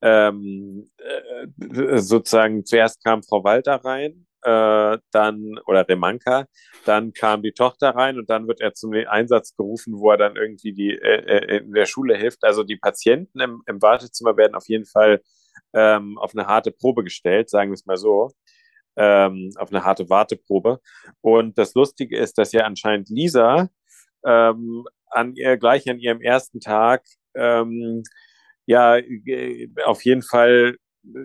ähm, 0.00 0.88
äh, 0.98 1.98
sozusagen 1.98 2.64
zuerst 2.64 3.02
kam 3.04 3.22
Frau 3.22 3.44
Walter 3.44 3.76
rein, 3.84 4.26
äh, 4.44 4.98
dann 5.10 5.58
oder 5.66 5.88
Remanka, 5.88 6.46
dann 6.84 7.12
kam 7.12 7.42
die 7.42 7.52
Tochter 7.52 7.90
rein 7.90 8.18
und 8.18 8.28
dann 8.30 8.46
wird 8.46 8.60
er 8.60 8.74
zum 8.74 8.92
Einsatz 8.92 9.56
gerufen, 9.56 9.94
wo 9.98 10.10
er 10.10 10.18
dann 10.18 10.36
irgendwie 10.36 10.72
die 10.72 10.90
äh, 10.90 11.24
äh, 11.26 11.58
in 11.58 11.72
der 11.72 11.86
Schule 11.86 12.16
hilft. 12.16 12.44
Also 12.44 12.62
die 12.62 12.76
Patienten 12.76 13.40
im, 13.40 13.62
im 13.66 13.80
Wartezimmer 13.82 14.36
werden 14.36 14.54
auf 14.54 14.68
jeden 14.68 14.86
Fall 14.86 15.22
ähm, 15.72 16.18
auf 16.18 16.32
eine 16.34 16.46
harte 16.46 16.72
Probe 16.72 17.04
gestellt, 17.04 17.50
sagen 17.50 17.70
wir 17.70 17.74
es 17.74 17.86
mal 17.86 17.96
so. 17.96 18.30
Ähm, 18.96 19.50
auf 19.56 19.70
eine 19.72 19.84
harte 19.84 20.08
Warteprobe. 20.08 20.80
Und 21.20 21.58
das 21.58 21.74
Lustige 21.74 22.16
ist, 22.16 22.38
dass 22.38 22.52
ja 22.52 22.64
anscheinend 22.64 23.08
Lisa 23.08 23.68
ähm, 24.24 24.84
an 25.10 25.34
ihr 25.34 25.56
gleich 25.56 25.88
an 25.90 25.98
ihrem 25.98 26.20
ersten 26.20 26.60
Tag 26.60 27.04
ähm, 27.34 28.02
ja 28.66 28.98
äh, 28.98 29.68
auf 29.84 30.04
jeden 30.04 30.22
Fall 30.22 30.76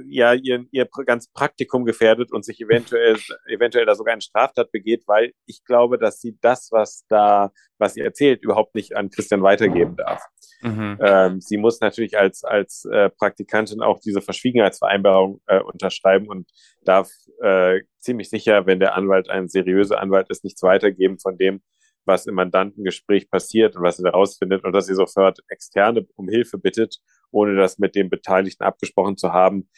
ja 0.08 0.34
ihr, 0.34 0.66
ihr 0.72 0.88
ganz 1.06 1.32
Praktikum 1.32 1.86
gefährdet 1.86 2.32
und 2.32 2.44
sich 2.44 2.60
eventuell 2.62 3.18
eventuell 3.48 3.86
da 3.86 3.96
sogar 3.96 4.14
eine 4.14 4.22
Straftat 4.22 4.72
begeht, 4.72 5.04
weil 5.08 5.34
ich 5.46 5.64
glaube, 5.64 5.98
dass 5.98 6.20
sie 6.20 6.38
das, 6.42 6.70
was 6.72 7.06
da 7.08 7.52
was 7.80 7.94
sie 7.94 8.02
erzählt, 8.02 8.44
überhaupt 8.44 8.76
nicht 8.76 8.96
an 8.96 9.10
Christian 9.10 9.42
weitergeben 9.42 9.96
darf. 9.96 10.22
Mhm. 10.62 10.98
Ähm, 11.02 11.42
sie 11.42 11.58
muss 11.58 11.80
natürlich 11.80 12.18
als, 12.18 12.44
als 12.44 12.86
äh, 12.92 13.10
Praktikantin 13.10 13.82
auch 13.82 14.00
diese 14.02 14.22
Verschwiegenheitsvereinbarung 14.22 15.42
äh, 15.48 15.62
unterschreiben 15.62 16.28
und 16.28 16.50
darf 16.84 17.10
äh, 17.42 17.80
ziemlich 17.98 18.30
sicher, 18.30 18.66
wenn 18.66 18.80
der 18.80 18.96
Anwalt 18.96 19.30
ein 19.30 19.48
seriöser 19.48 20.00
Anwalt 20.00 20.30
ist, 20.30 20.44
nichts 20.44 20.62
weitergeben 20.62 21.18
von 21.20 21.38
dem, 21.38 21.62
was 22.06 22.26
im 22.26 22.36
Mandantengespräch 22.36 23.30
passiert 23.30 23.76
und 23.76 23.84
was 23.84 24.00
er 24.00 24.12
herausfindet 24.12 24.64
und 24.64 24.74
dass 24.74 24.88
sie 24.88 24.96
sofort 24.96 25.40
Externe 25.48 26.08
um 26.16 26.28
Hilfe 26.28 26.58
bittet, 26.58 27.00
ohne 27.32 27.56
das 27.56 27.78
mit 27.78 27.96
dem 27.96 28.10
Beteiligten 28.10 28.64
abgesprochen 28.64 29.18
zu 29.18 29.32
haben, 29.34 29.70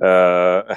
äh, 0.00 0.60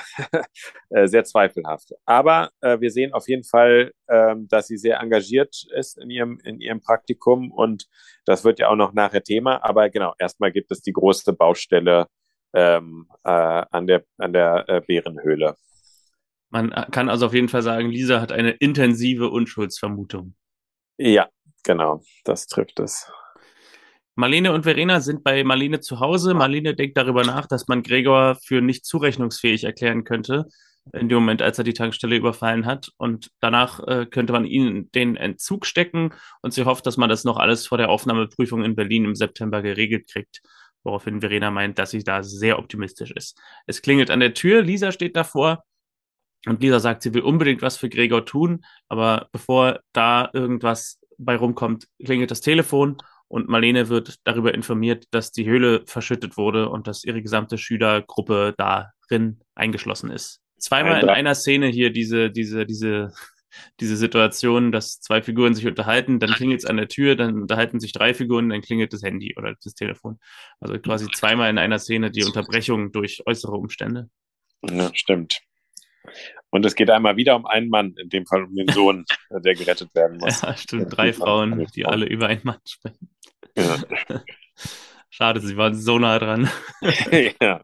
äh, 0.89 1.07
sehr 1.07 1.23
zweifelhaft. 1.23 1.93
Aber 2.05 2.51
äh, 2.61 2.79
wir 2.79 2.91
sehen 2.91 3.13
auf 3.13 3.27
jeden 3.27 3.43
Fall, 3.43 3.91
ähm, 4.07 4.47
dass 4.47 4.67
sie 4.67 4.77
sehr 4.77 4.99
engagiert 4.99 5.65
ist 5.75 5.97
in 5.97 6.09
ihrem, 6.09 6.39
in 6.43 6.59
ihrem 6.59 6.81
Praktikum 6.81 7.51
und 7.51 7.87
das 8.25 8.43
wird 8.43 8.59
ja 8.59 8.69
auch 8.69 8.75
noch 8.75 8.93
nachher 8.93 9.23
Thema. 9.23 9.63
Aber 9.63 9.89
genau, 9.89 10.13
erstmal 10.19 10.51
gibt 10.51 10.71
es 10.71 10.81
die 10.81 10.93
große 10.93 11.33
Baustelle 11.33 12.07
ähm, 12.53 13.07
äh, 13.23 13.29
an 13.29 13.87
der, 13.87 14.03
an 14.17 14.33
der 14.33 14.65
äh, 14.67 14.81
Bärenhöhle. 14.85 15.55
Man 16.51 16.71
kann 16.91 17.09
also 17.09 17.27
auf 17.27 17.33
jeden 17.33 17.49
Fall 17.49 17.61
sagen, 17.61 17.89
Lisa 17.89 18.21
hat 18.21 18.31
eine 18.31 18.51
intensive 18.51 19.29
Unschuldsvermutung. 19.29 20.33
Ja, 21.01 21.29
genau, 21.63 22.01
das 22.25 22.47
trifft 22.47 22.79
es. 22.81 23.09
Marlene 24.15 24.51
und 24.51 24.63
Verena 24.63 24.99
sind 24.99 25.23
bei 25.23 25.45
Marlene 25.45 25.79
zu 25.79 26.01
Hause. 26.01 26.33
Marlene 26.33 26.75
denkt 26.75 26.97
darüber 26.97 27.23
nach, 27.23 27.47
dass 27.47 27.69
man 27.69 27.83
Gregor 27.83 28.35
für 28.35 28.59
nicht 28.59 28.85
zurechnungsfähig 28.85 29.63
erklären 29.63 30.03
könnte, 30.03 30.47
in 30.91 31.07
dem 31.07 31.19
Moment, 31.19 31.41
als 31.41 31.57
er 31.57 31.63
die 31.63 31.73
Tankstelle 31.73 32.17
überfallen 32.17 32.65
hat. 32.65 32.89
Und 32.97 33.31
danach 33.39 33.79
äh, 33.87 34.07
könnte 34.07 34.33
man 34.33 34.43
ihn 34.43 34.67
in 34.67 34.91
den 34.91 35.15
Entzug 35.15 35.65
stecken 35.65 36.13
und 36.41 36.53
sie 36.53 36.65
hofft, 36.65 36.85
dass 36.85 36.97
man 36.97 37.07
das 37.07 37.23
noch 37.23 37.37
alles 37.37 37.65
vor 37.65 37.77
der 37.77 37.89
Aufnahmeprüfung 37.89 38.65
in 38.65 38.75
Berlin 38.75 39.05
im 39.05 39.15
September 39.15 39.61
geregelt 39.61 40.09
kriegt. 40.11 40.41
Woraufhin 40.83 41.21
Verena 41.21 41.49
meint, 41.49 41.79
dass 41.79 41.91
sie 41.91 42.03
da 42.03 42.23
sehr 42.23 42.59
optimistisch 42.59 43.11
ist. 43.11 43.39
Es 43.67 43.81
klingelt 43.81 44.11
an 44.11 44.19
der 44.19 44.33
Tür, 44.33 44.61
Lisa 44.61 44.91
steht 44.91 45.15
davor 45.15 45.63
und 46.45 46.61
Lisa 46.61 46.79
sagt, 46.79 47.03
sie 47.03 47.13
will 47.13 47.21
unbedingt 47.21 47.61
was 47.61 47.77
für 47.77 47.89
Gregor 47.89 48.25
tun, 48.25 48.63
aber 48.87 49.27
bevor 49.31 49.81
da 49.93 50.29
irgendwas 50.33 50.99
bei 51.17 51.35
rumkommt, 51.35 51.87
klingelt 52.03 52.31
das 52.31 52.41
Telefon 52.41 52.97
und 53.27 53.49
Marlene 53.49 53.89
wird 53.89 54.15
darüber 54.23 54.53
informiert, 54.53 55.05
dass 55.11 55.31
die 55.31 55.45
Höhle 55.45 55.83
verschüttet 55.85 56.37
wurde 56.37 56.69
und 56.69 56.87
dass 56.87 57.03
ihre 57.03 57.21
gesamte 57.21 57.57
Schülergruppe 57.57 58.55
darin 58.57 59.41
eingeschlossen 59.55 60.09
ist. 60.09 60.41
Zweimal 60.57 61.01
in 61.01 61.09
einer 61.09 61.35
Szene 61.35 61.67
hier 61.67 61.91
diese, 61.91 62.31
diese, 62.31 62.65
diese, 62.65 63.13
diese 63.79 63.97
Situation, 63.97 64.71
dass 64.71 64.99
zwei 64.99 65.21
Figuren 65.21 65.53
sich 65.53 65.67
unterhalten, 65.67 66.19
dann 66.19 66.31
klingelt 66.31 66.61
es 66.61 66.65
an 66.65 66.77
der 66.77 66.87
Tür, 66.87 67.15
dann 67.15 67.41
unterhalten 67.41 67.79
sich 67.79 67.91
drei 67.91 68.13
Figuren, 68.13 68.49
dann 68.49 68.61
klingelt 68.61 68.93
das 68.93 69.03
Handy 69.03 69.35
oder 69.37 69.55
das 69.63 69.73
Telefon. 69.73 70.19
Also 70.59 70.79
quasi 70.79 71.07
zweimal 71.11 71.49
in 71.49 71.57
einer 71.57 71.79
Szene 71.79 72.11
die 72.11 72.23
Unterbrechung 72.23 72.91
durch 72.91 73.23
äußere 73.25 73.53
Umstände. 73.53 74.09
Ja, 74.63 74.91
stimmt. 74.93 75.41
Und 76.49 76.65
es 76.65 76.75
geht 76.75 76.89
einmal 76.89 77.15
wieder 77.17 77.35
um 77.35 77.45
einen 77.45 77.69
Mann, 77.69 77.93
in 77.97 78.09
dem 78.09 78.25
Fall 78.25 78.43
um 78.43 78.55
den 78.55 78.67
Sohn, 78.69 79.05
der 79.29 79.53
gerettet 79.53 79.93
werden 79.93 80.17
muss. 80.17 80.41
Ja, 80.41 80.55
stimmt. 80.57 80.95
Drei 80.95 81.13
Frauen, 81.13 81.67
die 81.75 81.85
alle 81.85 82.05
über 82.05 82.27
einen 82.27 82.41
Mann 82.43 82.59
sprechen. 82.67 83.09
Ja. 83.55 83.77
Schade, 85.09 85.41
sie 85.41 85.57
waren 85.57 85.75
so 85.75 85.99
nah 85.99 86.17
dran. 86.17 86.49
ja. 87.41 87.61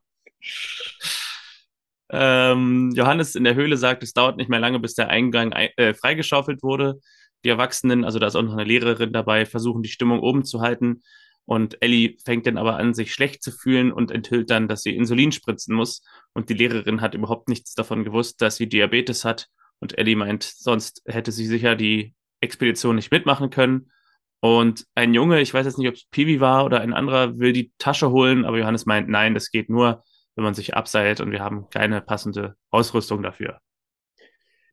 Ähm, 2.12 2.92
Johannes 2.96 3.36
in 3.36 3.44
der 3.44 3.56
Höhle 3.56 3.78
sagt, 3.78 4.04
es 4.04 4.14
dauert 4.14 4.38
nicht 4.38 4.50
mehr 4.50 4.60
lange, 4.60 4.80
bis 4.80 4.94
der 4.94 5.10
Eingang 5.10 5.54
ei- 5.54 5.74
äh, 5.78 5.94
freigeschaufelt 5.94 6.62
wurde. 6.62 7.00
Die 7.44 7.50
Erwachsenen, 7.50 8.04
also 8.06 8.20
da 8.20 8.28
ist 8.28 8.36
auch 8.36 8.42
noch 8.44 8.54
eine 8.54 8.64
Lehrerin 8.64 9.14
dabei, 9.14 9.46
versuchen 9.46 9.82
die 9.82 9.90
Stimmung 9.90 10.20
oben 10.20 10.44
zu 10.46 10.62
halten. 10.62 11.02
Und 11.46 11.82
Ellie 11.82 12.18
fängt 12.26 12.48
dann 12.48 12.58
aber 12.58 12.78
an, 12.78 12.94
sich 12.94 13.14
schlecht 13.14 13.44
zu 13.44 13.52
fühlen 13.52 13.92
und 13.92 14.12
enthüllt 14.12 14.50
dann, 14.50 14.68
dass 14.68 14.82
sie 14.82 14.96
Insulin 14.96 15.32
spritzen 15.32 15.76
muss. 15.76 16.04
Und 16.34 16.50
die 16.50 16.56
Lehrerin 16.56 17.02
hat 17.02 17.14
überhaupt 17.14 17.50
nichts 17.50 17.76
davon 17.76 18.04
gewusst, 18.04 18.42
dass 18.42 18.56
sie 18.56 18.68
Diabetes 18.68 19.26
hat. 19.26 19.48
Und 19.80 19.98
Ellie 19.98 20.16
meint, 20.16 20.44
sonst 20.44 21.04
hätte 21.06 21.32
sie 21.32 21.46
sicher 21.46 21.76
die 21.76 22.16
Expedition 22.42 22.96
nicht 22.96 23.12
mitmachen 23.12 23.50
können. 23.50 23.92
Und 24.40 24.86
ein 24.96 25.14
Junge, 25.14 25.42
ich 25.42 25.54
weiß 25.54 25.66
jetzt 25.66 25.78
nicht, 25.78 25.88
ob 25.88 25.96
es 25.96 26.06
Piwi 26.12 26.40
war 26.40 26.66
oder 26.66 26.82
ein 26.82 26.94
anderer, 26.94 27.40
will 27.40 27.54
die 27.54 27.72
Tasche 27.78 28.12
holen, 28.12 28.46
aber 28.46 28.60
Johannes 28.60 28.86
meint, 28.86 29.10
nein, 29.10 29.34
das 29.34 29.50
geht 29.50 29.70
nur, 29.70 30.04
wenn 30.36 30.44
man 30.44 30.54
sich 30.54 30.76
abseilt 30.76 31.20
und 31.20 31.32
wir 31.32 31.40
haben 31.40 31.70
keine 31.70 32.02
passende 32.02 32.56
Ausrüstung 32.70 33.24
dafür. 33.24 33.60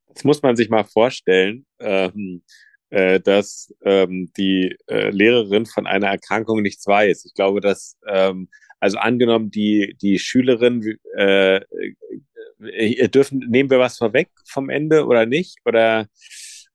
Das 0.08 0.24
muss 0.24 0.42
man 0.42 0.56
sich 0.56 0.68
mal 0.68 0.84
vorstellen, 0.84 1.64
ähm, 1.78 2.42
äh, 2.92 3.20
dass 3.20 3.74
ähm, 3.82 4.30
die 4.36 4.76
äh, 4.86 5.08
Lehrerin 5.08 5.64
von 5.64 5.86
einer 5.86 6.08
Erkrankung 6.08 6.60
nichts 6.60 6.86
weiß. 6.86 7.24
Ich 7.24 7.32
glaube, 7.32 7.62
dass, 7.62 7.96
ähm, 8.06 8.48
also 8.80 8.98
angenommen, 8.98 9.50
die, 9.50 9.96
die 10.02 10.18
Schülerin 10.18 10.98
äh, 11.16 11.62
äh, 12.60 13.08
dürfen, 13.08 13.38
nehmen 13.48 13.70
wir 13.70 13.78
was 13.78 13.96
vorweg 13.96 14.28
vom 14.46 14.68
Ende 14.68 15.06
oder 15.06 15.24
nicht? 15.24 15.56
Oder 15.64 16.06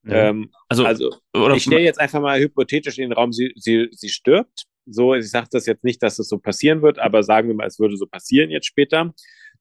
ja. 0.04 0.30
ähm, 0.30 0.50
also, 0.68 0.86
also 0.86 1.12
ich 1.54 1.64
stelle 1.64 1.84
jetzt 1.84 2.00
einfach 2.00 2.20
mal 2.20 2.40
hypothetisch 2.40 2.98
in 2.98 3.10
den 3.10 3.14
Raum, 3.14 3.32
sie, 3.32 3.54
sie, 3.56 3.88
sie 3.92 4.10
stirbt. 4.10 4.64
So, 4.88 5.14
ich 5.14 5.30
sage 5.30 5.50
das 5.52 5.68
jetzt 5.68 5.84
nicht, 5.84 6.02
dass 6.02 6.18
es 6.18 6.30
so 6.30 6.40
passieren 6.40 6.82
wird, 6.82 6.98
aber 6.98 7.22
sagen 7.22 7.48
wir 7.48 7.56
mal, 7.56 7.68
es 7.68 7.78
würde 7.78 7.96
so 7.96 8.08
passieren 8.08 8.50
jetzt 8.50 8.66
später. 8.66 9.14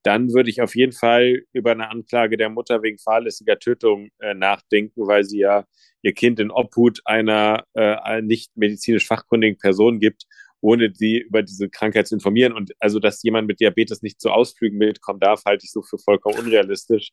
Dann 0.03 0.33
würde 0.33 0.49
ich 0.49 0.61
auf 0.61 0.75
jeden 0.75 0.93
Fall 0.93 1.41
über 1.53 1.71
eine 1.71 1.89
Anklage 1.89 2.37
der 2.37 2.49
Mutter 2.49 2.83
wegen 2.83 2.97
fahrlässiger 2.97 3.59
Tötung 3.59 4.09
äh, 4.19 4.33
nachdenken, 4.33 5.07
weil 5.07 5.23
sie 5.23 5.39
ja 5.39 5.65
ihr 6.01 6.13
Kind 6.13 6.39
in 6.39 6.51
Obhut 6.51 7.01
einer 7.05 7.63
äh, 7.73 8.21
nicht 8.21 8.55
medizinisch 8.55 9.05
fachkundigen 9.05 9.57
Person 9.57 9.99
gibt 9.99 10.25
ohne 10.61 10.91
sie 10.93 11.19
über 11.19 11.43
diese 11.43 11.69
Krankheit 11.69 12.07
zu 12.07 12.15
informieren. 12.15 12.53
Und 12.53 12.71
also, 12.79 12.99
dass 12.99 13.23
jemand 13.23 13.47
mit 13.47 13.59
Diabetes 13.59 14.01
nicht 14.01 14.19
zu 14.19 14.31
Ausflügen 14.31 14.77
mitkommen 14.77 15.19
darf, 15.19 15.43
halte 15.45 15.65
ich 15.65 15.71
so 15.71 15.81
für 15.81 15.97
vollkommen 15.97 16.39
unrealistisch. 16.39 17.11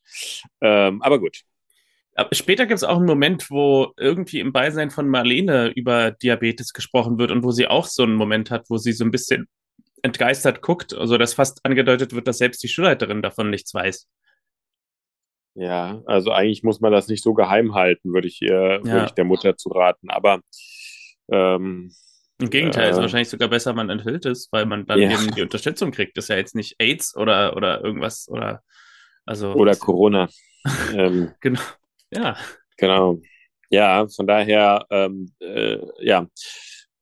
Ähm, 0.60 1.02
aber 1.02 1.20
gut. 1.20 1.42
Später 2.30 2.66
gibt 2.66 2.78
es 2.78 2.84
auch 2.84 2.98
einen 2.98 3.06
Moment, 3.06 3.50
wo 3.50 3.92
irgendwie 3.96 4.38
im 4.38 4.52
Beisein 4.52 4.90
von 4.90 5.08
Marlene 5.08 5.72
über 5.74 6.12
Diabetes 6.12 6.72
gesprochen 6.72 7.18
wird 7.18 7.32
und 7.32 7.42
wo 7.42 7.50
sie 7.50 7.66
auch 7.66 7.86
so 7.86 8.04
einen 8.04 8.14
Moment 8.14 8.52
hat, 8.52 8.70
wo 8.70 8.78
sie 8.78 8.92
so 8.92 9.04
ein 9.04 9.10
bisschen 9.10 9.48
entgeistert 10.04 10.60
guckt, 10.60 10.94
also 10.94 11.16
dass 11.16 11.34
fast 11.34 11.64
angedeutet 11.64 12.12
wird, 12.12 12.28
dass 12.28 12.38
selbst 12.38 12.62
die 12.62 12.68
Schulleiterin 12.68 13.22
davon 13.22 13.50
nichts 13.50 13.72
weiß. 13.72 14.06
Ja, 15.54 16.02
also 16.06 16.30
eigentlich 16.30 16.62
muss 16.62 16.80
man 16.80 16.92
das 16.92 17.08
nicht 17.08 17.22
so 17.22 17.32
geheim 17.32 17.74
halten, 17.74 18.12
würde 18.12 18.28
ich, 18.28 18.42
ihr, 18.42 18.80
ja. 18.84 18.84
würde 18.84 19.06
ich 19.06 19.12
der 19.12 19.24
Mutter 19.24 19.56
zu 19.56 19.70
raten. 19.70 20.10
Aber 20.10 20.40
ähm, 21.30 21.92
im 22.38 22.50
Gegenteil, 22.50 22.88
äh, 22.88 22.90
ist 22.90 22.98
wahrscheinlich 22.98 23.30
sogar 23.30 23.48
besser, 23.48 23.72
man 23.72 23.88
enthüllt 23.88 24.26
es, 24.26 24.48
weil 24.50 24.66
man 24.66 24.84
dann 24.84 25.00
ja. 25.00 25.10
eben 25.10 25.34
die 25.34 25.42
Unterstützung 25.42 25.90
kriegt. 25.90 26.16
Das 26.16 26.26
ist 26.26 26.28
ja 26.28 26.36
jetzt 26.36 26.54
nicht 26.54 26.76
AIDS 26.78 27.16
oder, 27.16 27.56
oder 27.56 27.82
irgendwas 27.82 28.28
oder 28.28 28.62
also. 29.24 29.54
Oder 29.54 29.74
Corona. 29.76 30.28
ähm, 30.94 31.32
genau. 31.40 31.60
Ja. 32.10 32.36
Genau. 32.76 33.20
Ja, 33.70 34.06
von 34.08 34.26
daher, 34.26 34.84
ähm, 34.90 35.32
äh, 35.40 35.78
ja, 36.00 36.26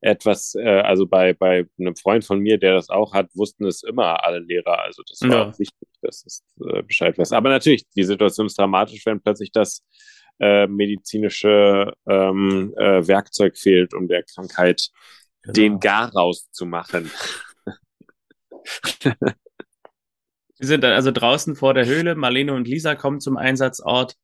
etwas, 0.02 0.54
äh, 0.54 0.80
also 0.80 1.06
bei, 1.06 1.32
bei 1.32 1.66
einem 1.78 1.96
Freund 1.96 2.24
von 2.24 2.40
mir, 2.40 2.58
der 2.58 2.74
das 2.74 2.90
auch 2.90 3.14
hat, 3.14 3.30
wussten 3.34 3.66
es 3.66 3.82
immer 3.82 4.24
alle 4.24 4.40
Lehrer. 4.40 4.80
Also 4.80 5.02
das 5.08 5.22
war 5.22 5.30
ja. 5.30 5.44
auch 5.44 5.58
wichtig, 5.58 5.88
dass 6.02 6.26
es 6.26 6.44
äh, 6.60 6.82
Bescheid 6.82 7.16
weiß. 7.16 7.32
Aber 7.32 7.48
natürlich, 7.48 7.88
die 7.96 8.02
Situation 8.02 8.46
ist 8.46 8.58
dramatisch, 8.58 9.06
wenn 9.06 9.22
plötzlich 9.22 9.52
das 9.52 9.84
äh, 10.40 10.66
medizinische 10.66 11.94
ähm, 12.06 12.74
äh, 12.76 13.06
Werkzeug 13.06 13.56
fehlt, 13.56 13.94
um 13.94 14.08
der 14.08 14.24
Krankheit 14.24 14.88
genau. 15.42 15.54
den 15.54 15.80
Gar 15.80 16.12
rauszumachen. 16.12 17.10
Sie 20.58 20.66
sind 20.68 20.84
dann 20.84 20.92
also 20.92 21.10
draußen 21.10 21.56
vor 21.56 21.74
der 21.74 21.86
Höhle. 21.86 22.14
Marlene 22.14 22.54
und 22.54 22.68
Lisa 22.68 22.94
kommen 22.94 23.20
zum 23.20 23.36
Einsatzort. 23.36 24.14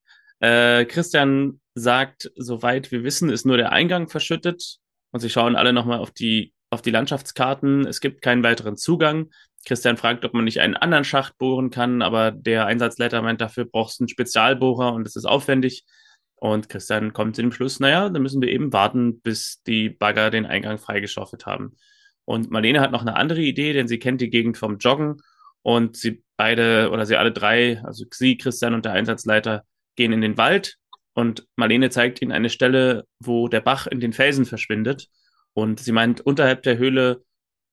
Äh, 0.40 0.84
Christian 0.84 1.60
sagt, 1.74 2.30
soweit 2.36 2.92
wir 2.92 3.02
wissen, 3.02 3.28
ist 3.28 3.44
nur 3.46 3.56
der 3.56 3.72
Eingang 3.72 4.08
verschüttet. 4.08 4.78
Und 5.10 5.20
sie 5.20 5.30
schauen 5.30 5.56
alle 5.56 5.72
nochmal 5.72 5.98
auf 5.98 6.10
die, 6.10 6.52
auf 6.70 6.82
die 6.82 6.90
Landschaftskarten. 6.90 7.86
Es 7.86 8.00
gibt 8.00 8.22
keinen 8.22 8.42
weiteren 8.42 8.76
Zugang. 8.76 9.30
Christian 9.66 9.96
fragt, 9.96 10.24
ob 10.24 10.34
man 10.34 10.44
nicht 10.44 10.60
einen 10.60 10.76
anderen 10.76 11.04
Schacht 11.04 11.36
bohren 11.38 11.70
kann, 11.70 12.02
aber 12.02 12.30
der 12.30 12.66
Einsatzleiter 12.66 13.22
meint, 13.22 13.40
dafür 13.40 13.64
brauchst 13.64 13.98
du 13.98 14.04
einen 14.04 14.08
Spezialbohrer 14.08 14.92
und 14.92 15.06
es 15.06 15.16
ist 15.16 15.24
aufwendig. 15.24 15.84
Und 16.36 16.68
Christian 16.68 17.12
kommt 17.12 17.36
zu 17.36 17.42
dem 17.42 17.52
Schluss, 17.52 17.80
naja, 17.80 18.08
dann 18.08 18.22
müssen 18.22 18.40
wir 18.40 18.48
eben 18.48 18.72
warten, 18.72 19.20
bis 19.20 19.60
die 19.66 19.90
Bagger 19.90 20.30
den 20.30 20.46
Eingang 20.46 20.78
freigeschaufelt 20.78 21.46
haben. 21.46 21.76
Und 22.24 22.50
Marlene 22.50 22.80
hat 22.80 22.92
noch 22.92 23.00
eine 23.00 23.16
andere 23.16 23.40
Idee, 23.40 23.72
denn 23.72 23.88
sie 23.88 23.98
kennt 23.98 24.20
die 24.20 24.30
Gegend 24.30 24.56
vom 24.56 24.78
Joggen 24.78 25.20
und 25.62 25.96
sie 25.96 26.22
beide 26.36 26.90
oder 26.90 27.06
sie 27.06 27.16
alle 27.16 27.32
drei, 27.32 27.82
also 27.84 28.04
sie, 28.12 28.36
Christian 28.36 28.74
und 28.74 28.84
der 28.84 28.92
Einsatzleiter, 28.92 29.64
gehen 29.96 30.12
in 30.12 30.20
den 30.20 30.38
Wald 30.38 30.78
und 31.14 31.46
Marlene 31.56 31.90
zeigt 31.90 32.22
ihnen 32.22 32.32
eine 32.32 32.50
Stelle, 32.50 33.04
wo 33.18 33.48
der 33.48 33.60
Bach 33.60 33.86
in 33.86 34.00
den 34.00 34.12
Felsen 34.12 34.44
verschwindet. 34.44 35.08
Und 35.52 35.80
sie 35.80 35.92
meint, 35.92 36.20
unterhalb 36.20 36.62
der 36.62 36.78
Höhle 36.78 37.24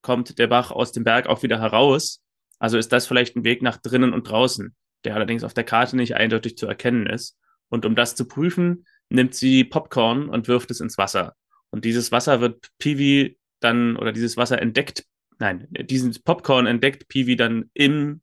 kommt 0.01 0.39
der 0.39 0.47
Bach 0.47 0.71
aus 0.71 0.91
dem 0.91 1.03
Berg 1.03 1.27
auch 1.27 1.43
wieder 1.43 1.59
heraus. 1.59 2.21
Also 2.59 2.77
ist 2.77 2.91
das 2.91 3.05
vielleicht 3.05 3.35
ein 3.35 3.43
Weg 3.43 3.61
nach 3.61 3.77
drinnen 3.77 4.13
und 4.13 4.29
draußen, 4.29 4.75
der 5.03 5.15
allerdings 5.15 5.43
auf 5.43 5.53
der 5.53 5.63
Karte 5.63 5.95
nicht 5.95 6.15
eindeutig 6.15 6.57
zu 6.57 6.67
erkennen 6.67 7.07
ist. 7.07 7.37
Und 7.69 7.85
um 7.85 7.95
das 7.95 8.15
zu 8.15 8.27
prüfen, 8.27 8.85
nimmt 9.09 9.35
sie 9.35 9.63
Popcorn 9.63 10.29
und 10.29 10.47
wirft 10.47 10.71
es 10.71 10.79
ins 10.79 10.97
Wasser. 10.97 11.35
Und 11.69 11.85
dieses 11.85 12.11
Wasser 12.11 12.41
wird 12.41 12.69
Peewee 12.79 13.37
dann, 13.59 13.97
oder 13.97 14.11
dieses 14.11 14.37
Wasser 14.37 14.61
entdeckt, 14.61 15.05
nein, 15.39 15.67
dieses 15.71 16.19
Popcorn 16.19 16.65
entdeckt 16.67 17.07
Peewee 17.07 17.35
dann 17.35 17.69
im 17.73 18.21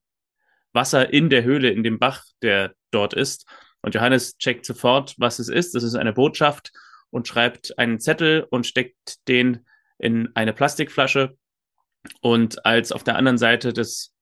Wasser 0.72 1.12
in 1.12 1.28
der 1.28 1.44
Höhle, 1.44 1.70
in 1.70 1.82
dem 1.82 1.98
Bach, 1.98 2.24
der 2.40 2.74
dort 2.90 3.14
ist. 3.14 3.46
Und 3.82 3.94
Johannes 3.94 4.38
checkt 4.38 4.64
sofort, 4.64 5.14
was 5.18 5.38
es 5.38 5.48
ist. 5.48 5.74
Das 5.74 5.82
ist 5.82 5.96
eine 5.96 6.12
Botschaft 6.12 6.72
und 7.10 7.28
schreibt 7.28 7.78
einen 7.78 8.00
Zettel 8.00 8.46
und 8.48 8.66
steckt 8.66 9.28
den 9.28 9.66
in 9.98 10.30
eine 10.34 10.52
Plastikflasche. 10.52 11.36
Und 12.20 12.64
als 12.64 12.92
auf 12.92 13.04
der 13.04 13.16
anderen 13.16 13.38
Seite 13.38 13.72
des 13.72 14.14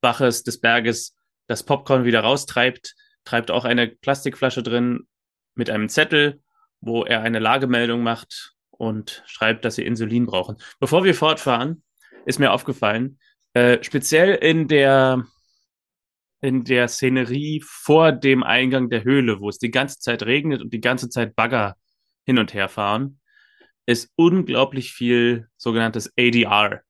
Baches, 0.00 0.42
des 0.42 0.60
Berges, 0.60 1.14
das 1.46 1.62
Popcorn 1.62 2.04
wieder 2.04 2.20
raustreibt, 2.20 2.94
treibt 3.24 3.50
auch 3.50 3.64
eine 3.64 3.88
Plastikflasche 3.88 4.62
drin 4.62 5.06
mit 5.54 5.70
einem 5.70 5.88
Zettel, 5.88 6.42
wo 6.80 7.04
er 7.04 7.22
eine 7.22 7.38
Lagemeldung 7.38 8.02
macht 8.02 8.54
und 8.70 9.22
schreibt, 9.26 9.64
dass 9.64 9.76
sie 9.76 9.86
Insulin 9.86 10.26
brauchen. 10.26 10.56
Bevor 10.80 11.04
wir 11.04 11.14
fortfahren, 11.14 11.82
ist 12.26 12.38
mir 12.38 12.52
aufgefallen, 12.52 13.18
äh, 13.54 13.82
speziell 13.82 14.34
in 14.34 14.68
der 14.68 15.24
in 16.40 16.64
der 16.64 16.88
Szenerie 16.88 17.62
vor 17.64 18.12
dem 18.12 18.42
Eingang 18.42 18.90
der 18.90 19.04
Höhle, 19.04 19.40
wo 19.40 19.48
es 19.48 19.58
die 19.58 19.70
ganze 19.70 19.98
Zeit 19.98 20.22
regnet 20.24 20.62
und 20.62 20.72
die 20.72 20.80
ganze 20.80 21.08
Zeit 21.08 21.34
Bagger 21.34 21.76
hin 22.26 22.38
und 22.38 22.54
her 22.54 22.68
fahren, 22.68 23.20
ist 23.86 24.12
unglaublich 24.16 24.92
viel 24.92 25.48
sogenanntes 25.56 26.12
ADR. 26.18 26.82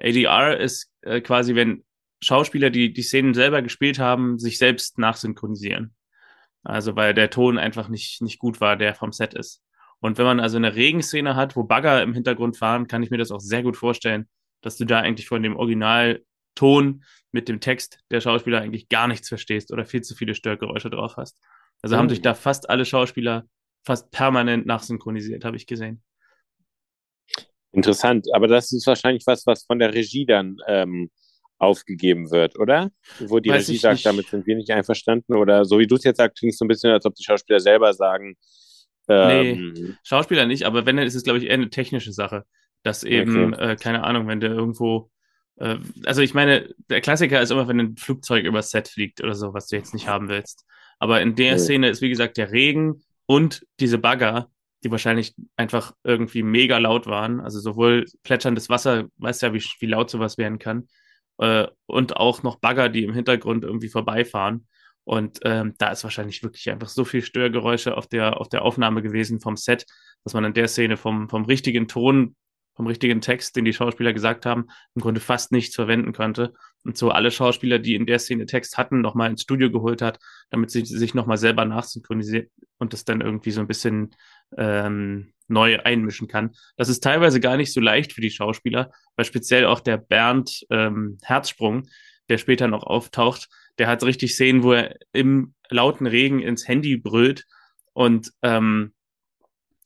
ADR 0.00 0.58
ist 0.58 0.90
äh, 1.02 1.20
quasi, 1.20 1.54
wenn 1.54 1.84
Schauspieler, 2.22 2.70
die 2.70 2.92
die 2.92 3.02
Szenen 3.02 3.34
selber 3.34 3.62
gespielt 3.62 3.98
haben, 3.98 4.38
sich 4.38 4.58
selbst 4.58 4.98
nachsynchronisieren. 4.98 5.94
Also 6.62 6.96
weil 6.96 7.12
der 7.12 7.30
Ton 7.30 7.58
einfach 7.58 7.88
nicht, 7.88 8.22
nicht 8.22 8.38
gut 8.38 8.60
war, 8.60 8.76
der 8.76 8.94
vom 8.94 9.12
Set 9.12 9.34
ist. 9.34 9.62
Und 10.00 10.18
wenn 10.18 10.24
man 10.24 10.40
also 10.40 10.56
eine 10.56 10.74
Regenszene 10.74 11.36
hat, 11.36 11.56
wo 11.56 11.64
Bagger 11.64 12.02
im 12.02 12.14
Hintergrund 12.14 12.56
fahren, 12.56 12.88
kann 12.88 13.02
ich 13.02 13.10
mir 13.10 13.18
das 13.18 13.30
auch 13.30 13.40
sehr 13.40 13.62
gut 13.62 13.76
vorstellen, 13.76 14.28
dass 14.62 14.76
du 14.76 14.84
da 14.84 15.00
eigentlich 15.00 15.28
von 15.28 15.42
dem 15.42 15.56
Originalton 16.60 17.04
mit 17.32 17.48
dem 17.48 17.60
Text 17.60 17.98
der 18.10 18.20
Schauspieler 18.20 18.60
eigentlich 18.60 18.88
gar 18.88 19.08
nichts 19.08 19.28
verstehst 19.28 19.72
oder 19.72 19.84
viel 19.84 20.02
zu 20.02 20.14
viele 20.14 20.34
Störgeräusche 20.34 20.90
drauf 20.90 21.16
hast. 21.16 21.38
Also 21.82 21.96
mhm. 21.96 22.00
haben 22.00 22.08
sich 22.08 22.22
da 22.22 22.34
fast 22.34 22.70
alle 22.70 22.84
Schauspieler 22.84 23.44
fast 23.84 24.10
permanent 24.10 24.66
nachsynchronisiert, 24.66 25.44
habe 25.44 25.56
ich 25.56 25.66
gesehen. 25.66 26.02
Interessant, 27.72 28.26
aber 28.32 28.46
das 28.46 28.72
ist 28.72 28.86
wahrscheinlich 28.86 29.24
was, 29.26 29.46
was 29.46 29.64
von 29.64 29.80
der 29.80 29.92
Regie 29.92 30.26
dann 30.26 30.56
ähm, 30.68 31.10
aufgegeben 31.58 32.30
wird, 32.30 32.56
oder? 32.58 32.90
Wo 33.18 33.40
die 33.40 33.50
Weiß 33.50 33.68
Regie 33.68 33.78
sagt, 33.78 33.94
nicht. 33.94 34.06
damit 34.06 34.26
sind 34.28 34.46
wir 34.46 34.54
nicht 34.54 34.70
einverstanden. 34.70 35.34
Oder 35.34 35.64
so 35.64 35.78
wie 35.80 35.86
du 35.86 35.96
es 35.96 36.04
jetzt 36.04 36.18
sagst, 36.18 36.38
klingt 36.38 36.52
es 36.52 36.58
so 36.58 36.64
ein 36.64 36.68
bisschen, 36.68 36.92
als 36.92 37.04
ob 37.04 37.14
die 37.16 37.24
Schauspieler 37.24 37.58
selber 37.58 37.92
sagen. 37.92 38.36
Ähm, 39.08 39.72
nee, 39.72 39.94
Schauspieler 40.04 40.46
nicht, 40.46 40.64
aber 40.64 40.86
wenn, 40.86 40.96
dann 40.96 41.06
ist 41.06 41.16
es, 41.16 41.24
glaube 41.24 41.38
ich, 41.40 41.46
eher 41.46 41.54
eine 41.54 41.68
technische 41.68 42.12
Sache. 42.12 42.44
Dass 42.84 43.02
eben, 43.02 43.54
okay. 43.54 43.72
äh, 43.72 43.76
keine 43.76 44.04
Ahnung, 44.04 44.28
wenn 44.28 44.40
der 44.40 44.50
irgendwo 44.50 45.10
also 45.56 46.22
ich 46.22 46.34
meine, 46.34 46.74
der 46.90 47.00
Klassiker 47.00 47.40
ist 47.40 47.50
immer, 47.50 47.68
wenn 47.68 47.80
ein 47.80 47.96
Flugzeug 47.96 48.44
übers 48.44 48.70
Set 48.70 48.88
fliegt 48.88 49.22
oder 49.22 49.34
so, 49.34 49.54
was 49.54 49.68
du 49.68 49.76
jetzt 49.76 49.94
nicht 49.94 50.08
haben 50.08 50.28
willst. 50.28 50.64
Aber 50.98 51.20
in 51.20 51.34
der. 51.34 51.58
Szene 51.58 51.88
ist, 51.88 52.02
wie 52.02 52.08
gesagt, 52.08 52.36
der 52.36 52.50
Regen 52.50 53.02
und 53.26 53.66
diese 53.80 53.98
Bagger, 53.98 54.48
die 54.82 54.90
wahrscheinlich 54.90 55.34
einfach 55.56 55.94
irgendwie 56.02 56.42
mega 56.42 56.78
laut 56.78 57.06
waren. 57.06 57.40
Also 57.40 57.60
sowohl 57.60 58.04
plätscherndes 58.22 58.68
Wasser, 58.68 59.04
weißt 59.16 59.42
ja, 59.42 59.54
wie, 59.54 59.64
wie 59.80 59.86
laut 59.86 60.10
sowas 60.10 60.38
werden 60.38 60.58
kann, 60.58 60.88
äh, 61.38 61.66
und 61.86 62.16
auch 62.16 62.42
noch 62.42 62.58
Bagger, 62.58 62.88
die 62.88 63.04
im 63.04 63.14
Hintergrund 63.14 63.64
irgendwie 63.64 63.88
vorbeifahren. 63.88 64.66
Und 65.04 65.40
ähm, 65.44 65.74
da 65.78 65.90
ist 65.90 66.04
wahrscheinlich 66.04 66.42
wirklich 66.42 66.70
einfach 66.70 66.88
so 66.88 67.04
viel 67.04 67.22
Störgeräusche 67.22 67.96
auf 67.96 68.06
der, 68.06 68.40
auf 68.40 68.48
der 68.48 68.62
Aufnahme 68.62 69.02
gewesen 69.02 69.40
vom 69.40 69.56
Set, 69.56 69.84
dass 70.24 70.32
man 70.32 70.44
in 70.44 70.54
der 70.54 70.68
Szene 70.68 70.96
vom, 70.96 71.28
vom 71.28 71.44
richtigen 71.44 71.88
Ton, 71.88 72.36
vom 72.74 72.86
richtigen 72.86 73.20
Text, 73.20 73.56
den 73.56 73.64
die 73.64 73.72
Schauspieler 73.72 74.12
gesagt 74.12 74.46
haben, 74.46 74.66
im 74.94 75.02
Grunde 75.02 75.20
fast 75.20 75.52
nichts 75.52 75.74
verwenden 75.74 76.12
konnte. 76.12 76.52
Und 76.84 76.98
so 76.98 77.10
alle 77.10 77.30
Schauspieler, 77.30 77.78
die 77.78 77.94
in 77.94 78.06
der 78.06 78.18
Szene 78.18 78.46
Text 78.46 78.76
hatten, 78.76 79.00
nochmal 79.00 79.30
ins 79.30 79.42
Studio 79.42 79.70
geholt 79.70 80.02
hat, 80.02 80.18
damit 80.50 80.70
sie 80.70 80.84
sich 80.84 81.14
nochmal 81.14 81.38
selber 81.38 81.64
nachsynchronisiert 81.64 82.50
und 82.78 82.92
das 82.92 83.04
dann 83.04 83.20
irgendwie 83.20 83.52
so 83.52 83.60
ein 83.60 83.68
bisschen 83.68 84.10
ähm, 84.56 85.32
neu 85.48 85.78
einmischen 85.80 86.28
kann. 86.28 86.52
Das 86.76 86.88
ist 86.88 87.02
teilweise 87.02 87.40
gar 87.40 87.56
nicht 87.56 87.72
so 87.72 87.80
leicht 87.80 88.12
für 88.12 88.20
die 88.20 88.30
Schauspieler, 88.30 88.90
weil 89.16 89.24
speziell 89.24 89.66
auch 89.66 89.80
der 89.80 89.96
Bernd 89.96 90.66
ähm, 90.70 91.18
Herzsprung, 91.22 91.88
der 92.28 92.38
später 92.38 92.68
noch 92.68 92.84
auftaucht, 92.84 93.48
der 93.78 93.88
hat 93.88 94.02
richtig 94.02 94.34
Szenen, 94.34 94.62
wo 94.62 94.72
er 94.72 94.96
im 95.12 95.54
lauten 95.68 96.06
Regen 96.06 96.40
ins 96.40 96.66
Handy 96.66 96.96
brüllt 96.96 97.44
und 97.92 98.32
ähm, 98.42 98.92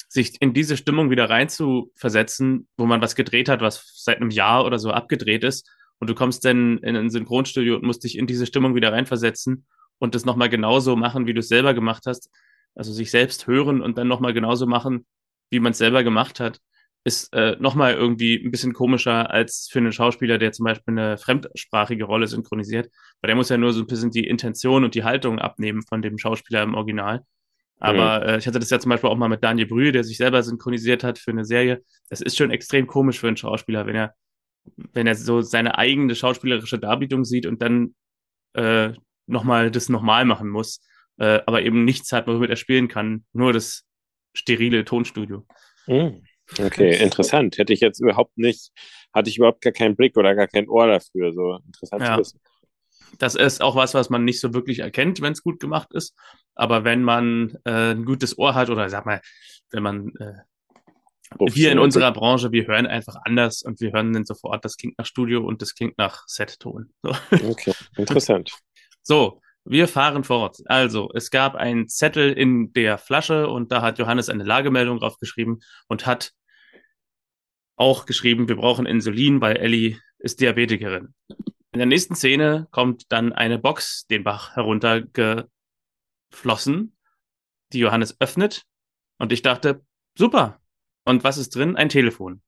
sich 0.08 0.40
in 0.40 0.54
diese 0.54 0.76
Stimmung 0.76 1.10
wieder 1.10 1.28
rein 1.28 1.48
zu 1.48 1.92
versetzen, 1.94 2.66
wo 2.76 2.86
man 2.86 3.02
was 3.02 3.14
gedreht 3.14 3.48
hat, 3.48 3.60
was 3.60 4.02
seit 4.02 4.16
einem 4.16 4.30
Jahr 4.30 4.64
oder 4.64 4.78
so 4.78 4.90
abgedreht 4.90 5.44
ist 5.44 5.68
und 5.98 6.08
du 6.08 6.14
kommst 6.14 6.44
dann 6.44 6.78
in 6.78 6.96
ein 6.96 7.10
Synchronstudio 7.10 7.76
und 7.76 7.84
musst 7.84 8.04
dich 8.04 8.16
in 8.16 8.26
diese 8.26 8.46
Stimmung 8.46 8.74
wieder 8.74 8.92
reinversetzen 8.92 9.66
und 9.98 10.14
das 10.14 10.24
nochmal 10.24 10.48
genauso 10.48 10.96
machen, 10.96 11.26
wie 11.26 11.34
du 11.34 11.40
es 11.40 11.48
selber 11.48 11.74
gemacht 11.74 12.04
hast. 12.06 12.30
Also 12.74 12.92
sich 12.92 13.10
selbst 13.10 13.46
hören 13.46 13.80
und 13.80 13.98
dann 13.98 14.06
nochmal 14.08 14.32
genauso 14.32 14.66
machen, 14.66 15.06
wie 15.50 15.60
man 15.60 15.72
es 15.72 15.78
selber 15.78 16.04
gemacht 16.04 16.38
hat, 16.38 16.60
ist 17.04 17.32
äh, 17.32 17.56
nochmal 17.58 17.94
irgendwie 17.94 18.36
ein 18.36 18.50
bisschen 18.50 18.74
komischer 18.74 19.30
als 19.30 19.68
für 19.70 19.78
einen 19.78 19.92
Schauspieler, 19.92 20.38
der 20.38 20.52
zum 20.52 20.64
Beispiel 20.64 20.98
eine 20.98 21.18
fremdsprachige 21.18 22.04
Rolle 22.04 22.26
synchronisiert. 22.26 22.90
Weil 23.20 23.28
der 23.28 23.36
muss 23.36 23.48
ja 23.48 23.56
nur 23.56 23.72
so 23.72 23.80
ein 23.80 23.86
bisschen 23.86 24.10
die 24.10 24.26
Intention 24.26 24.84
und 24.84 24.94
die 24.94 25.04
Haltung 25.04 25.38
abnehmen 25.38 25.82
von 25.82 26.02
dem 26.02 26.18
Schauspieler 26.18 26.62
im 26.62 26.74
Original. 26.74 27.24
Aber 27.78 28.26
äh, 28.26 28.38
ich 28.38 28.46
hatte 28.46 28.58
das 28.58 28.70
ja 28.70 28.78
zum 28.78 28.90
Beispiel 28.90 29.10
auch 29.10 29.16
mal 29.16 29.28
mit 29.28 29.42
Daniel 29.42 29.66
Brühe, 29.66 29.92
der 29.92 30.04
sich 30.04 30.16
selber 30.16 30.42
synchronisiert 30.42 31.04
hat 31.04 31.18
für 31.18 31.30
eine 31.30 31.44
Serie. 31.44 31.82
Das 32.08 32.20
ist 32.20 32.36
schon 32.36 32.50
extrem 32.50 32.86
komisch 32.86 33.20
für 33.20 33.28
einen 33.28 33.36
Schauspieler, 33.36 33.86
wenn 33.86 33.94
er, 33.94 34.14
wenn 34.92 35.06
er 35.06 35.14
so 35.14 35.42
seine 35.42 35.78
eigene 35.78 36.14
schauspielerische 36.14 36.78
Darbietung 36.78 37.24
sieht 37.24 37.46
und 37.46 37.62
dann 37.62 37.94
äh, 38.54 38.92
nochmal 39.26 39.70
das 39.70 39.88
nochmal 39.88 40.24
machen 40.24 40.48
muss, 40.48 40.80
äh, 41.18 41.40
aber 41.46 41.62
eben 41.62 41.84
nichts 41.84 42.12
hat, 42.12 42.26
womit 42.26 42.50
er 42.50 42.56
spielen 42.56 42.88
kann, 42.88 43.24
nur 43.32 43.52
das 43.52 43.84
sterile 44.34 44.84
Tonstudio. 44.84 45.46
Mhm. 45.86 46.22
Okay, 46.58 46.96
interessant. 47.02 47.58
Hätte 47.58 47.72
ich 47.72 47.80
jetzt 47.80 48.00
überhaupt 48.00 48.36
nicht, 48.38 48.72
hatte 49.12 49.28
ich 49.28 49.36
überhaupt 49.36 49.60
gar 49.60 49.72
keinen 49.72 49.96
Blick 49.96 50.16
oder 50.16 50.34
gar 50.34 50.48
kein 50.48 50.68
Ohr 50.68 50.86
dafür. 50.86 51.32
So 51.32 51.58
interessant 51.66 52.02
ja. 52.02 52.14
zu 52.14 52.20
wissen. 52.20 52.40
Das 53.18 53.34
ist 53.34 53.62
auch 53.62 53.76
was, 53.76 53.94
was 53.94 54.10
man 54.10 54.24
nicht 54.24 54.40
so 54.40 54.54
wirklich 54.54 54.80
erkennt, 54.80 55.20
wenn 55.20 55.32
es 55.32 55.42
gut 55.42 55.60
gemacht 55.60 55.92
ist. 55.92 56.14
Aber 56.54 56.84
wenn 56.84 57.02
man 57.02 57.56
äh, 57.64 57.92
ein 57.92 58.04
gutes 58.04 58.38
Ohr 58.38 58.54
hat 58.54 58.70
oder 58.70 58.88
sag 58.90 59.06
mal, 59.06 59.20
wenn 59.70 59.82
man 59.82 60.12
äh, 60.18 60.34
Ups, 61.38 61.54
wir 61.54 61.72
in 61.72 61.78
unserer 61.78 62.12
Branche, 62.12 62.52
wir 62.52 62.66
hören 62.66 62.86
einfach 62.86 63.16
anders 63.24 63.62
und 63.62 63.80
wir 63.80 63.92
hören 63.92 64.12
dann 64.12 64.24
sofort, 64.24 64.64
das 64.64 64.76
klingt 64.76 64.98
nach 64.98 65.06
Studio 65.06 65.44
und 65.44 65.60
das 65.60 65.74
klingt 65.74 65.98
nach 65.98 66.24
Set-Ton. 66.26 66.90
So. 67.02 67.12
Okay, 67.48 67.74
interessant. 67.96 68.52
So, 69.02 69.40
wir 69.64 69.88
fahren 69.88 70.22
fort. 70.22 70.58
Also, 70.66 71.10
es 71.14 71.30
gab 71.30 71.54
einen 71.54 71.88
Zettel 71.88 72.30
in 72.30 72.74
der 72.74 72.98
Flasche 72.98 73.48
und 73.48 73.72
da 73.72 73.80
hat 73.80 73.98
Johannes 73.98 74.28
eine 74.28 74.44
Lagemeldung 74.44 74.98
draufgeschrieben 74.98 75.60
und 75.86 76.04
hat 76.04 76.32
auch 77.76 78.04
geschrieben, 78.04 78.48
wir 78.48 78.56
brauchen 78.56 78.84
Insulin, 78.84 79.40
weil 79.40 79.56
Ellie 79.56 79.96
ist 80.18 80.42
Diabetikerin. 80.42 81.14
In 81.78 81.80
der 81.80 81.86
nächsten 81.86 82.16
Szene 82.16 82.66
kommt 82.72 83.12
dann 83.12 83.32
eine 83.32 83.56
Box 83.56 84.04
den 84.08 84.24
Bach 84.24 84.56
heruntergeflossen, 84.56 85.48
die 87.72 87.78
Johannes 87.78 88.20
öffnet 88.20 88.66
und 89.18 89.30
ich 89.30 89.42
dachte, 89.42 89.86
super. 90.16 90.60
Und 91.04 91.22
was 91.22 91.38
ist 91.38 91.54
drin? 91.54 91.76
Ein 91.76 91.88
Telefon. 91.88 92.42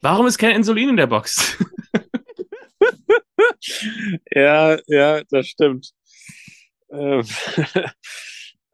Warum 0.00 0.26
ist 0.26 0.38
kein 0.38 0.56
Insulin 0.56 0.88
in 0.88 0.96
der 0.96 1.08
Box? 1.08 1.62
ja, 4.30 4.78
ja, 4.86 5.22
das 5.24 5.48
stimmt. 5.48 5.92
Ähm, 6.90 7.26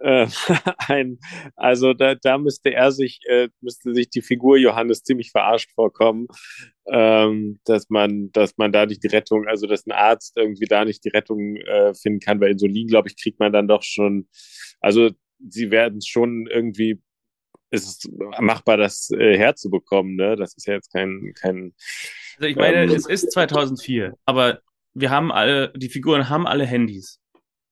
äh, 0.01 0.27
ein, 0.89 1.19
also 1.57 1.93
da, 1.93 2.15
da 2.15 2.39
müsste 2.39 2.73
er 2.73 2.93
sich, 2.93 3.21
äh, 3.29 3.49
müsste 3.61 3.95
sich 3.95 4.11
die 4.11 4.23
Figur 4.23 4.57
Johannes 4.57 5.03
ziemlich 5.03 5.31
verarscht 5.31 5.73
vorkommen, 5.73 6.29
ähm, 6.87 7.59
dass 7.65 7.91
man, 7.91 8.31
dass 8.33 8.57
man 8.57 8.73
da 8.73 8.87
nicht 8.87 9.03
die 9.03 9.09
Rettung, 9.09 9.47
also 9.47 9.67
dass 9.67 9.87
ein 9.87 9.93
Arzt 9.93 10.37
irgendwie 10.37 10.67
da 10.67 10.85
nicht 10.85 11.05
die 11.05 11.11
Rettung 11.11 11.57
äh, 11.57 11.95
finden 11.95 12.21
kann. 12.21 12.41
Bei 12.41 12.49
Insulin, 12.49 12.87
glaube 12.87 13.09
ich, 13.09 13.21
kriegt 13.21 13.41
man 13.41 13.53
dann 13.53 13.69
doch 13.69 13.83
schon, 13.83 14.29
also 14.81 15.11
sie 15.39 15.71
werden 15.71 16.01
schon 16.03 16.47
irgendwie 16.47 17.01
ist 17.71 17.87
es 17.87 18.11
machbar, 18.41 18.79
das 18.79 19.11
äh, 19.11 19.37
herzubekommen, 19.37 20.17
ne? 20.17 20.37
Das 20.37 20.55
ist 20.57 20.67
ja 20.67 20.75
jetzt 20.75 20.91
kein, 20.91 21.35
kein. 21.35 21.75
Also 22.37 22.49
ich 22.49 22.57
meine, 22.57 22.85
ähm, 22.85 22.91
es 22.91 23.07
ist 23.07 23.31
2004, 23.33 24.15
aber 24.25 24.63
wir 24.95 25.11
haben 25.11 25.31
alle, 25.31 25.73
die 25.77 25.91
Figuren 25.91 26.29
haben 26.31 26.47
alle 26.47 26.65
Handys. 26.65 27.21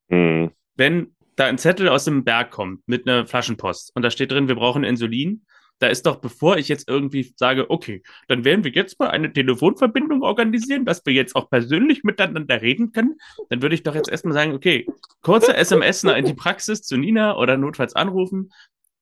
Hm. 0.08 0.52
Wenn 0.74 1.15
da 1.36 1.46
ein 1.46 1.58
Zettel 1.58 1.88
aus 1.88 2.04
dem 2.04 2.24
Berg 2.24 2.50
kommt 2.50 2.86
mit 2.86 3.06
einer 3.06 3.26
Flaschenpost 3.26 3.94
und 3.94 4.02
da 4.02 4.10
steht 4.10 4.32
drin, 4.32 4.48
wir 4.48 4.56
brauchen 4.56 4.84
Insulin, 4.84 5.46
da 5.78 5.88
ist 5.88 6.06
doch, 6.06 6.16
bevor 6.16 6.56
ich 6.56 6.68
jetzt 6.68 6.88
irgendwie 6.88 7.34
sage, 7.36 7.70
okay, 7.70 8.02
dann 8.28 8.44
werden 8.44 8.64
wir 8.64 8.72
jetzt 8.72 8.98
mal 8.98 9.08
eine 9.08 9.32
Telefonverbindung 9.32 10.22
organisieren, 10.22 10.86
dass 10.86 11.04
wir 11.04 11.12
jetzt 11.12 11.36
auch 11.36 11.50
persönlich 11.50 12.02
miteinander 12.02 12.62
reden 12.62 12.92
können, 12.92 13.16
dann 13.50 13.60
würde 13.60 13.74
ich 13.74 13.82
doch 13.82 13.94
jetzt 13.94 14.08
erstmal 14.08 14.34
sagen, 14.34 14.54
okay, 14.54 14.86
kurze 15.20 15.54
SMS 15.54 16.02
in 16.04 16.24
die 16.24 16.34
Praxis 16.34 16.82
zu 16.82 16.96
Nina 16.96 17.36
oder 17.36 17.58
notfalls 17.58 17.94
anrufen, 17.94 18.50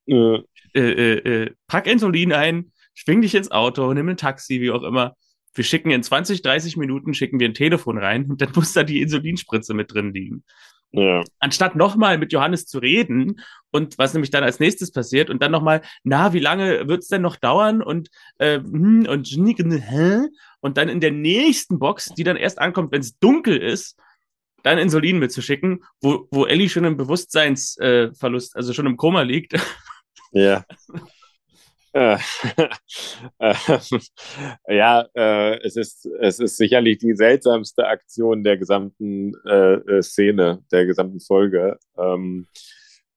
ja. 0.07 0.41
äh, 0.75 0.81
äh, 0.81 1.43
äh, 1.45 1.51
pack 1.69 1.87
Insulin 1.87 2.33
ein, 2.33 2.73
schwing 2.95 3.23
dich 3.23 3.37
ins 3.37 3.53
Auto, 3.53 3.93
nimm 3.95 4.09
ein 4.09 4.17
Taxi, 4.17 4.61
wie 4.61 4.73
auch 4.73 4.83
immer. 4.83 5.17
Wir 5.55 5.63
schicken 5.63 5.93
in 5.93 6.03
20, 6.03 6.43
30 6.43 6.77
Minuten, 6.77 7.15
schicken 7.15 7.39
wir 7.39 7.49
ein 7.49 7.55
Telefon 7.55 7.99
rein 7.99 8.29
und 8.29 8.43
dann 8.43 8.51
muss 8.57 8.73
da 8.73 8.83
die 8.83 9.01
Insulinspritze 9.01 9.75
mit 9.75 9.95
drin 9.95 10.13
liegen. 10.13 10.43
Ja. 10.97 11.25
Anstatt 11.41 11.75
nochmal 11.75 12.19
mit 12.19 12.33
Johannes 12.33 12.67
zu 12.67 12.79
reden 12.79 13.41
und 13.73 13.99
was 13.99 14.15
nämlich 14.15 14.31
dann 14.31 14.45
als 14.45 14.61
nächstes 14.61 14.93
passiert 14.93 15.29
und 15.29 15.43
dann 15.43 15.51
nochmal, 15.51 15.83
na, 16.05 16.33
wie 16.33 16.39
lange 16.39 16.87
wird's 16.87 17.09
denn 17.09 17.23
noch 17.23 17.35
dauern 17.35 17.83
und 17.83 18.11
äh, 18.39 18.59
hm, 18.59 19.07
und 19.09 19.29
und 20.61 20.79
dann 20.79 20.89
in 20.89 21.01
der 21.01 21.11
nächsten 21.11 21.81
Box, 21.81 22.11
die 22.17 22.23
dann 22.23 22.37
erst 22.37 22.61
ankommt, 22.61 22.93
wenn 22.93 23.01
es 23.01 23.19
dunkel 23.19 23.57
ist, 23.57 23.99
dann 24.63 24.79
Insulin 24.79 25.19
mitzuschicken, 25.19 25.85
wo, 26.01 26.29
wo 26.31 26.47
Ellie 26.47 26.69
schon 26.69 26.85
im 26.85 26.97
Bewusstseinsverlust, 26.97 28.55
äh, 28.55 28.57
also 28.57 28.73
schon 28.73 28.87
im 28.87 28.97
Koma 28.97 29.23
liegt. 29.23 29.55
Ja. 30.33 30.65
Äh, 31.95 32.19
äh, 33.39 33.55
ja, 34.69 35.07
äh, 35.15 35.59
es 35.65 35.77
ist 35.77 36.07
es 36.21 36.41
ist 36.41 36.57
sicherlich 36.57 36.99
die 36.99 37.15
seltsamste 37.15 37.87
Aktion 37.87 38.43
der 38.43 38.59
gesamten 38.59 39.33
äh, 39.47 40.03
Szene, 40.03 40.65
der 40.73 40.87
gesamten 40.87 41.21
Folge. 41.21 41.79
Ähm, 41.97 42.47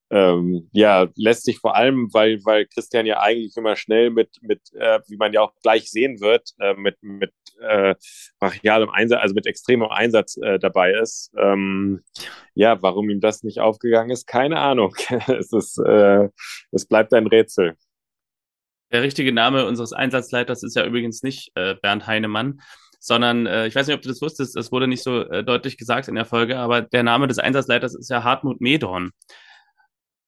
ähm, 0.09 0.69
ja, 0.71 1.07
lässt 1.15 1.43
sich 1.43 1.59
vor 1.59 1.75
allem, 1.75 2.07
weil, 2.13 2.39
weil 2.45 2.65
Christian 2.67 3.05
ja 3.05 3.19
eigentlich 3.19 3.57
immer 3.57 3.75
schnell 3.75 4.09
mit, 4.09 4.29
mit 4.41 4.61
äh, 4.73 4.99
wie 5.07 5.17
man 5.17 5.33
ja 5.33 5.41
auch 5.41 5.53
gleich 5.61 5.91
sehen 5.91 6.21
wird, 6.21 6.51
äh, 6.59 6.75
mit, 6.75 6.95
mit 7.01 7.33
äh, 7.59 7.95
brachialem 8.39 8.89
Einsatz, 8.89 9.21
also 9.21 9.35
mit 9.35 9.47
extremem 9.47 9.89
Einsatz 9.89 10.37
äh, 10.37 10.59
dabei 10.59 10.93
ist. 10.93 11.31
Ähm, 11.37 12.03
ja, 12.53 12.81
warum 12.81 13.09
ihm 13.09 13.19
das 13.19 13.43
nicht 13.43 13.59
aufgegangen 13.59 14.11
ist, 14.11 14.27
keine 14.27 14.59
Ahnung. 14.59 14.95
es, 15.27 15.51
ist, 15.51 15.77
äh, 15.79 16.29
es 16.71 16.85
bleibt 16.85 17.13
ein 17.13 17.27
Rätsel. 17.27 17.75
Der 18.91 19.01
richtige 19.01 19.33
Name 19.33 19.65
unseres 19.65 19.93
Einsatzleiters 19.93 20.63
ist 20.63 20.75
ja 20.75 20.85
übrigens 20.85 21.23
nicht 21.23 21.51
äh, 21.55 21.75
Bernd 21.81 22.07
Heinemann, 22.07 22.61
sondern 22.99 23.45
äh, 23.45 23.67
ich 23.67 23.75
weiß 23.75 23.87
nicht, 23.87 23.95
ob 23.95 24.01
du 24.01 24.09
das 24.09 24.21
wusstest, 24.21 24.55
das 24.55 24.71
wurde 24.71 24.87
nicht 24.87 25.03
so 25.03 25.21
äh, 25.21 25.43
deutlich 25.43 25.77
gesagt 25.77 26.07
in 26.07 26.15
der 26.15 26.25
Folge, 26.25 26.57
aber 26.57 26.81
der 26.81 27.03
Name 27.03 27.27
des 27.27 27.39
Einsatzleiters 27.39 27.95
ist 27.95 28.09
ja 28.09 28.23
Hartmut 28.23 28.61
Medorn. 28.61 29.11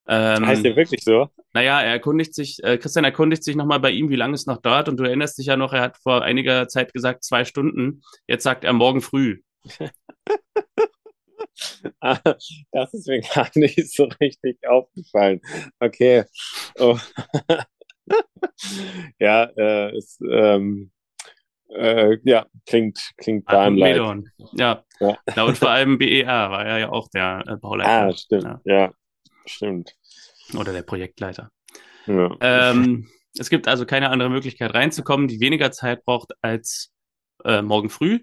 Ähm, 0.07 0.45
heißt 0.45 0.65
der 0.65 0.75
wirklich 0.75 1.03
so? 1.03 1.29
Naja, 1.53 1.81
er 1.81 1.91
erkundigt 1.91 2.33
sich, 2.33 2.63
äh, 2.63 2.77
Christian 2.77 3.05
erkundigt 3.05 3.43
sich 3.43 3.55
nochmal 3.55 3.79
bei 3.79 3.91
ihm, 3.91 4.09
wie 4.09 4.15
lange 4.15 4.33
es 4.33 4.47
noch 4.47 4.57
dauert. 4.57 4.89
Und 4.89 4.97
du 4.97 5.03
erinnerst 5.03 5.37
dich 5.37 5.45
ja 5.45 5.55
noch, 5.55 5.71
er 5.71 5.81
hat 5.81 5.97
vor 5.97 6.23
einiger 6.23 6.67
Zeit 6.67 6.93
gesagt, 6.93 7.23
zwei 7.23 7.45
Stunden. 7.45 8.01
Jetzt 8.27 8.43
sagt 8.43 8.63
er 8.63 8.73
morgen 8.73 9.01
früh. 9.01 9.41
Ah, 11.99 12.19
das 12.71 12.93
ist 12.93 13.07
mir 13.07 13.21
gar 13.35 13.49
nicht 13.55 13.93
so 13.93 14.05
richtig 14.21 14.57
aufgefallen. 14.67 15.41
Okay. 15.79 16.23
Oh. 16.77 16.97
ja, 19.19 19.43
äh, 19.57 19.97
ist, 19.97 20.21
ähm, 20.21 20.91
äh, 21.69 22.17
ja, 22.23 22.45
klingt, 22.65 22.99
klingt 23.17 23.45
bahnleid. 23.45 23.97
Ja. 24.53 24.83
ja. 24.99 25.17
ja. 25.35 25.43
Und 25.43 25.57
vor 25.57 25.69
allem 25.69 25.97
BER 25.97 26.49
war 26.49 26.65
er 26.65 26.79
ja 26.79 26.89
auch 26.89 27.07
der 27.09 27.43
äh, 27.47 27.55
Bauleiter. 27.57 28.07
Ah, 28.07 28.13
stimmt. 28.13 28.43
Ja. 28.43 28.61
ja, 28.65 28.93
stimmt. 29.45 29.95
Oder 30.57 30.73
der 30.73 30.81
Projektleiter. 30.81 31.51
Ja. 32.07 32.35
Ähm, 32.41 33.07
es 33.37 33.49
gibt 33.49 33.67
also 33.67 33.85
keine 33.85 34.09
andere 34.09 34.29
Möglichkeit 34.29 34.73
reinzukommen, 34.73 35.27
die 35.27 35.39
weniger 35.39 35.71
Zeit 35.71 36.03
braucht 36.05 36.33
als 36.41 36.91
äh, 37.45 37.61
morgen 37.61 37.89
früh. 37.89 38.19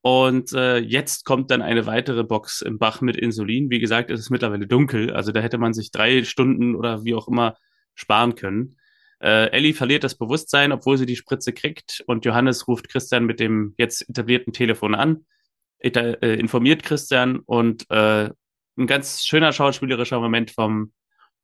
Und 0.00 0.52
äh, 0.52 0.78
jetzt 0.78 1.24
kommt 1.24 1.50
dann 1.50 1.62
eine 1.62 1.86
weitere 1.86 2.24
Box 2.24 2.60
im 2.60 2.78
Bach 2.78 3.00
mit 3.00 3.16
Insulin. 3.16 3.70
Wie 3.70 3.78
gesagt, 3.78 4.10
es 4.10 4.20
ist 4.20 4.30
mittlerweile 4.30 4.66
dunkel, 4.66 5.10
also 5.14 5.32
da 5.32 5.40
hätte 5.40 5.56
man 5.56 5.72
sich 5.72 5.92
drei 5.92 6.24
Stunden 6.24 6.74
oder 6.74 7.04
wie 7.04 7.14
auch 7.14 7.26
immer 7.26 7.56
sparen 7.94 8.34
können. 8.34 8.76
Äh, 9.24 9.52
Ellie 9.52 9.72
verliert 9.72 10.04
das 10.04 10.16
Bewusstsein, 10.16 10.70
obwohl 10.70 10.98
sie 10.98 11.06
die 11.06 11.16
Spritze 11.16 11.54
kriegt. 11.54 12.04
Und 12.06 12.26
Johannes 12.26 12.68
ruft 12.68 12.90
Christian 12.90 13.24
mit 13.24 13.40
dem 13.40 13.74
jetzt 13.78 14.06
etablierten 14.06 14.52
Telefon 14.52 14.94
an, 14.94 15.24
äh, 15.78 16.34
informiert 16.38 16.82
Christian 16.82 17.38
und 17.38 17.90
äh, 17.90 18.28
ein 18.76 18.86
ganz 18.86 19.24
schöner 19.24 19.52
schauspielerischer 19.52 20.20
Moment 20.20 20.50
vom 20.50 20.92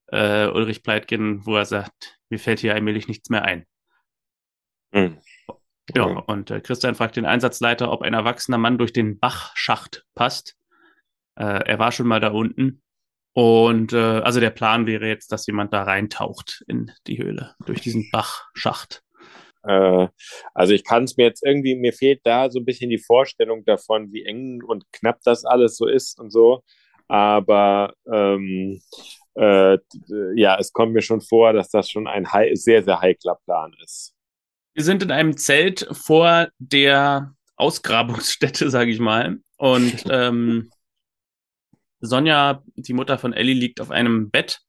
äh, 0.09 0.47
Ulrich 0.49 0.83
Pleitgen, 0.83 1.47
wo 1.47 1.57
er 1.57 1.65
sagt, 1.65 2.19
mir 2.29 2.39
fällt 2.39 2.61
hier 2.61 2.75
allmählich 2.75 3.09
nichts 3.09 3.31
mehr 3.31 3.45
ein. 3.45 3.65
Mhm. 4.93 5.17
Ja, 5.95 6.05
und 6.05 6.51
äh, 6.51 6.61
Christian 6.61 6.95
fragt 6.95 7.17
den 7.17 7.25
Einsatzleiter, 7.25 7.91
ob 7.91 8.03
ein 8.03 8.13
erwachsener 8.13 8.59
Mann 8.59 8.77
durch 8.77 8.93
den 8.93 9.19
Bachschacht 9.19 10.05
passt. 10.15 10.59
Äh, 11.37 11.65
er 11.67 11.79
war 11.79 11.93
schon 11.93 12.07
mal 12.07 12.21
da 12.21 12.29
unten 12.29 12.83
und 13.33 13.93
äh, 13.93 13.97
also 13.97 14.41
der 14.41 14.51
Plan 14.51 14.87
wäre 14.87 15.07
jetzt, 15.07 15.33
dass 15.33 15.47
jemand 15.47 15.73
da 15.73 15.85
reintaucht 15.85 16.65
in 16.67 16.91
die 17.07 17.19
Höhle 17.19 17.55
durch 17.65 17.81
diesen 17.81 18.11
Bachschacht. 18.11 19.03
Äh, 19.63 20.09
also 20.55 20.73
ich 20.73 20.85
kann 20.85 21.05
es 21.05 21.17
mir 21.17 21.25
jetzt 21.25 21.45
irgendwie, 21.45 21.77
mir 21.77 21.93
fehlt 21.93 22.21
da 22.25 22.51
so 22.51 22.59
ein 22.59 22.65
bisschen 22.65 22.91
die 22.91 22.99
Vorstellung 22.99 23.65
davon, 23.65 24.13
wie 24.13 24.25
eng 24.25 24.63
und 24.63 24.85
knapp 24.93 25.21
das 25.25 25.45
alles 25.45 25.77
so 25.77 25.87
ist 25.87 26.19
und 26.19 26.31
so. 26.31 26.63
aber 27.09 27.95
ähm, 28.13 28.81
äh, 29.35 29.79
ja, 30.35 30.59
es 30.59 30.73
kommt 30.73 30.93
mir 30.93 31.03
schon 31.03 31.21
vor, 31.21 31.53
dass 31.53 31.71
das 31.71 31.89
schon 31.89 32.07
ein 32.07 32.27
sehr, 32.55 32.83
sehr 32.83 33.01
heikler 33.01 33.39
Plan 33.45 33.75
ist. 33.83 34.15
Wir 34.75 34.85
sind 34.85 35.03
in 35.03 35.11
einem 35.11 35.37
Zelt 35.37 35.89
vor 35.93 36.49
der 36.59 37.35
Ausgrabungsstätte, 37.57 38.71
sage 38.71 38.91
ich 38.91 39.01
mal. 39.01 39.39
Und 39.57 40.05
ähm, 40.11 40.71
Sonja, 42.01 42.63
die 42.77 42.93
Mutter 42.93 43.19
von 43.19 43.33
Ellie, 43.33 43.55
liegt 43.55 43.81
auf 43.81 43.91
einem 43.91 44.31
Bett. 44.31 44.61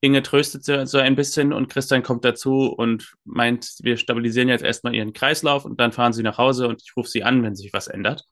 Inge 0.00 0.22
tröstet 0.22 0.64
sie 0.64 0.86
so 0.86 0.98
ein 0.98 1.16
bisschen 1.16 1.52
und 1.52 1.68
Christian 1.68 2.02
kommt 2.02 2.24
dazu 2.24 2.72
und 2.72 3.14
meint, 3.24 3.74
wir 3.80 3.96
stabilisieren 3.96 4.48
jetzt 4.48 4.64
erstmal 4.64 4.94
ihren 4.94 5.12
Kreislauf 5.12 5.64
und 5.64 5.80
dann 5.80 5.92
fahren 5.92 6.12
sie 6.12 6.22
nach 6.22 6.38
Hause 6.38 6.68
und 6.68 6.82
ich 6.82 6.96
rufe 6.96 7.08
sie 7.08 7.24
an, 7.24 7.42
wenn 7.42 7.56
sich 7.56 7.72
was 7.72 7.88
ändert. 7.88 8.24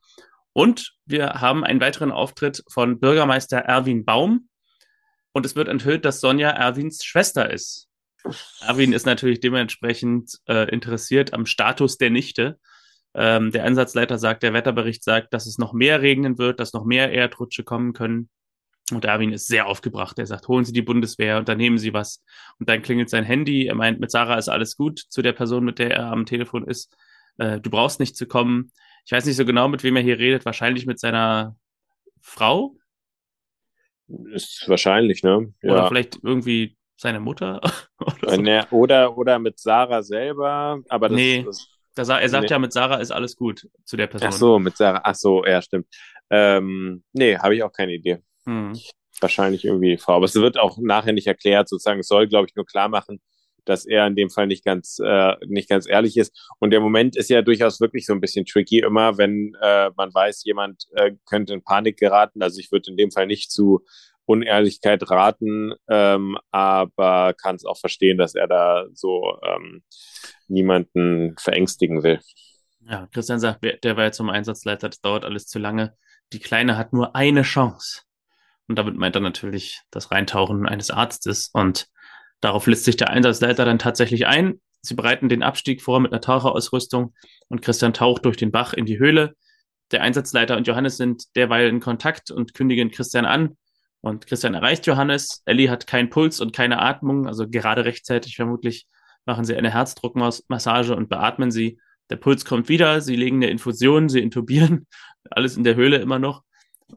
Und 0.53 0.93
wir 1.05 1.41
haben 1.41 1.63
einen 1.63 1.81
weiteren 1.81 2.11
Auftritt 2.11 2.63
von 2.69 2.99
Bürgermeister 2.99 3.57
Erwin 3.57 4.05
Baum 4.05 4.47
und 5.33 5.45
es 5.45 5.55
wird 5.55 5.67
enthüllt, 5.67 6.05
dass 6.05 6.21
Sonja 6.21 6.49
Erwins 6.49 7.03
Schwester 7.03 7.51
ist. 7.51 7.89
Erwin 8.65 8.93
ist 8.93 9.05
natürlich 9.05 9.39
dementsprechend 9.39 10.39
äh, 10.47 10.69
interessiert 10.71 11.33
am 11.33 11.45
Status 11.45 11.97
der 11.97 12.09
Nichte. 12.09 12.59
Ähm, 13.13 13.51
der 13.51 13.63
Einsatzleiter 13.63 14.17
sagt, 14.17 14.43
der 14.43 14.53
Wetterbericht 14.53 15.03
sagt, 15.03 15.33
dass 15.33 15.45
es 15.45 15.57
noch 15.57 15.73
mehr 15.73 16.01
regnen 16.01 16.37
wird, 16.37 16.59
dass 16.59 16.73
noch 16.73 16.85
mehr 16.85 17.11
Erdrutsche 17.11 17.63
kommen 17.63 17.93
können. 17.93 18.29
Und 18.93 19.03
Erwin 19.03 19.33
ist 19.33 19.47
sehr 19.47 19.67
aufgebracht. 19.67 20.17
Er 20.17 20.25
sagt, 20.25 20.47
holen 20.47 20.63
Sie 20.63 20.71
die 20.71 20.81
Bundeswehr, 20.81 21.37
unternehmen 21.37 21.77
Sie 21.77 21.93
was. 21.93 22.23
Und 22.57 22.69
dann 22.69 22.81
klingelt 22.81 23.09
sein 23.09 23.25
Handy. 23.25 23.65
Er 23.65 23.75
meint, 23.75 23.99
mit 23.99 24.11
Sarah 24.11 24.37
ist 24.37 24.47
alles 24.47 24.77
gut, 24.77 24.99
zu 25.09 25.21
der 25.21 25.33
Person, 25.33 25.65
mit 25.65 25.77
der 25.79 25.91
er 25.91 26.05
am 26.05 26.25
Telefon 26.25 26.65
ist. 26.65 26.95
Äh, 27.37 27.59
du 27.59 27.69
brauchst 27.69 27.99
nicht 27.99 28.15
zu 28.15 28.27
kommen. 28.27 28.71
Ich 29.05 29.11
weiß 29.11 29.25
nicht 29.25 29.35
so 29.35 29.45
genau, 29.45 29.67
mit 29.67 29.83
wem 29.83 29.97
er 29.97 30.03
hier 30.03 30.19
redet. 30.19 30.45
Wahrscheinlich 30.45 30.85
mit 30.85 30.99
seiner 30.99 31.57
Frau. 32.21 32.77
Ist 34.31 34.63
wahrscheinlich, 34.67 35.21
ne? 35.21 35.53
Ja. 35.61 35.73
Oder 35.73 35.87
vielleicht 35.89 36.19
irgendwie 36.23 36.77
seine 36.95 37.19
Mutter. 37.19 37.59
oder, 37.99 38.35
so. 38.35 38.41
ne, 38.41 38.67
oder, 38.71 39.17
oder 39.17 39.37
mit 39.37 39.59
Sarah 39.59 40.01
selber. 40.01 40.79
Aber 40.87 41.09
das, 41.09 41.15
nee. 41.15 41.43
Das, 41.43 41.67
er 42.09 42.29
sagt 42.29 42.43
nee. 42.43 42.49
ja, 42.49 42.59
mit 42.59 42.71
Sarah 42.71 42.97
ist 42.97 43.11
alles 43.11 43.35
gut 43.35 43.67
zu 43.83 43.97
der 43.97 44.07
Person. 44.07 44.29
Ach 44.29 44.33
so, 44.33 44.59
mit 44.59 44.77
Sarah. 44.77 45.01
Ach 45.03 45.15
so, 45.15 45.45
ja, 45.45 45.61
stimmt. 45.61 45.87
Ähm, 46.29 47.03
nee, 47.11 47.37
habe 47.37 47.55
ich 47.55 47.63
auch 47.63 47.71
keine 47.71 47.93
Idee. 47.93 48.21
Hm. 48.47 48.73
Wahrscheinlich 49.19 49.65
irgendwie 49.65 49.97
Frau. 49.97 50.15
Aber 50.15 50.25
es 50.25 50.35
wird 50.35 50.57
auch 50.57 50.77
nachher 50.79 51.13
nicht 51.13 51.27
erklärt, 51.27 51.67
sozusagen. 51.69 51.99
Es 51.99 52.07
soll, 52.07 52.27
glaube 52.27 52.47
ich, 52.47 52.55
nur 52.55 52.65
klar 52.65 52.87
machen, 52.87 53.19
dass 53.65 53.85
er 53.85 54.07
in 54.07 54.15
dem 54.15 54.29
Fall 54.29 54.47
nicht 54.47 54.63
ganz, 54.63 54.99
äh, 55.03 55.33
nicht 55.45 55.69
ganz 55.69 55.87
ehrlich 55.87 56.17
ist. 56.17 56.33
Und 56.59 56.71
der 56.71 56.79
Moment 56.79 57.15
ist 57.17 57.29
ja 57.29 57.41
durchaus 57.41 57.81
wirklich 57.81 58.05
so 58.05 58.13
ein 58.13 58.21
bisschen 58.21 58.45
tricky 58.45 58.79
immer, 58.79 59.17
wenn 59.17 59.55
äh, 59.61 59.89
man 59.97 60.13
weiß, 60.13 60.43
jemand 60.45 60.85
äh, 60.93 61.11
könnte 61.25 61.53
in 61.53 61.63
Panik 61.63 61.97
geraten. 61.97 62.41
Also 62.41 62.59
ich 62.59 62.71
würde 62.71 62.89
in 62.89 62.97
dem 62.97 63.11
Fall 63.11 63.27
nicht 63.27 63.51
zu 63.51 63.83
Unehrlichkeit 64.25 65.09
raten, 65.09 65.73
ähm, 65.89 66.37
aber 66.51 67.33
kann 67.33 67.55
es 67.55 67.65
auch 67.65 67.77
verstehen, 67.77 68.17
dass 68.17 68.35
er 68.35 68.47
da 68.47 68.85
so 68.93 69.37
ähm, 69.45 69.83
niemanden 70.47 71.35
verängstigen 71.37 72.03
will. 72.03 72.19
Ja, 72.81 73.07
Christian 73.11 73.39
sagt, 73.39 73.65
der 73.83 73.97
war 73.97 74.05
ja 74.05 74.11
zum 74.11 74.29
Einsatzleiter, 74.29 74.89
das 74.89 75.01
dauert 75.01 75.25
alles 75.25 75.47
zu 75.47 75.59
lange. 75.59 75.95
Die 76.33 76.39
Kleine 76.39 76.77
hat 76.77 76.93
nur 76.93 77.15
eine 77.15 77.41
Chance. 77.41 78.01
Und 78.67 78.77
damit 78.77 78.95
meint 78.95 79.15
er 79.15 79.21
natürlich 79.21 79.81
das 79.91 80.11
Reintauchen 80.11 80.67
eines 80.67 80.91
Arztes. 80.91 81.49
Und 81.53 81.87
darauf 82.41 82.67
lässt 82.67 82.85
sich 82.85 82.97
der 82.97 83.09
Einsatzleiter 83.09 83.65
dann 83.65 83.79
tatsächlich 83.79 84.27
ein. 84.27 84.61
Sie 84.81 84.95
bereiten 84.95 85.29
den 85.29 85.43
Abstieg 85.43 85.81
vor 85.81 85.99
mit 85.99 86.11
einer 86.11 86.21
Taucherausrüstung 86.21 87.13
und 87.49 87.61
Christian 87.61 87.93
taucht 87.93 88.25
durch 88.25 88.37
den 88.37 88.51
Bach 88.51 88.73
in 88.73 88.85
die 88.85 88.99
Höhle. 88.99 89.35
Der 89.91 90.01
Einsatzleiter 90.01 90.57
und 90.57 90.67
Johannes 90.67 90.97
sind 90.97 91.35
derweil 91.35 91.69
in 91.69 91.79
Kontakt 91.79 92.29
und 92.31 92.53
kündigen 92.53 92.91
Christian 92.91 93.25
an. 93.25 93.57
Und 94.01 94.27
Christian 94.27 94.53
erreicht 94.53 94.85
Johannes. 94.85 95.41
Ellie 95.45 95.69
hat 95.69 95.87
keinen 95.87 96.09
Puls 96.09 96.39
und 96.39 96.53
keine 96.53 96.79
Atmung, 96.79 97.27
also 97.27 97.47
gerade 97.49 97.85
rechtzeitig 97.85 98.35
vermutlich 98.35 98.87
machen 99.25 99.45
sie 99.45 99.55
eine 99.55 99.71
Herzdruckmassage 99.71 100.95
und 100.95 101.09
beatmen 101.09 101.51
sie. 101.51 101.79
Der 102.09 102.15
Puls 102.15 102.45
kommt 102.45 102.69
wieder, 102.69 103.01
sie 103.01 103.15
legen 103.15 103.37
eine 103.37 103.49
Infusion, 103.49 104.07
sie 104.07 104.21
intubieren, 104.21 104.87
alles 105.29 105.57
in 105.57 105.63
der 105.63 105.75
Höhle 105.75 105.97
immer 105.97 106.19
noch. 106.19 106.43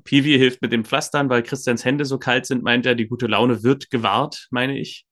Pivi 0.04 0.38
hilft 0.38 0.62
mit 0.62 0.72
dem 0.72 0.84
Pflastern, 0.84 1.28
weil 1.28 1.42
Christians 1.42 1.84
Hände 1.84 2.04
so 2.04 2.18
kalt 2.18 2.46
sind, 2.46 2.62
meint 2.62 2.86
er, 2.86 2.94
die 2.94 3.08
gute 3.08 3.26
Laune 3.26 3.62
wird 3.62 3.90
gewahrt, 3.90 4.48
meine 4.50 4.78
ich. 4.78 5.06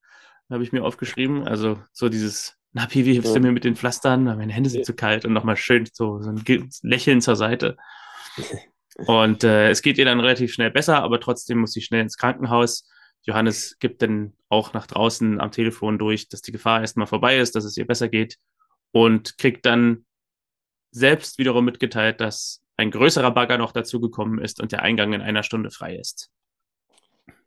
Habe 0.50 0.62
ich 0.62 0.72
mir 0.72 0.82
aufgeschrieben. 0.82 1.46
Also 1.46 1.78
so 1.92 2.08
dieses, 2.08 2.56
na 2.72 2.86
Pivi, 2.86 3.12
hilfst 3.12 3.36
du 3.36 3.40
mir 3.40 3.52
mit 3.52 3.64
den 3.64 3.76
Pflastern? 3.76 4.24
Meine 4.24 4.52
Hände 4.52 4.70
sind 4.70 4.86
zu 4.86 4.94
kalt 4.94 5.24
und 5.24 5.32
nochmal 5.32 5.56
schön 5.56 5.86
so, 5.92 6.22
so 6.22 6.30
ein 6.30 6.42
Lächeln 6.82 7.20
zur 7.20 7.36
Seite. 7.36 7.76
Und 9.06 9.44
äh, 9.44 9.70
es 9.70 9.82
geht 9.82 9.98
ihr 9.98 10.04
dann 10.04 10.20
relativ 10.20 10.52
schnell 10.52 10.70
besser, 10.70 11.02
aber 11.02 11.20
trotzdem 11.20 11.58
muss 11.58 11.72
sie 11.72 11.82
schnell 11.82 12.02
ins 12.02 12.16
Krankenhaus. 12.16 12.88
Johannes 13.22 13.78
gibt 13.78 14.00
dann 14.02 14.32
auch 14.48 14.72
nach 14.72 14.86
draußen 14.86 15.40
am 15.40 15.52
Telefon 15.52 15.98
durch, 15.98 16.28
dass 16.28 16.40
die 16.40 16.52
Gefahr 16.52 16.80
erstmal 16.80 17.06
vorbei 17.06 17.38
ist, 17.38 17.54
dass 17.54 17.64
es 17.64 17.76
ihr 17.76 17.86
besser 17.86 18.08
geht 18.08 18.38
und 18.90 19.36
kriegt 19.38 19.66
dann 19.66 20.06
selbst 20.90 21.38
wiederum 21.38 21.64
mitgeteilt, 21.64 22.20
dass 22.20 22.62
ein 22.78 22.90
größerer 22.90 23.32
Bagger 23.32 23.58
noch 23.58 23.72
dazugekommen 23.72 24.38
ist 24.38 24.60
und 24.62 24.72
der 24.72 24.82
Eingang 24.82 25.12
in 25.12 25.20
einer 25.20 25.42
Stunde 25.42 25.70
frei 25.70 25.96
ist. 25.96 26.30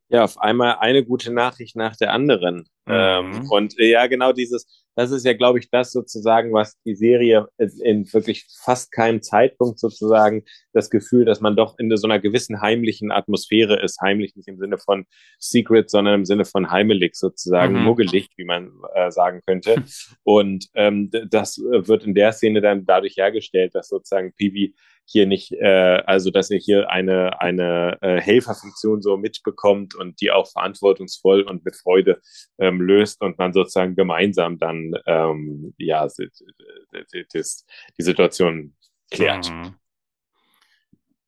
Ja, 0.10 0.26
auf 0.26 0.38
einmal 0.38 0.76
eine 0.82 1.06
gute 1.06 1.34
Nachricht 1.34 1.78
nach 1.78 1.96
der 1.96 2.12
anderen. 2.12 2.68
Mhm. 2.86 2.94
Ähm, 2.94 3.50
und 3.50 3.80
äh, 3.80 3.92
ja, 3.92 4.08
genau 4.08 4.34
dieses, 4.34 4.86
das 4.94 5.12
ist 5.12 5.26
ja, 5.26 5.32
glaube 5.32 5.60
ich, 5.60 5.70
das 5.70 5.94
sozusagen, 5.94 6.52
was 6.52 6.78
die 6.84 6.96
Serie 6.96 7.48
in 7.58 8.12
wirklich 8.12 8.46
fast 8.62 8.92
keinem 8.92 9.22
Zeitpunkt 9.22 9.80
sozusagen 9.80 10.44
das 10.74 10.90
Gefühl, 10.90 11.24
dass 11.24 11.40
man 11.40 11.56
doch 11.56 11.80
in 11.80 11.96
so 11.96 12.08
einer 12.08 12.20
gewissen 12.20 12.60
heimlichen 12.60 13.10
Atmosphäre 13.10 13.82
ist. 13.82 14.02
Heimlich 14.02 14.36
nicht 14.36 14.50
im 14.50 14.58
Sinne 14.58 14.78
von 14.78 15.06
Secret, 15.40 15.90
sondern 15.90 16.16
im 16.16 16.26
Sinne 16.26 16.44
von 16.44 16.70
heimelig 16.72 17.16
sozusagen, 17.16 17.76
mhm. 17.76 17.84
muggelig, 17.84 18.28
wie 18.36 18.44
man 18.44 18.74
äh, 18.94 19.12
sagen 19.12 19.40
könnte. 19.46 19.82
Und 20.24 20.68
ähm, 20.74 21.10
das 21.30 21.58
wird 21.58 22.04
in 22.04 22.16
der 22.16 22.34
Szene 22.34 22.60
dann 22.60 22.86
dadurch 22.86 23.16
hergestellt, 23.16 23.76
dass 23.76 23.88
sozusagen 23.88 24.34
Pivi 24.34 24.76
hier 25.12 25.28
nicht, 25.28 25.52
äh, 25.52 26.02
also 26.06 26.32
dass 26.32 26.50
er 26.50 26.58
hier 26.58 26.90
eine, 26.90 27.42
eine 27.42 27.98
äh, 28.02 28.22
Helferfunktion 28.22 29.02
so 29.02 29.18
mitbekommt 29.18 29.96
und 29.96 30.22
die 30.22 30.32
auch 30.32 30.50
verantwortungsvoll 30.50 31.42
und 31.42 31.66
mit 31.66 31.76
Freude 31.76 32.22
ähm, 32.60 32.82
löst 32.82 33.22
und 33.22 33.38
man 33.38 33.54
sozusagen 33.54 33.96
gemeinsam 33.96 34.58
dann 34.58 34.94
ähm, 35.06 35.74
ja 35.78 36.08
die, 36.08 37.34
die 37.34 38.04
Situation 38.04 38.76
klärt. 39.10 39.52
Mhm. 39.52 39.76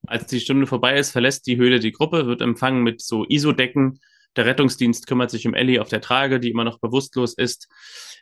Als 0.07 0.27
die 0.27 0.39
Stunde 0.39 0.67
vorbei 0.67 0.97
ist, 0.97 1.11
verlässt 1.11 1.47
die 1.47 1.57
Höhle 1.57 1.79
die 1.79 1.91
Gruppe, 1.91 2.27
wird 2.27 2.41
empfangen 2.41 2.83
mit 2.83 3.01
so 3.01 3.25
ISO-Decken. 3.27 3.99
Der 4.35 4.45
Rettungsdienst 4.45 5.07
kümmert 5.07 5.31
sich 5.31 5.47
um 5.47 5.53
Ellie 5.53 5.79
auf 5.81 5.89
der 5.89 6.01
Trage, 6.01 6.39
die 6.39 6.49
immer 6.49 6.63
noch 6.63 6.79
bewusstlos 6.79 7.33
ist. 7.35 7.69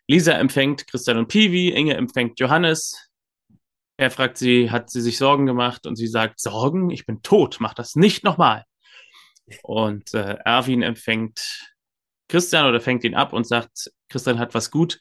Lisa 0.08 0.34
empfängt 0.34 0.88
Christian 0.88 1.18
und 1.18 1.28
Piwi, 1.28 1.70
Inge 1.70 1.96
empfängt 1.96 2.40
Johannes, 2.40 3.11
er 4.02 4.10
fragt 4.10 4.40
sie, 4.40 4.72
hat 4.72 4.90
sie 4.90 5.00
sich 5.00 5.20
Sorgen 5.20 5.46
gemacht? 5.46 5.86
Und 5.86 5.96
sie 5.96 6.08
sagt, 6.08 6.40
Sorgen? 6.40 6.90
Ich 6.90 7.06
bin 7.06 7.22
tot, 7.22 7.58
mach 7.60 7.76
das 7.76 7.96
nicht 7.96 8.24
nochmal. 8.24 8.66
Und 9.62 10.16
äh, 10.16 10.38
Erwin 10.44 10.82
empfängt 10.82 11.72
Christian 12.28 12.66
oder 12.66 12.82
fängt 12.82 13.04
ihn 13.04 13.14
ab 13.14 13.32
und 13.32 13.46
sagt, 13.46 13.92
Christian 14.10 14.40
hat 14.40 14.56
was 14.56 14.72
gut. 14.72 15.00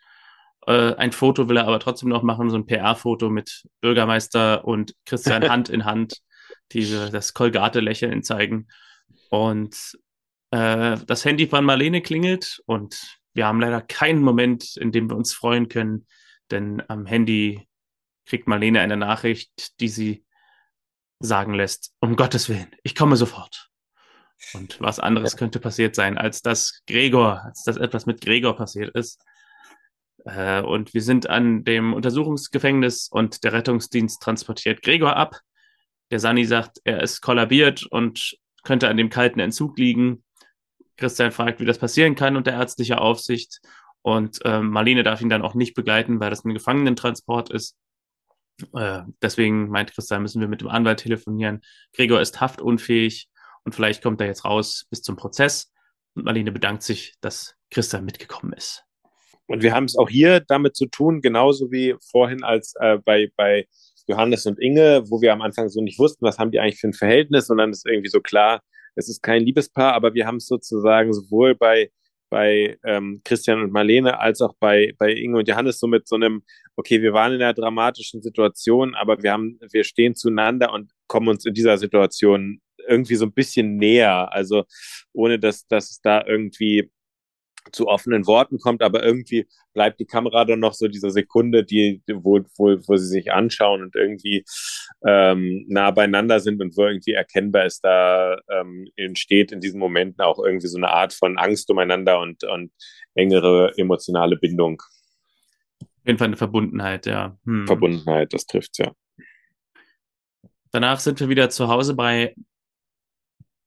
Äh, 0.66 0.96
ein 0.96 1.12
Foto 1.12 1.48
will 1.48 1.56
er 1.56 1.66
aber 1.66 1.80
trotzdem 1.80 2.10
noch 2.10 2.22
machen, 2.22 2.50
so 2.50 2.56
ein 2.56 2.66
PR-Foto 2.66 3.30
mit 3.30 3.66
Bürgermeister 3.80 4.66
und 4.66 4.94
Christian 5.06 5.48
Hand 5.48 5.70
in 5.70 5.86
Hand, 5.86 6.18
die 6.72 6.86
das 7.10 7.32
Kolgate-Lächeln 7.32 8.22
zeigen. 8.22 8.68
Und 9.30 9.96
äh, 10.50 10.98
das 11.06 11.24
Handy 11.24 11.46
von 11.46 11.64
Marlene 11.64 12.02
klingelt 12.02 12.60
und 12.66 13.18
wir 13.32 13.46
haben 13.46 13.60
leider 13.60 13.80
keinen 13.80 14.20
Moment, 14.20 14.76
in 14.76 14.92
dem 14.92 15.08
wir 15.08 15.16
uns 15.16 15.32
freuen 15.32 15.70
können, 15.70 16.06
denn 16.50 16.82
am 16.88 17.06
Handy 17.06 17.66
kriegt 18.30 18.46
Marlene 18.46 18.80
eine 18.80 18.96
Nachricht, 18.96 19.80
die 19.80 19.88
sie 19.88 20.24
sagen 21.18 21.52
lässt, 21.52 21.92
um 22.00 22.16
Gottes 22.16 22.48
Willen, 22.48 22.74
ich 22.82 22.94
komme 22.94 23.16
sofort. 23.16 23.68
Und 24.54 24.80
was 24.80 25.00
anderes 25.00 25.36
könnte 25.36 25.60
passiert 25.60 25.94
sein, 25.94 26.16
als 26.16 26.40
dass 26.40 26.80
Gregor, 26.86 27.42
als 27.44 27.64
dass 27.64 27.76
etwas 27.76 28.06
mit 28.06 28.22
Gregor 28.22 28.56
passiert 28.56 28.94
ist. 28.94 29.22
Äh, 30.24 30.62
und 30.62 30.94
wir 30.94 31.02
sind 31.02 31.28
an 31.28 31.64
dem 31.64 31.92
Untersuchungsgefängnis 31.92 33.08
und 33.10 33.44
der 33.44 33.52
Rettungsdienst 33.52 34.22
transportiert 34.22 34.80
Gregor 34.80 35.16
ab. 35.16 35.40
Der 36.10 36.20
Sani 36.20 36.44
sagt, 36.46 36.78
er 36.84 37.02
ist 37.02 37.20
kollabiert 37.20 37.84
und 37.84 38.38
könnte 38.62 38.88
an 38.88 38.96
dem 38.96 39.10
kalten 39.10 39.40
Entzug 39.40 39.76
liegen. 39.76 40.24
Christian 40.96 41.32
fragt, 41.32 41.60
wie 41.60 41.66
das 41.66 41.78
passieren 41.78 42.14
kann 42.14 42.36
unter 42.36 42.52
ärztlicher 42.52 43.00
Aufsicht. 43.00 43.60
Und 44.02 44.42
äh, 44.44 44.60
Marlene 44.60 45.02
darf 45.02 45.20
ihn 45.20 45.28
dann 45.28 45.42
auch 45.42 45.54
nicht 45.54 45.74
begleiten, 45.74 46.20
weil 46.20 46.30
das 46.30 46.44
ein 46.44 46.54
Gefangenentransport 46.54 47.50
ist. 47.50 47.76
Äh, 48.74 49.02
deswegen 49.22 49.68
meint 49.68 49.92
Christian, 49.92 50.22
müssen 50.22 50.40
wir 50.40 50.48
mit 50.48 50.60
dem 50.60 50.68
Anwalt 50.68 51.00
telefonieren. 51.00 51.60
Gregor 51.94 52.20
ist 52.20 52.40
haftunfähig 52.40 53.28
und 53.64 53.74
vielleicht 53.74 54.02
kommt 54.02 54.20
er 54.20 54.26
jetzt 54.26 54.44
raus 54.44 54.86
bis 54.90 55.02
zum 55.02 55.16
Prozess. 55.16 55.72
Und 56.14 56.24
Marlene 56.24 56.52
bedankt 56.52 56.82
sich, 56.82 57.14
dass 57.20 57.56
Christian 57.70 58.04
mitgekommen 58.04 58.52
ist. 58.52 58.84
Und 59.46 59.62
wir 59.62 59.74
haben 59.74 59.84
es 59.84 59.96
auch 59.96 60.08
hier 60.08 60.40
damit 60.40 60.76
zu 60.76 60.86
tun, 60.86 61.20
genauso 61.20 61.72
wie 61.72 61.96
vorhin 62.10 62.44
als 62.44 62.74
äh, 62.78 62.98
bei, 63.04 63.30
bei 63.36 63.66
Johannes 64.06 64.46
und 64.46 64.60
Inge, 64.60 65.02
wo 65.08 65.20
wir 65.20 65.32
am 65.32 65.42
Anfang 65.42 65.68
so 65.68 65.80
nicht 65.80 65.98
wussten, 65.98 66.24
was 66.24 66.38
haben 66.38 66.50
die 66.50 66.60
eigentlich 66.60 66.80
für 66.80 66.88
ein 66.88 66.94
Verhältnis, 66.94 67.50
und 67.50 67.58
dann 67.58 67.70
ist 67.70 67.86
irgendwie 67.86 68.10
so 68.10 68.20
klar, 68.20 68.60
es 68.94 69.08
ist 69.08 69.22
kein 69.22 69.42
Liebespaar, 69.42 69.94
aber 69.94 70.14
wir 70.14 70.26
haben 70.26 70.36
es 70.36 70.46
sozusagen 70.46 71.12
sowohl 71.12 71.54
bei 71.54 71.90
bei 72.30 72.78
ähm, 72.84 73.20
Christian 73.24 73.60
und 73.60 73.72
Marlene 73.72 74.18
als 74.18 74.40
auch 74.40 74.54
bei, 74.58 74.94
bei 74.98 75.12
Inge 75.12 75.38
und 75.38 75.48
Johannes 75.48 75.78
so 75.78 75.86
mit 75.86 76.08
so 76.08 76.16
einem, 76.16 76.42
okay, 76.76 77.02
wir 77.02 77.12
waren 77.12 77.32
in 77.32 77.42
einer 77.42 77.52
dramatischen 77.52 78.22
Situation, 78.22 78.94
aber 78.94 79.22
wir 79.22 79.32
haben, 79.32 79.58
wir 79.70 79.84
stehen 79.84 80.14
zueinander 80.14 80.72
und 80.72 80.92
kommen 81.08 81.28
uns 81.28 81.44
in 81.44 81.54
dieser 81.54 81.76
Situation 81.76 82.60
irgendwie 82.88 83.16
so 83.16 83.26
ein 83.26 83.32
bisschen 83.32 83.76
näher. 83.76 84.32
Also 84.32 84.64
ohne 85.12 85.38
dass, 85.38 85.66
dass 85.66 85.90
es 85.90 86.00
da 86.00 86.24
irgendwie 86.26 86.90
zu 87.72 87.86
offenen 87.86 88.26
Worten 88.26 88.58
kommt, 88.58 88.82
aber 88.82 89.02
irgendwie 89.04 89.46
bleibt 89.72 90.00
die 90.00 90.06
Kamera 90.06 90.44
dann 90.44 90.60
noch 90.60 90.74
so 90.74 90.88
diese 90.88 91.10
Sekunde, 91.10 91.64
die, 91.64 92.02
wo, 92.12 92.40
wo, 92.56 92.76
wo 92.86 92.96
sie 92.96 93.06
sich 93.06 93.32
anschauen 93.32 93.82
und 93.82 93.94
irgendwie 93.94 94.44
ähm, 95.06 95.64
nah 95.68 95.90
beieinander 95.90 96.40
sind 96.40 96.60
und 96.60 96.76
wo 96.76 96.86
irgendwie 96.86 97.12
erkennbar 97.12 97.66
ist, 97.66 97.84
da 97.84 98.36
ähm, 98.50 98.88
entsteht 98.96 99.52
in 99.52 99.60
diesen 99.60 99.78
Momenten 99.78 100.22
auch 100.24 100.38
irgendwie 100.38 100.66
so 100.66 100.76
eine 100.76 100.90
Art 100.90 101.12
von 101.12 101.38
Angst 101.38 101.70
umeinander 101.70 102.20
und, 102.20 102.44
und 102.44 102.72
engere 103.14 103.72
emotionale 103.76 104.36
Bindung. 104.36 104.82
Auf 105.80 106.06
jeden 106.06 106.18
Fall 106.18 106.28
eine 106.28 106.36
Verbundenheit, 106.36 107.06
ja. 107.06 107.36
Hm. 107.44 107.66
Verbundenheit, 107.66 108.32
das 108.32 108.46
trifft's 108.46 108.78
ja. 108.78 108.92
Danach 110.72 111.00
sind 111.00 111.20
wir 111.20 111.28
wieder 111.28 111.50
zu 111.50 111.68
Hause 111.68 111.94
bei 111.94 112.34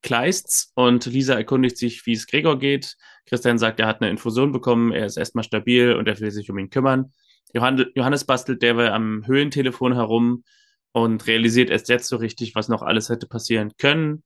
Kleists 0.04 0.72
und 0.76 1.06
Lisa 1.06 1.34
erkundigt 1.34 1.78
sich, 1.78 2.06
wie 2.06 2.14
es 2.14 2.28
Gregor 2.28 2.60
geht. 2.60 2.95
Christian 3.26 3.58
sagt, 3.58 3.80
er 3.80 3.88
hat 3.88 4.01
eine 4.01 4.12
Infusion 4.12 4.51
bekommen, 4.51 4.91
er 4.91 5.06
ist 5.06 5.18
erstmal 5.18 5.43
stabil 5.43 5.93
und 5.95 6.08
er 6.08 6.20
will 6.20 6.30
sich 6.30 6.49
um 6.51 6.58
ihn 6.60 6.70
kümmern. 6.70 7.14
Johannes 7.54 8.26
bastelt 8.26 8.62
derweil 8.62 8.91
am 8.91 9.26
Höhentelefon 9.26 9.93
herum 9.93 10.43
und 10.91 11.26
realisiert 11.28 11.70
erst 11.70 11.89
jetzt 11.89 12.08
so 12.08 12.18
richtig, 12.18 12.56
was 12.56 12.68
noch 12.68 12.82
alles 12.82 13.10
hätte 13.10 13.28
passieren 13.28 13.72
können. 13.78 14.24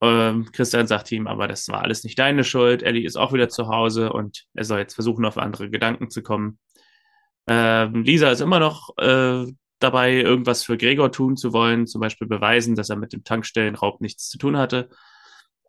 Ähm, 0.00 0.50
Christian 0.52 0.86
sagt 0.86 1.12
ihm, 1.12 1.26
aber 1.26 1.46
das 1.46 1.68
war 1.68 1.82
alles 1.82 2.02
nicht 2.04 2.18
deine 2.18 2.44
Schuld. 2.44 2.82
Ellie 2.82 3.06
ist 3.06 3.16
auch 3.16 3.32
wieder 3.32 3.48
zu 3.48 3.68
Hause 3.68 4.12
und 4.12 4.44
er 4.54 4.64
soll 4.64 4.80
jetzt 4.80 4.94
versuchen, 4.94 5.24
auf 5.24 5.38
andere 5.38 5.70
Gedanken 5.70 6.10
zu 6.10 6.22
kommen. 6.22 6.58
Ähm, 7.46 8.02
Lisa 8.02 8.30
ist 8.30 8.40
immer 8.40 8.58
noch 8.58 8.96
äh, 8.98 9.46
dabei, 9.82 10.14
irgendwas 10.14 10.64
für 10.64 10.76
Gregor 10.76 11.12
tun 11.12 11.36
zu 11.36 11.52
wollen, 11.52 11.86
zum 11.86 12.00
Beispiel 12.00 12.28
beweisen, 12.28 12.74
dass 12.74 12.90
er 12.90 12.96
mit 12.96 13.12
dem 13.12 13.24
Tankstellenraub 13.24 14.00
nichts 14.00 14.28
zu 14.28 14.38
tun 14.38 14.56
hatte. 14.56 14.88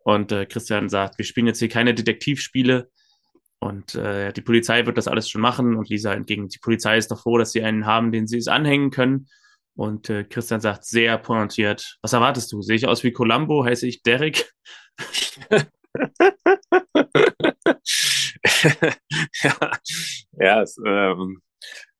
Und 0.03 0.31
äh, 0.31 0.45
Christian 0.45 0.89
sagt, 0.89 1.17
wir 1.17 1.25
spielen 1.25 1.47
jetzt 1.47 1.59
hier 1.59 1.69
keine 1.69 1.93
Detektivspiele 1.93 2.89
und 3.59 3.95
äh, 3.95 4.33
die 4.33 4.41
Polizei 4.41 4.85
wird 4.85 4.97
das 4.97 5.07
alles 5.07 5.29
schon 5.29 5.39
machen. 5.41 5.77
Und 5.77 5.87
Lisa 5.87 6.13
entgegen, 6.13 6.49
die 6.49 6.59
Polizei 6.59 6.97
ist 6.97 7.11
doch 7.11 7.21
froh, 7.21 7.37
dass 7.37 7.53
sie 7.53 7.63
einen 7.63 7.85
haben, 7.85 8.11
den 8.11 8.27
sie 8.27 8.37
es 8.37 8.49
anhängen 8.49 8.91
können. 8.91 9.29
Und 9.75 10.09
äh, 10.09 10.25
Christian 10.25 10.59
sagt 10.59 10.85
sehr 10.85 11.17
pointiert, 11.17 11.97
was 12.01 12.11
erwartest 12.13 12.51
du? 12.51 12.61
Sehe 12.61 12.75
ich 12.75 12.87
aus 12.87 13.03
wie 13.03 13.13
Columbo? 13.13 13.63
Heiße 13.63 13.87
ich 13.87 14.03
Derek? 14.03 14.53
ja, 15.49 15.61
ja 20.37 20.61
es, 20.61 20.77
ähm, 20.85 21.41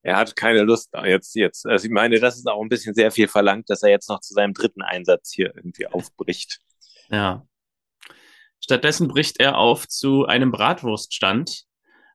er 0.04 0.18
hat 0.18 0.36
keine 0.36 0.64
Lust 0.64 0.92
jetzt 1.06 1.34
jetzt. 1.36 1.66
Also 1.66 1.86
ich 1.86 1.92
meine, 1.92 2.20
das 2.20 2.38
ist 2.38 2.48
auch 2.48 2.62
ein 2.62 2.70
bisschen 2.70 2.94
sehr 2.94 3.10
viel 3.10 3.28
verlangt, 3.28 3.70
dass 3.70 3.84
er 3.84 3.90
jetzt 3.90 4.10
noch 4.10 4.20
zu 4.20 4.34
seinem 4.34 4.54
dritten 4.54 4.82
Einsatz 4.82 5.32
hier 5.34 5.54
irgendwie 5.56 5.88
aufbricht. 5.88 6.60
Ja. 7.10 7.48
Stattdessen 8.60 9.08
bricht 9.08 9.40
er 9.40 9.58
auf 9.58 9.88
zu 9.88 10.26
einem 10.26 10.52
Bratwurststand 10.52 11.64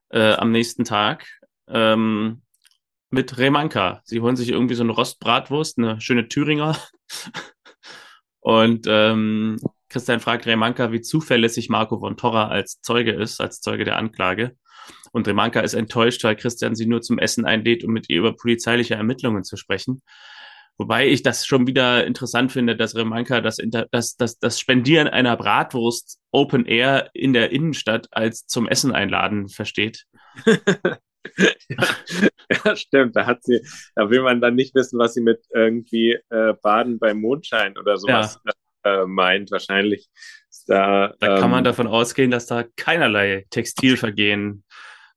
äh, 0.09 0.33
am 0.33 0.51
nächsten 0.51 0.83
Tag 0.83 1.27
ähm, 1.67 2.43
mit 3.09 3.37
Remanka. 3.37 4.01
Sie 4.03 4.21
holen 4.21 4.35
sich 4.35 4.49
irgendwie 4.49 4.75
so 4.75 4.83
eine 4.83 4.91
Rostbratwurst, 4.91 5.79
eine 5.79 5.99
schöne 5.99 6.27
Thüringer. 6.27 6.77
Und 8.39 8.85
ähm, 8.87 9.57
Christian 9.89 10.19
fragt 10.19 10.45
Remanka, 10.45 10.91
wie 10.91 11.01
zuverlässig 11.01 11.69
Marco 11.69 11.99
von 11.99 12.17
Torra 12.17 12.47
als 12.47 12.81
Zeuge 12.81 13.11
ist, 13.11 13.41
als 13.41 13.61
Zeuge 13.61 13.83
der 13.83 13.97
Anklage. 13.97 14.55
Und 15.11 15.27
Remanka 15.27 15.61
ist 15.61 15.73
enttäuscht, 15.73 16.23
weil 16.23 16.35
Christian 16.35 16.75
sie 16.75 16.85
nur 16.85 17.01
zum 17.01 17.19
Essen 17.19 17.45
einlädt, 17.45 17.83
um 17.83 17.91
mit 17.91 18.09
ihr 18.09 18.19
über 18.19 18.35
polizeiliche 18.35 18.95
Ermittlungen 18.95 19.43
zu 19.43 19.57
sprechen. 19.57 20.01
Wobei 20.79 21.09
ich 21.09 21.23
das 21.23 21.45
schon 21.45 21.67
wieder 21.67 22.07
interessant 22.07 22.53
finde, 22.53 22.77
dass 22.77 22.95
Remanka 22.95 23.41
das, 23.41 23.57
das, 23.91 24.15
das, 24.15 24.39
das 24.39 24.59
Spendieren 24.59 25.09
einer 25.09 25.35
Bratwurst 25.35 26.19
Open 26.31 26.65
Air 26.65 27.09
in 27.13 27.33
der 27.33 27.51
Innenstadt 27.51 28.07
als 28.11 28.47
zum 28.47 28.65
Essen 28.67 28.93
einladen 28.93 29.49
versteht. 29.49 30.05
ja, 30.45 31.87
ja, 32.63 32.75
stimmt. 32.77 33.17
Da 33.17 33.25
hat 33.25 33.43
sie, 33.43 33.59
da 33.95 34.09
will 34.09 34.21
man 34.21 34.39
dann 34.39 34.55
nicht 34.55 34.73
wissen, 34.73 34.97
was 34.99 35.15
sie 35.15 35.21
mit 35.21 35.45
irgendwie 35.53 36.17
äh, 36.29 36.53
Baden 36.61 36.97
beim 36.97 37.19
Mondschein 37.19 37.77
oder 37.77 37.97
sowas 37.97 38.39
ja. 38.85 39.01
äh, 39.01 39.05
meint. 39.05 39.51
Wahrscheinlich 39.51 40.07
da. 40.69 41.13
Da 41.19 41.35
ähm, 41.35 41.41
kann 41.41 41.51
man 41.51 41.59
ähm, 41.59 41.63
davon 41.65 41.87
ausgehen, 41.87 42.31
dass 42.31 42.45
da 42.45 42.63
keinerlei 42.75 43.45
Textilvergehen 43.49 44.63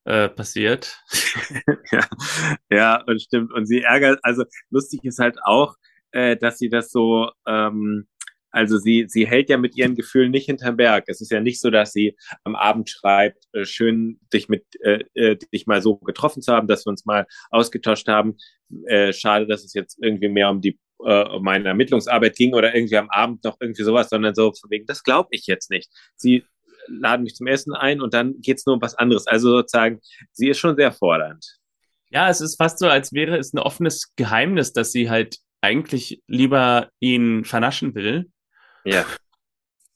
äh, 0.05 0.29
passiert. 0.29 1.01
ja, 1.93 2.07
ja, 2.71 3.03
und 3.07 3.21
stimmt. 3.21 3.53
Und 3.53 3.67
sie 3.67 3.83
ärgert, 3.83 4.19
also 4.23 4.45
lustig 4.71 5.05
ist 5.05 5.19
halt 5.19 5.37
auch, 5.45 5.77
äh, 6.13 6.37
dass 6.37 6.59
sie 6.59 6.69
das 6.69 6.91
so, 6.91 7.31
ähm, 7.47 8.07
also 8.51 8.77
sie, 8.79 9.07
sie 9.09 9.27
hält 9.27 9.49
ja 9.49 9.57
mit 9.57 9.77
ihren 9.77 9.95
Gefühlen 9.95 10.31
nicht 10.31 10.47
hinterm 10.47 10.77
Berg. 10.77 11.05
Es 11.07 11.21
ist 11.21 11.31
ja 11.31 11.41
nicht 11.41 11.61
so, 11.61 11.71
dass 11.71 11.93
sie 11.93 12.17
am 12.45 12.55
Abend 12.55 12.91
schreibt, 12.91 13.45
äh, 13.53 13.65
schön 13.65 14.21
dich 14.33 14.49
mit 14.49 14.65
äh, 14.81 15.05
äh, 15.15 15.37
dich 15.37 15.67
mal 15.67 15.81
so 15.81 15.97
getroffen 15.97 16.43
zu 16.43 16.53
haben, 16.53 16.69
dass 16.69 16.85
wir 16.85 16.91
uns 16.91 17.07
mal 17.07 17.27
ausgetauscht 17.51 18.09
haben. 18.09 18.37
Äh, 18.87 19.13
schade, 19.13 19.47
dass 19.47 19.65
es 19.65 19.73
jetzt 19.73 19.99
irgendwie 20.03 20.29
mehr 20.29 20.51
um 20.51 20.61
die 20.61 20.79
äh, 21.05 21.29
um 21.29 21.43
meine 21.43 21.69
Ermittlungsarbeit 21.69 22.37
ging 22.37 22.55
oder 22.55 22.75
irgendwie 22.75 22.97
am 22.97 23.11
Abend 23.11 23.45
noch 23.45 23.57
irgendwie 23.61 23.83
sowas, 23.83 24.09
sondern 24.09 24.35
so 24.35 24.53
von 24.53 24.71
wegen, 24.71 24.87
das 24.87 25.03
glaube 25.03 25.29
ich 25.33 25.47
jetzt 25.47 25.71
nicht. 25.71 25.91
Sie 26.17 26.45
laden 26.89 27.25
mich 27.25 27.35
zum 27.35 27.47
Essen 27.47 27.75
ein 27.75 28.01
und 28.01 28.15
dann 28.15 28.41
geht's 28.41 28.67
nur 28.67 28.77
um 28.77 28.83
was 28.83 28.95
anderes. 28.95 29.27
Also 29.27 29.51
sozusagen, 29.51 30.01
sie 30.33 30.49
ist 30.49 30.59
schon 30.59 30.77
sehr 30.77 30.93
fordernd. 30.93 31.45
Ja, 32.11 32.29
es 32.29 32.41
ist 32.41 32.57
fast 32.57 32.79
so, 32.79 32.89
als 32.89 33.13
wäre 33.13 33.39
es 33.39 33.55
ein 33.55 33.59
offenes 33.59 34.13
Geheimnis, 34.17 34.73
dass 34.73 34.93
sie 34.93 35.09
halt 35.09 35.39
eigentlich 35.61 36.23
lieber 36.27 36.91
ihn 37.01 37.45
vernaschen 37.45 37.95
will. 37.95 38.31
Ja. 38.85 39.07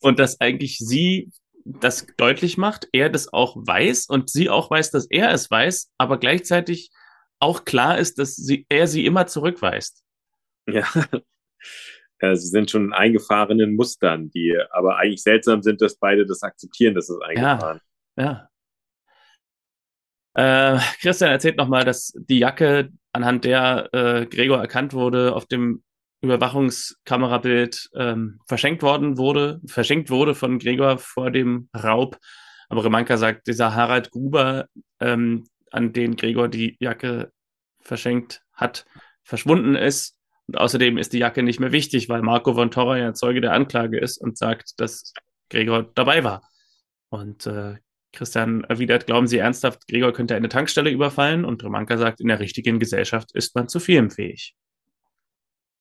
Und 0.00 0.18
dass 0.18 0.40
eigentlich 0.40 0.78
sie 0.78 1.30
das 1.64 2.06
deutlich 2.16 2.56
macht, 2.56 2.88
er 2.92 3.10
das 3.10 3.32
auch 3.32 3.56
weiß 3.56 4.06
und 4.06 4.30
sie 4.30 4.48
auch 4.48 4.70
weiß, 4.70 4.92
dass 4.92 5.06
er 5.10 5.32
es 5.32 5.50
weiß, 5.50 5.90
aber 5.98 6.18
gleichzeitig 6.18 6.90
auch 7.40 7.64
klar 7.64 7.98
ist, 7.98 8.18
dass 8.18 8.36
sie, 8.36 8.66
er 8.68 8.86
sie 8.86 9.04
immer 9.04 9.26
zurückweist. 9.26 10.02
Ja. 12.18 12.34
sie 12.34 12.48
sind 12.48 12.70
schon 12.70 12.86
in 12.86 12.92
eingefahrenen 12.94 13.76
Mustern, 13.76 14.30
die 14.30 14.56
aber 14.70 14.96
eigentlich 14.96 15.22
seltsam 15.22 15.62
sind, 15.62 15.82
dass 15.82 15.98
beide 15.98 16.24
das 16.24 16.42
akzeptieren, 16.42 16.94
dass 16.94 17.10
es 17.10 17.20
eingefahren 17.20 17.76
ist. 17.76 17.84
Ja. 18.16 18.48
ja. 20.34 20.76
Äh, 20.76 20.80
Christian 21.00 21.30
erzählt 21.30 21.56
nochmal, 21.56 21.84
dass 21.84 22.12
die 22.16 22.38
Jacke, 22.38 22.90
anhand 23.12 23.44
der 23.44 23.88
äh, 23.92 24.26
Gregor 24.26 24.58
erkannt 24.58 24.92
wurde, 24.92 25.34
auf 25.34 25.46
dem 25.46 25.82
Überwachungskamerabild 26.20 27.90
ähm, 27.94 28.40
verschenkt 28.46 28.82
worden 28.82 29.16
wurde, 29.16 29.60
verschenkt 29.66 30.10
wurde 30.10 30.34
von 30.34 30.58
Gregor 30.58 30.98
vor 30.98 31.30
dem 31.30 31.68
Raub. 31.74 32.18
Aber 32.68 32.84
Remanka 32.84 33.16
sagt, 33.16 33.46
dieser 33.46 33.74
Harald 33.74 34.10
Gruber, 34.10 34.66
ähm, 35.00 35.44
an 35.70 35.92
den 35.92 36.16
Gregor 36.16 36.48
die 36.48 36.76
Jacke 36.80 37.32
verschenkt 37.80 38.42
hat, 38.52 38.84
verschwunden 39.22 39.74
ist 39.74 40.16
und 40.48 40.58
außerdem 40.58 40.98
ist 40.98 41.12
die 41.12 41.18
Jacke 41.18 41.42
nicht 41.42 41.60
mehr 41.60 41.72
wichtig, 41.72 42.08
weil 42.08 42.22
Marco 42.22 42.54
von 42.54 42.70
Torra 42.70 42.98
ja 42.98 43.14
Zeuge 43.14 43.40
der 43.40 43.52
Anklage 43.52 43.98
ist 43.98 44.18
und 44.18 44.38
sagt, 44.38 44.80
dass 44.80 45.12
Gregor 45.50 45.90
dabei 45.94 46.22
war. 46.24 46.48
Und 47.08 47.46
äh, 47.46 47.76
Christian 48.12 48.64
erwidert, 48.64 49.06
glauben 49.06 49.26
Sie 49.26 49.38
ernsthaft, 49.38 49.86
Gregor 49.88 50.12
könnte 50.12 50.36
eine 50.36 50.48
Tankstelle 50.48 50.90
überfallen? 50.90 51.44
Und 51.44 51.62
Romanka 51.64 51.98
sagt, 51.98 52.20
in 52.20 52.28
der 52.28 52.40
richtigen 52.40 52.78
Gesellschaft 52.78 53.32
ist 53.34 53.54
man 53.54 53.68
zu 53.68 53.80
vielem 53.80 54.10
fähig. 54.10 54.54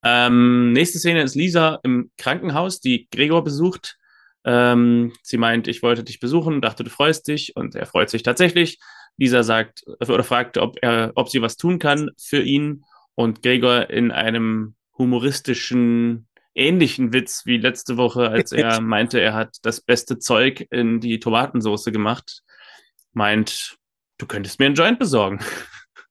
Ähm, 0.04 0.72
nächste 0.72 0.98
Szene 0.98 1.22
ist 1.22 1.34
Lisa 1.34 1.80
im 1.82 2.10
Krankenhaus, 2.18 2.80
die 2.80 3.08
Gregor 3.10 3.42
besucht. 3.44 3.96
Ähm, 4.44 5.12
sie 5.22 5.38
meint, 5.38 5.66
ich 5.68 5.82
wollte 5.82 6.04
dich 6.04 6.20
besuchen, 6.20 6.60
dachte, 6.60 6.84
du 6.84 6.90
freust 6.90 7.26
dich 7.28 7.56
und 7.56 7.74
er 7.74 7.86
freut 7.86 8.10
sich 8.10 8.22
tatsächlich. 8.22 8.78
Lisa 9.16 9.42
sagt 9.42 9.84
oder 10.00 10.22
fragt, 10.22 10.58
ob 10.58 10.76
er, 10.82 11.12
ob 11.14 11.28
sie 11.30 11.40
was 11.40 11.56
tun 11.56 11.78
kann 11.78 12.10
für 12.18 12.42
ihn 12.42 12.84
und 13.16 13.42
Gregor 13.42 13.90
in 13.90 14.12
einem 14.12 14.76
humoristischen, 14.96 16.28
ähnlichen 16.54 17.12
Witz 17.12 17.44
wie 17.44 17.56
letzte 17.56 17.96
Woche, 17.96 18.30
als 18.30 18.52
er 18.52 18.80
meinte, 18.80 19.20
er 19.20 19.34
hat 19.34 19.56
das 19.62 19.80
beste 19.80 20.18
Zeug 20.18 20.66
in 20.70 21.00
die 21.00 21.18
Tomatensauce 21.18 21.86
gemacht, 21.86 22.42
meint, 23.12 23.76
du 24.18 24.26
könntest 24.26 24.60
mir 24.60 24.66
einen 24.66 24.74
Joint 24.76 24.98
besorgen. 24.98 25.40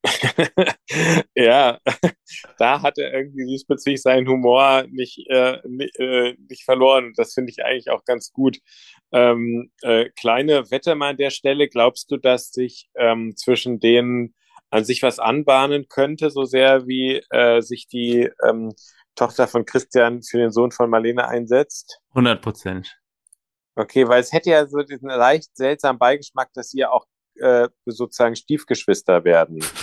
ja, 1.35 1.79
da 2.57 2.81
hat 2.81 2.97
er 2.97 3.13
irgendwie 3.13 3.45
diesbezüglich 3.45 4.01
seinen 4.01 4.27
Humor 4.27 4.85
nicht, 4.89 5.25
äh, 5.29 5.59
nicht, 5.67 5.99
äh, 5.99 6.35
nicht 6.49 6.63
verloren. 6.63 7.13
Das 7.15 7.33
finde 7.33 7.51
ich 7.51 7.63
eigentlich 7.63 7.89
auch 7.89 8.03
ganz 8.05 8.31
gut. 8.31 8.59
Ähm, 9.11 9.71
äh, 9.81 10.09
kleine 10.19 10.69
Wette 10.71 10.95
mal 10.95 11.11
an 11.11 11.17
der 11.17 11.31
Stelle. 11.31 11.67
Glaubst 11.69 12.11
du, 12.11 12.17
dass 12.17 12.51
sich 12.51 12.89
ähm, 12.95 13.35
zwischen 13.35 13.79
den 13.79 14.35
an 14.69 14.85
sich 14.85 15.01
was 15.03 15.19
anbahnen 15.19 15.87
könnte, 15.87 16.29
so 16.29 16.43
sehr 16.43 16.87
wie 16.87 17.21
äh, 17.29 17.61
sich 17.61 17.87
die 17.87 18.29
ähm, 18.47 18.73
Tochter 19.15 19.47
von 19.47 19.65
Christian 19.65 20.21
für 20.23 20.37
den 20.37 20.51
Sohn 20.51 20.71
von 20.71 20.89
Marlene 20.89 21.27
einsetzt? 21.27 21.99
100 22.09 22.41
Prozent. 22.41 22.97
Okay, 23.75 24.07
weil 24.07 24.21
es 24.21 24.31
hätte 24.31 24.49
ja 24.49 24.65
so 24.67 24.79
diesen 24.79 25.09
leicht 25.09 25.55
seltsamen 25.55 25.99
Beigeschmack, 25.99 26.49
dass 26.53 26.69
sie 26.69 26.79
ja 26.79 26.89
auch 26.91 27.05
äh, 27.35 27.67
sozusagen 27.85 28.35
Stiefgeschwister 28.35 29.23
werden. 29.23 29.63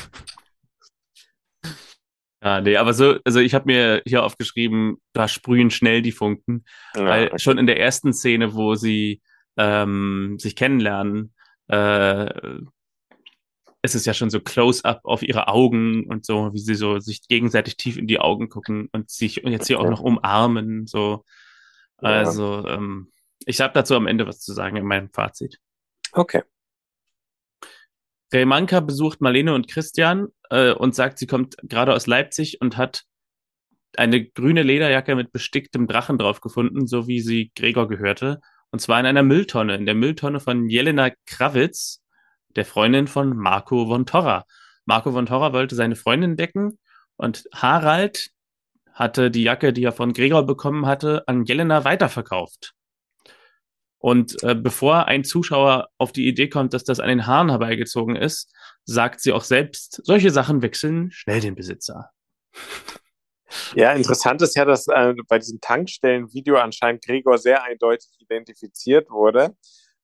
Ja, 2.44 2.60
nee, 2.60 2.76
aber 2.76 2.92
so, 2.92 3.20
also 3.24 3.38
ich 3.38 3.54
habe 3.54 3.66
mir 3.66 4.02
hier 4.04 4.24
aufgeschrieben, 4.24 4.96
da 5.12 5.28
sprühen 5.28 5.70
schnell 5.70 6.02
die 6.02 6.10
Funken. 6.10 6.64
Ja, 6.96 7.04
weil 7.04 7.26
okay. 7.28 7.38
schon 7.38 7.56
in 7.56 7.66
der 7.66 7.78
ersten 7.78 8.12
Szene, 8.12 8.54
wo 8.54 8.74
sie 8.74 9.22
ähm, 9.56 10.36
sich 10.40 10.56
kennenlernen, 10.56 11.34
äh, 11.68 12.28
es 13.82 13.96
ist 13.96 14.06
ja 14.06 14.14
schon 14.14 14.30
so 14.30 14.40
Close-up 14.40 15.00
auf 15.04 15.22
ihre 15.22 15.48
Augen 15.48 16.06
und 16.06 16.24
so, 16.24 16.54
wie 16.54 16.60
sie 16.60 16.76
so 16.76 17.00
sich 17.00 17.26
gegenseitig 17.26 17.76
tief 17.76 17.96
in 17.96 18.06
die 18.06 18.20
Augen 18.20 18.48
gucken 18.48 18.88
und 18.92 19.10
sich 19.10 19.44
und 19.44 19.50
jetzt 19.50 19.66
hier 19.66 19.80
auch 19.80 19.90
noch 19.90 20.00
umarmen. 20.00 20.86
So. 20.86 21.24
Ja. 22.00 22.08
Also, 22.08 22.66
ähm, 22.66 23.10
ich 23.44 23.60
habe 23.60 23.74
dazu 23.74 23.96
am 23.96 24.06
Ende 24.06 24.26
was 24.26 24.40
zu 24.40 24.52
sagen 24.52 24.76
in 24.76 24.86
meinem 24.86 25.10
Fazit. 25.10 25.58
Okay. 26.12 26.42
Remanka 28.32 28.80
besucht 28.80 29.20
Marlene 29.20 29.52
und 29.52 29.68
Christian 29.68 30.28
äh, 30.50 30.72
und 30.72 30.94
sagt, 30.94 31.18
sie 31.18 31.26
kommt 31.26 31.56
gerade 31.62 31.92
aus 31.92 32.06
Leipzig 32.06 32.60
und 32.60 32.76
hat 32.76 33.02
eine 33.96 34.24
grüne 34.24 34.62
Lederjacke 34.62 35.16
mit 35.16 35.32
besticktem 35.32 35.86
Drachen 35.86 36.18
drauf 36.18 36.40
gefunden, 36.40 36.86
so 36.86 37.08
wie 37.08 37.20
sie 37.20 37.50
Gregor 37.54 37.88
gehörte. 37.88 38.40
Und 38.70 38.78
zwar 38.78 39.00
in 39.00 39.06
einer 39.06 39.22
Mülltonne, 39.22 39.74
in 39.74 39.84
der 39.84 39.94
Mülltonne 39.94 40.40
von 40.40 40.68
Jelena 40.68 41.10
Krawitz, 41.26 42.01
der 42.56 42.64
Freundin 42.64 43.06
von 43.06 43.36
Marco 43.36 43.86
von 43.86 44.06
Torra. 44.06 44.44
Marco 44.84 45.12
von 45.12 45.26
Torra 45.26 45.52
wollte 45.52 45.74
seine 45.74 45.96
Freundin 45.96 46.36
decken 46.36 46.78
und 47.16 47.44
Harald 47.52 48.30
hatte 48.92 49.30
die 49.30 49.42
Jacke, 49.42 49.72
die 49.72 49.84
er 49.84 49.92
von 49.92 50.12
Gregor 50.12 50.44
bekommen 50.44 50.86
hatte, 50.86 51.22
an 51.26 51.44
Jelena 51.44 51.84
weiterverkauft. 51.84 52.74
Und 53.98 54.42
äh, 54.42 54.56
bevor 54.56 55.06
ein 55.06 55.24
Zuschauer 55.24 55.88
auf 55.96 56.10
die 56.12 56.26
Idee 56.26 56.48
kommt, 56.48 56.74
dass 56.74 56.82
das 56.82 56.98
an 56.98 57.08
den 57.08 57.26
Haaren 57.26 57.50
herbeigezogen 57.50 58.16
ist, 58.16 58.52
sagt 58.84 59.20
sie 59.20 59.32
auch 59.32 59.44
selbst, 59.44 60.04
solche 60.04 60.30
Sachen 60.30 60.60
wechseln 60.60 61.12
schnell 61.12 61.40
den 61.40 61.54
Besitzer. 61.54 62.10
Ja, 63.74 63.92
interessant 63.92 64.42
ist 64.42 64.56
ja, 64.56 64.64
dass 64.64 64.88
äh, 64.88 65.14
bei 65.28 65.38
diesem 65.38 65.60
Tankstellen-Video 65.60 66.56
anscheinend 66.56 67.04
Gregor 67.04 67.38
sehr 67.38 67.62
eindeutig 67.62 68.10
identifiziert 68.18 69.08
wurde. 69.10 69.56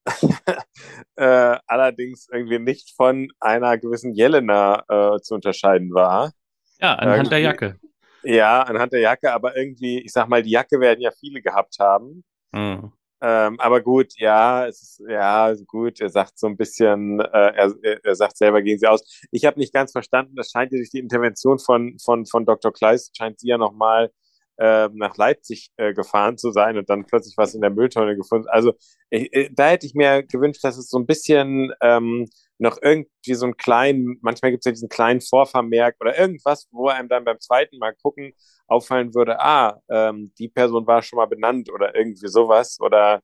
äh, 1.16 1.59
allerdings 1.66 2.28
irgendwie 2.32 2.59
nicht 2.59 2.94
von 2.96 3.30
einer 3.40 3.78
gewissen 3.78 4.14
Jelena 4.14 4.84
äh, 4.88 5.20
zu 5.20 5.34
unterscheiden 5.34 5.92
war. 5.92 6.32
Ja, 6.80 6.94
anhand 6.94 7.16
irgendwie, 7.16 7.30
der 7.30 7.38
Jacke. 7.40 7.76
Ja, 8.22 8.62
anhand 8.62 8.92
der 8.92 9.00
Jacke, 9.00 9.32
aber 9.32 9.56
irgendwie, 9.56 10.00
ich 10.00 10.12
sag 10.12 10.28
mal, 10.28 10.42
die 10.42 10.50
Jacke 10.50 10.80
werden 10.80 11.00
ja 11.00 11.11
viele 11.11 11.40
gehabt 11.42 11.78
haben. 11.78 12.24
Mhm. 12.52 12.92
Ähm, 13.20 13.59
aber 13.59 13.80
gut, 13.80 14.12
ja, 14.18 14.66
es 14.66 14.80
ist, 14.82 15.02
ja, 15.09 15.52
gut, 15.66 16.00
er 16.00 16.09
sagt 16.09 16.38
so 16.38 16.46
ein 16.46 16.56
bisschen, 16.56 17.18
äh, 17.18 17.24
er, 17.24 17.74
er 18.04 18.14
sagt 18.14 18.36
selber, 18.36 18.62
gehen 18.62 18.78
Sie 18.78 18.86
aus. 18.86 19.02
Ich 19.32 19.44
habe 19.44 19.59
nicht 19.59 19.72
ganz 19.72 19.90
verstanden, 19.90 20.36
das 20.36 20.50
scheint 20.50 20.72
ja 20.72 20.78
durch 20.78 20.90
die 20.90 21.00
Intervention 21.00 21.59
von, 21.59 21.98
von, 21.98 22.26
von 22.26 22.46
Dr. 22.46 22.72
Kleist, 22.72 23.16
scheint 23.16 23.40
sie 23.40 23.48
ja 23.48 23.59
nochmal 23.59 24.12
äh, 24.59 24.88
nach 24.92 25.16
Leipzig 25.16 25.70
äh, 25.76 25.94
gefahren 25.94 26.36
zu 26.36 26.50
sein 26.50 26.76
und 26.76 26.90
dann 26.90 27.06
plötzlich 27.06 27.36
was 27.36 27.54
in 27.54 27.61
der 27.61 27.70
Mülltonne 27.70 28.16
gefunden. 28.16 28.48
Also 28.48 28.74
äh, 29.11 29.48
da 29.52 29.68
hätte 29.68 29.86
ich 29.86 29.94
mir 29.94 30.22
gewünscht, 30.22 30.64
dass 30.64 30.76
es 30.76 30.88
so 30.88 30.98
ein 30.98 31.06
bisschen 31.06 31.72
ähm, 31.80 32.26
noch 32.59 32.78
irgendwie 32.82 33.34
so 33.34 33.46
einen 33.46 33.56
kleinen, 33.56 34.18
manchmal 34.20 34.50
gibt 34.50 34.62
es 34.62 34.66
ja 34.66 34.72
diesen 34.72 34.88
kleinen 34.88 35.20
Vorvermerk 35.20 35.96
oder 36.00 36.18
irgendwas, 36.18 36.68
wo 36.72 36.88
einem 36.88 37.09
dann 37.09 37.24
beim 37.24 37.38
zweiten 37.40 37.78
Mal 37.78 37.94
gucken 38.02 38.32
auffallen 38.66 39.14
würde, 39.14 39.40
ah, 39.40 39.80
ähm, 39.88 40.32
die 40.38 40.48
Person 40.48 40.86
war 40.86 41.02
schon 41.02 41.16
mal 41.16 41.26
benannt 41.26 41.70
oder 41.72 41.94
irgendwie 41.94 42.28
sowas 42.28 42.78
oder 42.80 43.22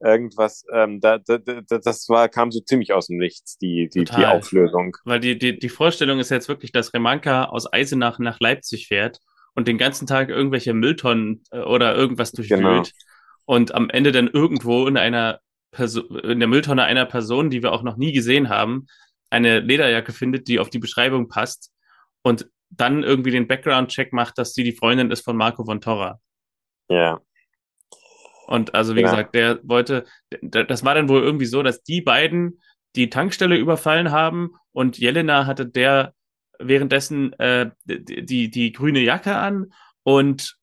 irgendwas, 0.00 0.64
ähm, 0.72 1.00
da, 1.00 1.18
da, 1.18 1.38
da, 1.38 1.60
das 1.60 2.08
war, 2.08 2.28
kam 2.28 2.52
so 2.52 2.60
ziemlich 2.60 2.92
aus 2.92 3.08
dem 3.08 3.18
Nichts, 3.18 3.58
die, 3.58 3.88
die, 3.92 4.04
die 4.04 4.26
Auflösung. 4.26 4.96
Weil 5.04 5.20
die, 5.20 5.36
die, 5.36 5.58
die 5.58 5.68
Vorstellung 5.68 6.20
ist 6.20 6.30
jetzt 6.30 6.48
wirklich, 6.48 6.72
dass 6.72 6.94
Remanka 6.94 7.46
aus 7.46 7.70
Eisenach 7.72 8.18
nach 8.18 8.38
Leipzig 8.40 8.86
fährt 8.86 9.18
und 9.58 9.66
den 9.66 9.76
ganzen 9.76 10.06
Tag 10.06 10.28
irgendwelche 10.28 10.72
Mülltonnen 10.72 11.42
äh, 11.50 11.58
oder 11.58 11.96
irgendwas 11.96 12.30
durchwühlt 12.30 12.60
genau. 12.60 12.84
und 13.44 13.74
am 13.74 13.90
Ende 13.90 14.12
dann 14.12 14.28
irgendwo 14.28 14.86
in 14.86 14.96
einer 14.96 15.40
Person, 15.72 16.16
in 16.20 16.38
der 16.38 16.46
Mülltonne 16.46 16.84
einer 16.84 17.06
Person, 17.06 17.50
die 17.50 17.60
wir 17.64 17.72
auch 17.72 17.82
noch 17.82 17.96
nie 17.96 18.12
gesehen 18.12 18.50
haben, 18.50 18.86
eine 19.30 19.58
Lederjacke 19.58 20.12
findet, 20.12 20.46
die 20.46 20.60
auf 20.60 20.70
die 20.70 20.78
Beschreibung 20.78 21.28
passt 21.28 21.72
und 22.22 22.48
dann 22.70 23.02
irgendwie 23.02 23.32
den 23.32 23.48
Background-Check 23.48 24.12
macht, 24.12 24.38
dass 24.38 24.54
sie 24.54 24.62
die 24.62 24.76
Freundin 24.76 25.10
ist 25.10 25.24
von 25.24 25.36
Marco 25.36 25.64
von 25.64 25.80
Torra. 25.80 26.20
Ja. 26.88 27.20
Und 28.46 28.76
also, 28.76 28.94
wie 28.94 29.00
ja. 29.00 29.10
gesagt, 29.10 29.34
der 29.34 29.58
wollte, 29.64 30.06
das 30.40 30.84
war 30.84 30.94
dann 30.94 31.08
wohl 31.08 31.22
irgendwie 31.22 31.46
so, 31.46 31.64
dass 31.64 31.82
die 31.82 32.00
beiden 32.00 32.60
die 32.94 33.10
Tankstelle 33.10 33.56
überfallen 33.56 34.12
haben 34.12 34.52
und 34.70 34.98
Jelena 34.98 35.46
hatte 35.46 35.66
der 35.66 36.14
währenddessen 36.58 37.32
äh, 37.34 37.70
die, 37.84 38.50
die, 38.50 38.72
grüne 38.72 39.00
Jacke 39.00 39.36
an 39.36 39.72
und 40.02 40.56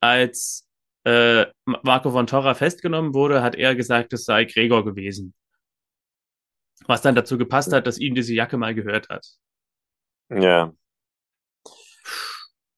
als 0.00 0.68
äh, 1.04 1.46
Marco 1.64 2.10
von 2.10 2.26
Torra 2.26 2.54
festgenommen 2.54 3.14
wurde, 3.14 3.42
hat 3.42 3.54
er 3.54 3.74
gesagt, 3.74 4.12
es 4.12 4.24
sei 4.24 4.44
Gregor 4.44 4.84
gewesen. 4.84 5.34
Was 6.86 7.02
dann 7.02 7.14
dazu 7.14 7.38
gepasst 7.38 7.72
hat, 7.72 7.86
dass 7.86 7.98
ihm 7.98 8.14
diese 8.14 8.34
Jacke 8.34 8.56
mal 8.56 8.74
gehört 8.74 9.08
hat. 9.08 9.26
Ja. 10.30 10.72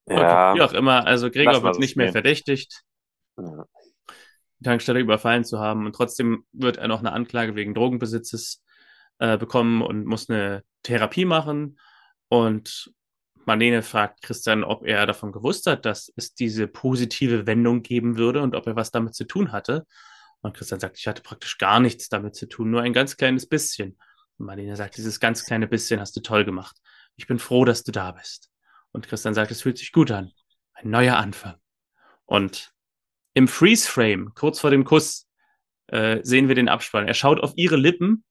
Ja. 0.09 0.55
wie 0.55 0.62
auch 0.62 0.73
immer, 0.73 1.07
also 1.07 1.31
Gregor 1.31 1.62
wird 1.62 1.79
nicht 1.79 1.97
mehr 1.97 2.11
verdächtigt, 2.11 2.83
ja. 3.37 3.64
die 4.59 4.64
Tankstelle 4.64 4.99
überfallen 4.99 5.45
zu 5.45 5.61
haben 5.61 5.87
und 5.87 5.95
trotzdem 5.95 6.45
wird 6.53 6.79
er 6.79 6.89
noch 6.89 6.99
eine 6.99 7.12
Anklage 7.12 7.55
wegen 7.55 7.75
Drogenbesitzes 7.75 8.64
äh, 9.18 9.39
bekommen 9.39 9.83
und 9.83 10.07
muss 10.07 10.29
eine 10.29 10.64
Therapie 10.83 11.27
machen 11.27 11.79
und 12.31 12.93
Marlene 13.45 13.83
fragt 13.83 14.22
Christian, 14.22 14.62
ob 14.62 14.87
er 14.87 15.05
davon 15.05 15.33
gewusst 15.33 15.66
hat, 15.66 15.85
dass 15.85 16.12
es 16.14 16.33
diese 16.33 16.68
positive 16.68 17.47
Wendung 17.47 17.83
geben 17.83 18.16
würde 18.16 18.41
und 18.41 18.55
ob 18.55 18.68
er 18.68 18.76
was 18.76 18.93
damit 18.93 19.14
zu 19.16 19.24
tun 19.24 19.51
hatte. 19.51 19.85
Und 20.41 20.57
Christian 20.57 20.78
sagt, 20.78 20.97
ich 20.97 21.09
hatte 21.09 21.22
praktisch 21.22 21.59
gar 21.59 21.81
nichts 21.81 22.09
damit 22.09 22.37
zu 22.37 22.47
tun, 22.47 22.70
nur 22.70 22.83
ein 22.83 22.93
ganz 22.93 23.16
kleines 23.16 23.49
bisschen. 23.49 23.99
Und 24.39 24.47
Marlene 24.47 24.76
sagt, 24.76 24.97
dieses 24.97 25.18
ganz 25.18 25.45
kleine 25.45 25.66
bisschen 25.66 25.99
hast 25.99 26.14
du 26.14 26.20
toll 26.20 26.45
gemacht. 26.45 26.76
Ich 27.16 27.26
bin 27.26 27.41
froh, 27.41 27.64
dass 27.64 27.83
du 27.83 27.91
da 27.91 28.12
bist. 28.12 28.53
Und 28.93 29.09
Christian 29.09 29.35
sagt, 29.35 29.51
es 29.51 29.62
fühlt 29.62 29.78
sich 29.78 29.91
gut 29.91 30.12
an. 30.12 30.31
Ein 30.74 30.91
neuer 30.91 31.16
Anfang. 31.16 31.57
Und 32.26 32.72
im 33.35 33.49
Freeze-Frame, 33.49 34.33
kurz 34.37 34.61
vor 34.61 34.70
dem 34.70 34.85
Kuss, 34.85 35.26
äh, 35.89 36.20
sehen 36.22 36.47
wir 36.47 36.55
den 36.55 36.68
Abspann. 36.68 37.09
Er 37.09 37.14
schaut 37.14 37.41
auf 37.41 37.55
ihre 37.57 37.76
Lippen, 37.76 38.24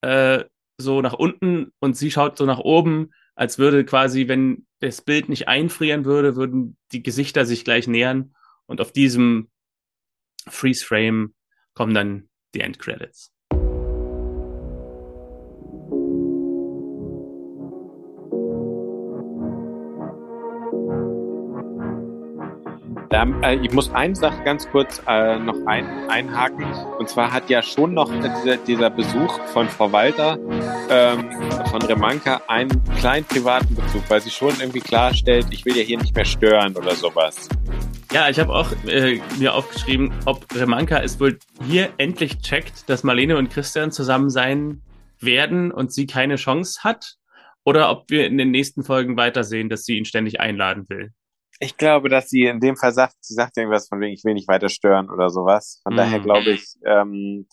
äh, 0.00 0.44
so 0.78 1.02
nach 1.02 1.12
unten 1.12 1.72
und 1.80 1.96
sie 1.96 2.10
schaut 2.10 2.38
so 2.38 2.46
nach 2.46 2.60
oben, 2.60 3.10
als 3.34 3.58
würde 3.58 3.84
quasi, 3.84 4.28
wenn 4.28 4.66
das 4.80 5.02
Bild 5.02 5.28
nicht 5.28 5.48
einfrieren 5.48 6.04
würde, 6.04 6.36
würden 6.36 6.76
die 6.92 7.02
Gesichter 7.02 7.46
sich 7.46 7.64
gleich 7.64 7.86
nähern. 7.86 8.34
Und 8.66 8.80
auf 8.80 8.92
diesem 8.92 9.48
Freeze-Frame 10.46 11.34
kommen 11.74 11.94
dann 11.94 12.28
die 12.54 12.60
Endcredits. 12.60 13.32
Ich 23.62 23.72
muss 23.72 23.92
eine 23.94 24.14
Sache 24.14 24.42
ganz 24.44 24.68
kurz 24.70 25.02
äh, 25.06 25.38
noch 25.38 25.56
ein, 25.66 26.08
einhaken. 26.08 26.64
Und 26.98 27.08
zwar 27.08 27.32
hat 27.32 27.48
ja 27.50 27.62
schon 27.62 27.94
noch 27.94 28.10
dieser, 28.12 28.56
dieser 28.58 28.90
Besuch 28.90 29.40
von 29.46 29.68
Frau 29.68 29.90
Walter 29.90 30.38
ähm, 30.90 31.30
von 31.70 31.82
Remanka 31.82 32.42
einen 32.48 32.82
kleinen 32.98 33.24
privaten 33.24 33.74
Bezug, 33.74 34.08
weil 34.08 34.20
sie 34.20 34.30
schon 34.30 34.54
irgendwie 34.60 34.80
klarstellt, 34.80 35.46
ich 35.50 35.64
will 35.64 35.76
ja 35.76 35.82
hier 35.82 35.98
nicht 35.98 36.14
mehr 36.14 36.24
stören 36.24 36.76
oder 36.76 36.94
sowas. 36.94 37.48
Ja, 38.12 38.28
ich 38.28 38.38
habe 38.38 38.52
auch 38.52 38.72
äh, 38.86 39.20
mir 39.38 39.54
aufgeschrieben, 39.54 40.12
ob 40.24 40.46
Remanka 40.54 40.98
es 41.00 41.20
wohl 41.20 41.38
hier 41.66 41.90
endlich 41.98 42.38
checkt, 42.38 42.88
dass 42.88 43.04
Marlene 43.04 43.36
und 43.36 43.50
Christian 43.50 43.92
zusammen 43.92 44.30
sein 44.30 44.82
werden 45.20 45.70
und 45.72 45.92
sie 45.92 46.06
keine 46.06 46.36
Chance 46.36 46.84
hat. 46.84 47.16
Oder 47.64 47.90
ob 47.90 48.08
wir 48.08 48.26
in 48.26 48.38
den 48.38 48.50
nächsten 48.50 48.82
Folgen 48.82 49.16
weitersehen, 49.16 49.68
dass 49.68 49.84
sie 49.84 49.98
ihn 49.98 50.06
ständig 50.06 50.40
einladen 50.40 50.86
will. 50.88 51.12
Ich 51.60 51.76
glaube, 51.76 52.08
dass 52.08 52.28
sie 52.28 52.44
in 52.44 52.60
dem 52.60 52.76
Fall 52.76 52.92
sagt, 52.92 53.16
sie 53.20 53.34
sagt 53.34 53.56
irgendwas 53.56 53.88
von 53.88 54.00
wegen, 54.00 54.12
ich 54.12 54.24
will 54.24 54.34
nicht 54.34 54.48
weiter 54.48 54.68
stören 54.68 55.10
oder 55.10 55.28
sowas. 55.30 55.80
Von 55.82 55.94
mhm. 55.94 55.96
daher 55.96 56.20
glaube 56.20 56.50
ich, 56.50 56.74
ähm, 56.84 57.46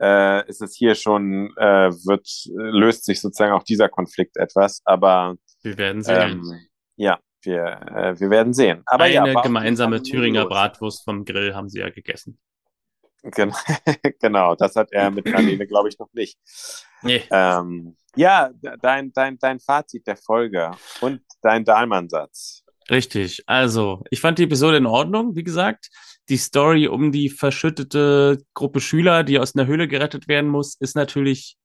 äh, 0.00 0.48
ist 0.48 0.62
es 0.62 0.76
hier 0.76 0.94
schon, 0.94 1.52
äh, 1.56 1.90
wird, 2.06 2.28
löst 2.54 3.04
sich 3.04 3.20
sozusagen 3.20 3.52
auch 3.52 3.62
dieser 3.62 3.88
Konflikt 3.88 4.36
etwas, 4.36 4.82
aber 4.84 5.36
wir 5.62 5.78
werden 5.78 6.02
sehen. 6.02 6.42
Ähm, 6.44 6.60
ja, 6.96 7.18
wir, 7.42 7.64
äh, 7.64 8.20
wir 8.20 8.30
werden 8.30 8.52
sehen. 8.52 8.82
Aber 8.86 9.04
Eine 9.04 9.32
ja, 9.32 9.40
gemeinsame 9.40 10.02
Thüringer 10.02 10.46
Bratwurst 10.46 11.04
vom 11.04 11.24
Grill 11.24 11.54
haben 11.54 11.68
sie 11.68 11.80
ja 11.80 11.90
gegessen. 11.90 12.38
Genau, 13.22 13.56
genau 14.20 14.54
das 14.56 14.74
hat 14.74 14.92
er 14.92 15.10
mit 15.10 15.26
Marlene, 15.26 15.66
glaube 15.66 15.88
ich, 15.88 15.98
noch 15.98 16.12
nicht. 16.12 16.38
Nee. 17.02 17.22
Ähm, 17.30 17.96
ja, 18.16 18.50
dein, 18.80 19.12
dein, 19.12 19.38
dein 19.38 19.60
Fazit 19.60 20.06
der 20.06 20.16
Folge 20.16 20.72
und 21.00 21.22
dein 21.40 21.64
Dahlmann-Satz. 21.64 22.61
Richtig. 22.90 23.42
Also, 23.46 24.02
ich 24.10 24.20
fand 24.20 24.38
die 24.38 24.44
Episode 24.44 24.76
in 24.76 24.86
Ordnung, 24.86 25.36
wie 25.36 25.44
gesagt. 25.44 25.90
die 26.28 26.36
Story 26.36 26.86
um 26.86 27.10
die 27.12 27.28
verschüttete 27.30 28.38
Gruppe 28.54 28.80
Schüler, 28.80 29.24
die 29.24 29.38
aus 29.40 29.54
einer 29.56 29.66
Höhle 29.66 29.88
gerettet 29.88 30.28
werden 30.28 30.48
muss, 30.50 30.76
ist 30.76 30.94
natürlich 30.96 31.56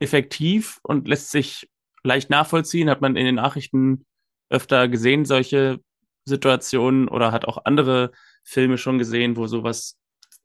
effektiv 0.00 0.78
und 0.82 1.08
lässt 1.08 1.30
sich 1.30 1.68
leicht 2.04 2.30
nachvollziehen. 2.30 2.90
Hat 2.90 3.00
man 3.00 3.16
in 3.16 3.26
den 3.26 3.36
Nachrichten 3.36 4.06
öfter 4.50 4.88
gesehen, 4.88 5.24
solche 5.24 5.80
Situationen 6.24 7.08
oder 7.08 7.32
hat 7.32 7.46
auch 7.46 7.64
andere 7.64 8.12
Filme 8.44 8.78
schon 8.78 8.98
gesehen, 8.98 9.36
wo 9.36 9.46
sowas 9.46 9.98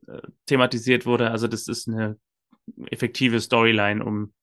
äh, 0.07 0.21
thematisiert 0.47 1.05
wurde. 1.05 1.31
Also 1.31 1.47
das 1.47 1.67
ist 1.67 1.87
eine 1.87 2.17
effektive 2.87 3.39
Storyline, 3.41 4.03
um 4.03 4.33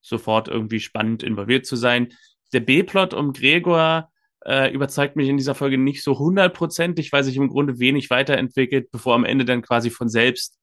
sofort 0.00 0.48
irgendwie 0.48 0.80
spannend 0.80 1.22
involviert 1.22 1.66
zu 1.66 1.76
sein. 1.76 2.12
Der 2.52 2.60
B-Plot 2.60 3.14
um 3.14 3.32
Gregor 3.32 4.11
äh, 4.44 4.72
überzeugt 4.72 5.16
mich 5.16 5.28
in 5.28 5.36
dieser 5.36 5.54
Folge 5.54 5.78
nicht 5.78 6.02
so 6.02 6.18
hundertprozentig, 6.18 7.12
weil 7.12 7.24
sich 7.24 7.36
im 7.36 7.48
Grunde 7.48 7.78
wenig 7.78 8.10
weiterentwickelt, 8.10 8.90
bevor 8.90 9.14
am 9.14 9.24
Ende 9.24 9.44
dann 9.44 9.62
quasi 9.62 9.90
von 9.90 10.08
selbst 10.08 10.58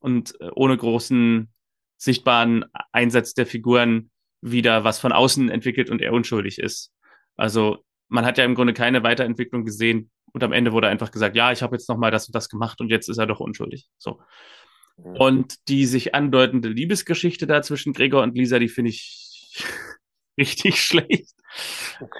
und 0.00 0.40
äh, 0.40 0.50
ohne 0.54 0.76
großen 0.76 1.48
sichtbaren 1.96 2.64
Einsatz 2.92 3.34
der 3.34 3.46
Figuren 3.46 4.10
wieder 4.40 4.84
was 4.84 5.00
von 5.00 5.12
außen 5.12 5.48
entwickelt 5.50 5.90
und 5.90 6.00
er 6.00 6.12
unschuldig 6.12 6.58
ist. 6.58 6.92
Also 7.36 7.84
man 8.08 8.24
hat 8.24 8.38
ja 8.38 8.44
im 8.44 8.54
Grunde 8.54 8.72
keine 8.72 9.02
Weiterentwicklung 9.02 9.64
gesehen 9.64 10.10
und 10.32 10.42
am 10.44 10.52
Ende 10.52 10.72
wurde 10.72 10.88
einfach 10.88 11.10
gesagt, 11.10 11.36
ja, 11.36 11.52
ich 11.52 11.62
habe 11.62 11.74
jetzt 11.74 11.88
noch 11.88 11.96
mal 11.96 12.10
das 12.10 12.26
und 12.26 12.34
das 12.34 12.48
gemacht 12.48 12.80
und 12.80 12.88
jetzt 12.88 13.08
ist 13.08 13.18
er 13.18 13.26
doch 13.26 13.40
unschuldig. 13.40 13.88
So. 13.98 14.20
Und 14.96 15.68
die 15.68 15.86
sich 15.86 16.14
andeutende 16.14 16.68
Liebesgeschichte 16.68 17.46
da 17.46 17.62
zwischen 17.62 17.92
Gregor 17.92 18.22
und 18.22 18.36
Lisa, 18.36 18.58
die 18.58 18.68
finde 18.68 18.90
ich 18.90 19.64
richtig 20.38 20.80
schlecht. 20.82 21.34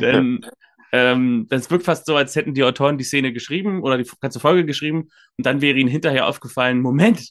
Denn 0.01 0.45
ähm, 0.93 1.47
das 1.51 1.71
wirkt 1.71 1.85
fast 1.85 2.07
so, 2.07 2.17
als 2.17 2.35
hätten 2.37 2.55
die 2.55 2.65
Autoren 2.65 2.99
die 2.99 3.05
Szene 3.05 3.33
geschrieben 3.33 3.83
oder 3.83 3.99
die 3.99 4.11
ganze 4.21 4.41
Folge 4.41 4.65
geschrieben 4.65 5.09
und 5.37 5.47
dann 5.47 5.61
wäre 5.61 5.79
ihnen 5.79 5.91
hinterher 5.91 6.27
aufgefallen, 6.27 6.81
Moment, 6.81 7.31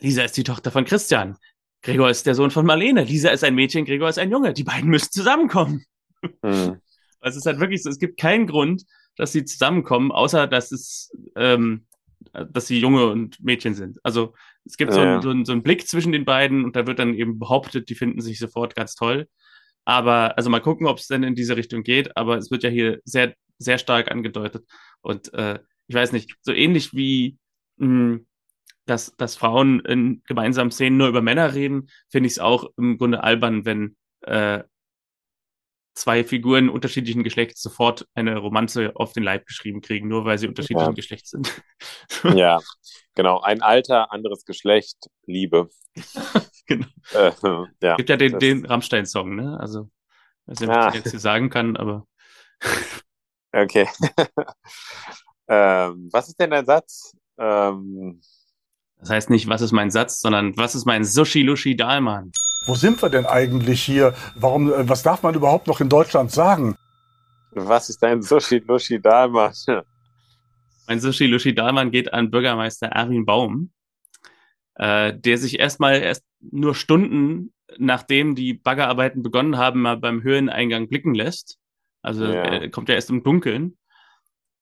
Lisa 0.00 0.22
ist 0.22 0.36
die 0.36 0.44
Tochter 0.44 0.70
von 0.70 0.84
Christian. 0.84 1.36
Gregor 1.82 2.10
ist 2.10 2.26
der 2.26 2.34
Sohn 2.34 2.50
von 2.50 2.66
Marlene. 2.66 3.04
Lisa 3.04 3.30
ist 3.30 3.44
ein 3.44 3.54
Mädchen, 3.54 3.84
Gregor 3.84 4.08
ist 4.08 4.18
ein 4.18 4.30
Junge. 4.30 4.52
Die 4.54 4.64
beiden 4.64 4.88
müssen 4.90 5.12
zusammenkommen. 5.12 5.84
Mhm. 6.42 6.80
Also 7.20 7.38
es 7.38 7.46
ist 7.46 7.46
halt 7.46 7.58
wirklich 7.58 7.82
so, 7.82 7.88
es 7.88 7.98
gibt 7.98 8.20
keinen 8.20 8.46
Grund, 8.46 8.84
dass 9.16 9.32
sie 9.32 9.46
zusammenkommen, 9.46 10.12
außer 10.12 10.46
dass 10.46 10.72
es, 10.72 11.10
ähm, 11.36 11.86
dass 12.50 12.66
sie 12.66 12.78
Junge 12.78 13.06
und 13.06 13.42
Mädchen 13.42 13.72
sind. 13.72 13.98
Also 14.02 14.34
es 14.66 14.76
gibt 14.76 14.90
ja. 14.90 14.94
so, 14.94 15.00
einen, 15.00 15.22
so, 15.22 15.30
einen, 15.30 15.44
so 15.46 15.52
einen 15.52 15.62
Blick 15.62 15.88
zwischen 15.88 16.12
den 16.12 16.26
beiden 16.26 16.66
und 16.66 16.76
da 16.76 16.86
wird 16.86 16.98
dann 16.98 17.14
eben 17.14 17.38
behauptet, 17.38 17.88
die 17.88 17.94
finden 17.94 18.20
sich 18.20 18.38
sofort 18.38 18.74
ganz 18.74 18.94
toll. 18.94 19.26
Aber, 19.84 20.36
also 20.36 20.50
mal 20.50 20.60
gucken, 20.60 20.86
ob 20.86 20.98
es 20.98 21.06
denn 21.06 21.22
in 21.22 21.34
diese 21.34 21.56
Richtung 21.56 21.82
geht, 21.82 22.16
aber 22.16 22.38
es 22.38 22.50
wird 22.50 22.62
ja 22.62 22.70
hier 22.70 23.00
sehr, 23.04 23.34
sehr 23.58 23.78
stark 23.78 24.10
angedeutet. 24.10 24.66
Und 25.02 25.32
äh, 25.34 25.58
ich 25.86 25.94
weiß 25.94 26.12
nicht, 26.12 26.34
so 26.40 26.52
ähnlich 26.52 26.94
wie 26.94 27.38
mh, 27.76 27.86
hm, 27.86 28.26
dass, 28.86 29.14
dass 29.16 29.36
Frauen 29.36 29.80
in 29.80 30.22
gemeinsamen 30.26 30.70
Szenen 30.70 30.96
nur 30.96 31.08
über 31.08 31.22
Männer 31.22 31.54
reden, 31.54 31.88
finde 32.10 32.26
ich 32.26 32.34
es 32.34 32.38
auch 32.38 32.70
im 32.76 32.98
Grunde 32.98 33.22
albern, 33.22 33.64
wenn 33.64 33.96
äh, 34.22 34.62
zwei 35.94 36.24
Figuren 36.24 36.68
unterschiedlichen 36.68 37.22
Geschlechts 37.22 37.62
sofort 37.62 38.06
eine 38.14 38.36
Romanze 38.36 38.92
auf 38.96 39.12
den 39.12 39.22
Leib 39.22 39.46
geschrieben 39.46 39.80
kriegen, 39.80 40.08
nur 40.08 40.24
weil 40.24 40.38
sie 40.38 40.48
unterschiedlichen 40.48 40.90
ja. 40.90 40.94
Geschlechts 40.94 41.30
sind. 41.30 41.62
ja, 42.34 42.60
genau. 43.14 43.40
Ein 43.40 43.62
Alter, 43.62 44.12
anderes 44.12 44.44
Geschlecht, 44.44 45.08
Liebe. 45.26 45.68
genau. 46.66 46.86
Äh, 47.12 47.32
ja, 47.82 47.96
Gibt 47.96 48.08
ja 48.08 48.16
den, 48.16 48.38
den 48.38 48.66
Rammstein-Song, 48.66 49.34
ne? 49.34 49.58
Also, 49.60 49.90
weiß 50.46 50.60
nicht, 50.60 50.68
was 50.68 50.94
ich 50.94 51.00
jetzt 51.00 51.10
hier 51.10 51.20
sagen 51.20 51.50
kann, 51.50 51.76
aber. 51.76 52.06
okay. 53.52 53.88
ähm, 55.48 56.08
was 56.12 56.28
ist 56.28 56.40
denn 56.40 56.50
dein 56.50 56.66
Satz? 56.66 57.16
Ähm, 57.38 58.20
das 58.98 59.10
heißt 59.10 59.30
nicht, 59.30 59.48
was 59.48 59.60
ist 59.60 59.72
mein 59.72 59.90
Satz, 59.90 60.20
sondern 60.20 60.56
was 60.56 60.74
ist 60.74 60.86
mein 60.86 61.04
Sushi-Lushi 61.04 61.76
Dahlmann? 61.76 62.32
Wo 62.66 62.74
sind 62.74 63.02
wir 63.02 63.10
denn 63.10 63.26
eigentlich 63.26 63.82
hier? 63.82 64.14
Warum, 64.34 64.72
äh, 64.72 64.88
was 64.88 65.02
darf 65.02 65.22
man 65.22 65.34
überhaupt 65.34 65.66
noch 65.66 65.80
in 65.80 65.90
Deutschland 65.90 66.30
sagen? 66.30 66.76
Was 67.50 67.90
ist 67.90 68.02
dein 68.02 68.22
Sushi-Lushi 68.22 69.00
Dahlmann? 69.00 69.52
Mein 70.86 71.00
Sushi-Lushi 71.00 71.54
Dahlmann 71.54 71.90
geht 71.90 72.12
an 72.12 72.30
Bürgermeister 72.30 72.86
Erwin 72.86 73.26
Baum, 73.26 73.70
äh, 74.76 75.12
der 75.16 75.38
sich 75.38 75.58
erstmal 75.58 76.00
erst 76.00 76.24
nur 76.40 76.74
Stunden 76.74 77.54
nachdem 77.78 78.34
die 78.34 78.54
Baggerarbeiten 78.54 79.22
begonnen 79.22 79.56
haben, 79.56 79.82
mal 79.82 79.96
beim 79.96 80.22
Höheneingang 80.22 80.88
blicken 80.88 81.14
lässt. 81.14 81.58
Also 82.02 82.24
ja. 82.24 82.42
er 82.42 82.70
kommt 82.70 82.88
ja 82.88 82.94
erst 82.94 83.10
im 83.10 83.22
Dunkeln. 83.22 83.76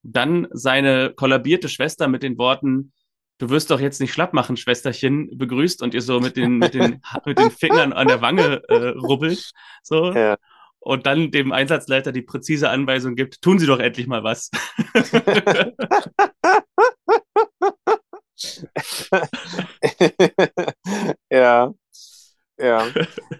Dann 0.03 0.49
seine 0.51 1.13
kollabierte 1.15 1.69
Schwester 1.69 2.09
mit 2.09 2.23
den 2.23 2.39
Worten, 2.39 2.93
du 3.39 3.51
wirst 3.51 3.71
doch 3.71 3.81
jetzt 3.81 4.01
nicht 4.01 4.13
schlapp 4.13 4.33
machen, 4.33 4.57
Schwesterchen, 4.57 5.37
begrüßt 5.37 5.83
und 5.83 5.95
ihr 5.95 6.03
so 6.03 6.21
mit 6.21 6.37
den, 6.37 6.59
mit 6.59 6.75
den, 6.75 7.03
mit 7.25 7.39
den 7.39 7.51
Fingern 7.51 7.93
an 7.93 8.09
der 8.09 8.21
Wange 8.21 8.63
äh, 8.69 8.89
rubbelt. 8.89 9.53
So. 9.83 10.13
Ja. 10.13 10.37
Und 10.81 11.07
dann 11.07 11.31
dem 11.31 11.53
Einsatzleiter 11.53 12.11
die 12.11 12.23
präzise 12.23 12.69
Anweisung 12.69 13.15
gibt, 13.15 13.41
tun 13.43 13.61
Sie 13.61 13.67
doch 13.67 13.79
endlich 13.79 14.09
mal 14.09 14.25
was. 14.25 14.51
ja. 21.31 21.73
Ja, 22.59 22.87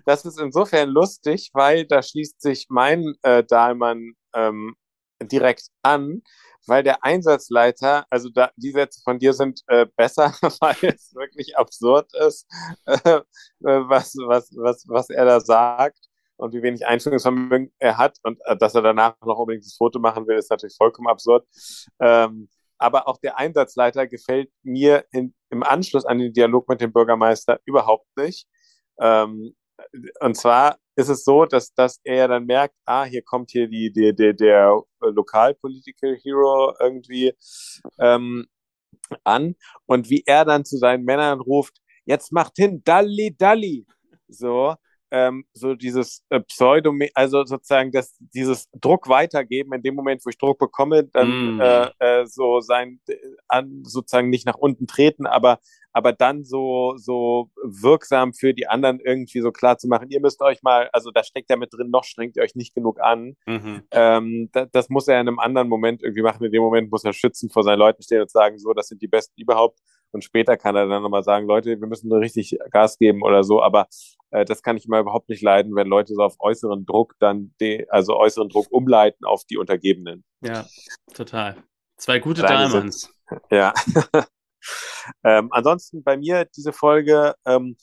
das 0.07 0.25
ist 0.25 0.41
insofern 0.41 0.89
lustig, 0.89 1.51
weil 1.53 1.87
da 1.87 2.03
schließt 2.03 2.41
sich 2.41 2.67
mein 2.71 3.15
äh, 3.23 3.45
Dahlmann 3.45 4.15
ähm, 4.35 4.75
direkt 5.23 5.67
an, 5.83 6.23
weil 6.67 6.83
der 6.83 7.05
Einsatzleiter, 7.05 8.07
also 8.11 8.29
da, 8.31 8.51
die 8.57 8.71
Sätze 8.73 9.01
von 9.05 9.19
dir 9.19 9.33
sind 9.35 9.63
äh, 9.69 9.87
besser, 9.97 10.35
weil 10.61 10.77
es 10.95 11.15
wirklich 11.15 11.57
absurd 11.57 12.11
ist, 12.15 12.47
äh, 12.87 13.21
was, 13.61 14.15
was, 14.17 14.51
was, 14.57 14.85
was 14.89 15.11
er 15.11 15.25
da 15.25 15.41
sagt 15.41 15.99
und 16.37 16.53
wie 16.55 16.63
wenig 16.63 16.87
Einführungsvermögen 16.87 17.73
er 17.79 17.99
hat 17.99 18.19
und 18.23 18.39
äh, 18.45 18.57
dass 18.57 18.75
er 18.75 18.83
danach 18.83 19.15
noch 19.25 19.39
unbedingt 19.39 19.67
das 19.67 19.77
Foto 19.77 19.99
machen 19.99 20.27
will, 20.27 20.37
ist 20.37 20.51
natürlich 20.51 20.77
vollkommen 20.77 21.09
absurd. 21.09 21.47
Ähm, 22.01 22.49
aber 22.83 23.09
auch 23.09 23.19
der 23.19 23.39
Einsatzleiter 23.39 24.07
gefällt 24.07 24.51
mir 24.63 25.05
in, 25.13 25.35
im 25.51 25.63
Anschluss 25.63 26.05
an 26.05 26.19
den 26.19 26.33
Dialog 26.33 26.69
mit 26.69 26.81
dem 26.81 26.93
Bürgermeister 26.93 27.61
überhaupt 27.65 28.07
nicht. 28.17 28.47
Ähm, 29.01 29.55
und 30.21 30.37
zwar 30.37 30.79
ist 30.97 31.09
es 31.09 31.25
so, 31.25 31.47
dass, 31.47 31.73
dass 31.75 32.01
er 32.05 32.29
dann 32.29 32.45
merkt, 32.47 32.75
ah, 32.85 33.05
hier 33.05 33.23
kommt 33.23 33.51
hier 33.51 33.69
die, 33.69 33.93
die, 33.93 34.15
die 34.15 34.35
der 34.35 34.81
Lokalpolitical 35.01 36.17
Hero 36.23 36.75
irgendwie 36.79 37.33
ähm, 37.99 38.47
an 39.25 39.57
und 39.87 40.11
wie 40.11 40.23
er 40.27 40.45
dann 40.45 40.65
zu 40.65 40.77
seinen 40.77 41.05
Männern 41.05 41.41
ruft, 41.41 41.79
jetzt 42.05 42.33
macht 42.33 42.57
hin, 42.57 42.83
Dalli, 42.85 43.35
Dalli. 43.37 43.87
So, 44.29 44.75
ähm, 45.13 45.45
so 45.53 45.75
dieses 45.75 46.25
äh, 46.31 46.41
Pseudo, 46.41 46.93
also 47.15 47.45
sozusagen 47.45 47.93
das, 47.93 48.17
dieses 48.19 48.69
Druck 48.73 49.09
weitergeben, 49.09 49.75
in 49.75 49.83
dem 49.83 49.95
Moment, 49.95 50.25
wo 50.25 50.31
ich 50.31 50.39
Druck 50.39 50.59
bekomme, 50.59 51.05
dann 51.05 51.57
mm. 51.57 51.61
äh, 51.61 51.91
äh, 51.99 52.27
so 52.27 52.61
sein, 52.61 52.99
äh, 53.07 53.17
an, 53.47 53.83
sozusagen 53.85 54.31
nicht 54.31 54.47
nach 54.47 54.57
unten 54.57 54.87
treten, 54.87 55.27
aber 55.27 55.59
aber 55.93 56.13
dann 56.13 56.45
so, 56.45 56.95
so 56.97 57.51
wirksam 57.63 58.33
für 58.33 58.55
die 58.55 58.67
anderen 58.67 58.99
irgendwie 59.01 59.41
so 59.41 59.53
klar 59.53 59.77
zu 59.77 59.89
machen, 59.89 60.09
ihr 60.09 60.21
müsst 60.21 60.41
euch 60.41 60.63
mal, 60.63 60.89
also 60.93 61.11
da 61.11 61.23
steckt 61.23 61.51
ja 61.51 61.57
mit 61.57 61.73
drin, 61.73 61.91
noch 61.91 62.05
strengt 62.05 62.37
ihr 62.37 62.43
euch 62.43 62.55
nicht 62.55 62.75
genug 62.75 63.01
an. 63.01 63.37
Mhm. 63.47 63.83
Ähm, 63.91 64.49
da, 64.53 64.65
das 64.65 64.89
muss 64.89 65.07
er 65.09 65.21
in 65.21 65.29
einem 65.29 65.39
anderen 65.39 65.69
Moment 65.69 66.03
irgendwie 66.03 66.23
machen. 66.23 66.45
In 66.45 66.53
dem 66.53 66.63
Moment 66.63 66.91
muss 66.91 67.05
er 67.05 67.13
schützend 67.13 67.53
vor 67.53 67.63
seinen 67.63 67.79
Leuten 67.79 68.03
stehen 68.03 68.23
und 68.23 68.31
sagen, 68.31 68.59
so, 68.59 68.73
das 68.73 68.89
sind 68.89 69.03
die 69.03 69.09
Besten 69.09 69.39
überhaupt. 69.39 69.81
Und 70.13 70.25
später 70.25 70.57
kann 70.57 70.77
er 70.77 70.87
dann 70.87 71.03
nochmal 71.03 71.25
sagen, 71.25 71.47
Leute, 71.47 71.81
wir 71.81 71.87
müssen 71.89 72.13
richtig 72.13 72.59
Gas 72.71 72.99
geben 72.99 73.23
oder 73.23 73.45
so. 73.45 73.63
Aber 73.63 73.89
äh, 74.31 74.45
das 74.45 74.63
kann 74.63 74.77
ich 74.77 74.87
immer 74.87 75.01
überhaupt 75.01 75.29
nicht 75.29 75.43
leiden, 75.43 75.75
wenn 75.75 75.89
Leute 75.89 76.15
so 76.15 76.23
auf 76.23 76.37
äußeren 76.39 76.85
Druck 76.87 77.15
dann, 77.19 77.55
de, 77.61 77.87
also 77.89 78.17
äußeren 78.17 78.49
Druck 78.49 78.67
umleiten 78.71 79.25
auf 79.25 79.45
die 79.45 79.57
Untergebenen. 79.57 80.25
Ja, 80.43 80.67
total. 81.15 81.57
Zwei 81.97 82.19
gute 82.19 82.43
Diamonds. 82.43 83.13
Ja. 83.51 83.73
Ähm, 85.25 85.49
ansonsten 85.51 86.03
bei 86.03 86.17
mir 86.17 86.45
diese 86.57 86.73
Folge, 86.73 87.35
ähm, 87.45 87.77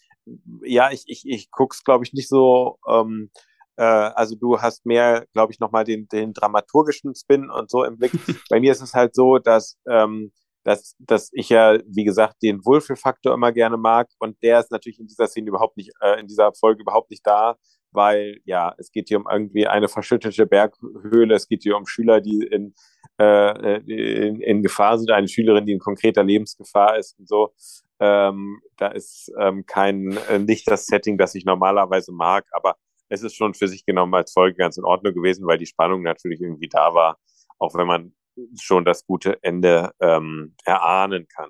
ja, 0.64 0.92
ich, 0.92 1.04
ich, 1.08 1.28
ich 1.28 1.52
guck's, 1.52 1.84
glaube 1.84 2.06
ich, 2.06 2.14
nicht 2.14 2.30
so, 2.30 2.78
ähm, 2.88 3.32
äh, 3.78 3.84
also 3.84 4.36
du 4.36 4.62
hast 4.62 4.86
mehr, 4.86 5.26
glaube 5.34 5.52
ich, 5.52 5.60
nochmal 5.60 5.84
den, 5.84 6.08
den 6.08 6.34
dramaturgischen 6.34 7.16
Spin 7.16 7.50
und 7.50 7.70
so 7.70 7.84
im 7.84 7.98
Blick. 7.98 8.12
bei 8.50 8.60
mir 8.60 8.72
ist 8.72 8.82
es 8.82 8.94
halt 8.94 9.16
so, 9.16 9.40
dass, 9.40 9.78
ähm, 9.90 10.32
dass, 10.64 10.96
dass 11.00 11.30
ich 11.34 11.50
ja, 11.50 11.78
wie 11.86 12.04
gesagt, 12.04 12.42
den 12.44 12.64
Wohlfühlfaktor 12.66 13.34
immer 13.34 13.52
gerne 13.52 13.78
mag. 13.78 14.10
Und 14.20 14.42
der 14.44 14.60
ist 14.60 14.72
natürlich 14.72 15.00
in 15.00 15.08
dieser 15.08 15.28
Szene 15.28 15.50
überhaupt 15.50 15.78
nicht, 15.78 15.92
äh, 16.02 16.20
in 16.20 16.28
dieser 16.28 16.54
Folge 16.54 16.82
überhaupt 16.82 17.10
nicht 17.10 17.26
da, 17.26 17.56
weil 17.92 18.40
ja, 18.46 18.74
es 18.78 18.92
geht 18.92 19.08
hier 19.08 19.18
um 19.18 19.28
irgendwie 19.32 19.68
eine 19.68 19.88
verschüttete 19.88 20.46
Berghöhle, 20.46 21.36
es 21.36 21.48
geht 21.48 21.64
hier 21.64 21.78
um 21.78 21.88
Schüler, 21.88 22.22
die 22.22 22.48
in, 22.52 22.74
äh, 23.20 23.78
in, 23.80 24.42
in 24.42 24.62
Gefahr 24.62 24.98
sind, 24.98 25.12
eine 25.12 25.28
Schülerin, 25.28 25.66
die 25.66 25.74
in 25.74 25.80
konkreter 25.80 26.24
Lebensgefahr 26.24 26.98
ist 26.98 27.18
und 27.18 27.28
so. 27.28 27.54
Ähm, 28.00 28.62
da 28.78 28.88
ist 28.88 29.32
ähm, 29.40 29.66
kein, 29.66 30.18
äh, 30.30 30.40
nicht 30.40 30.70
das 30.70 30.86
Setting, 30.86 31.18
das 31.18 31.36
ich 31.36 31.46
normalerweise 31.46 32.12
mag, 32.14 32.46
aber 32.52 32.76
es 33.10 33.24
ist 33.24 33.36
schon 33.36 33.54
für 33.54 33.68
sich 33.68 33.86
genommen 33.86 34.14
als 34.14 34.32
Folge 34.32 34.56
ganz 34.58 34.78
in 34.78 34.86
Ordnung 34.86 35.14
gewesen, 35.14 35.46
weil 35.48 35.58
die 35.58 35.66
Spannung 35.66 36.04
natürlich 36.04 36.42
irgendwie 36.42 36.70
da 36.70 36.94
war, 36.94 37.18
auch 37.58 37.76
wenn 37.76 37.88
man 37.88 38.14
schon 38.60 38.86
das 38.86 39.06
gute 39.06 39.42
Ende 39.44 39.92
ähm, 40.00 40.56
erahnen 40.66 41.28
kann. 41.28 41.50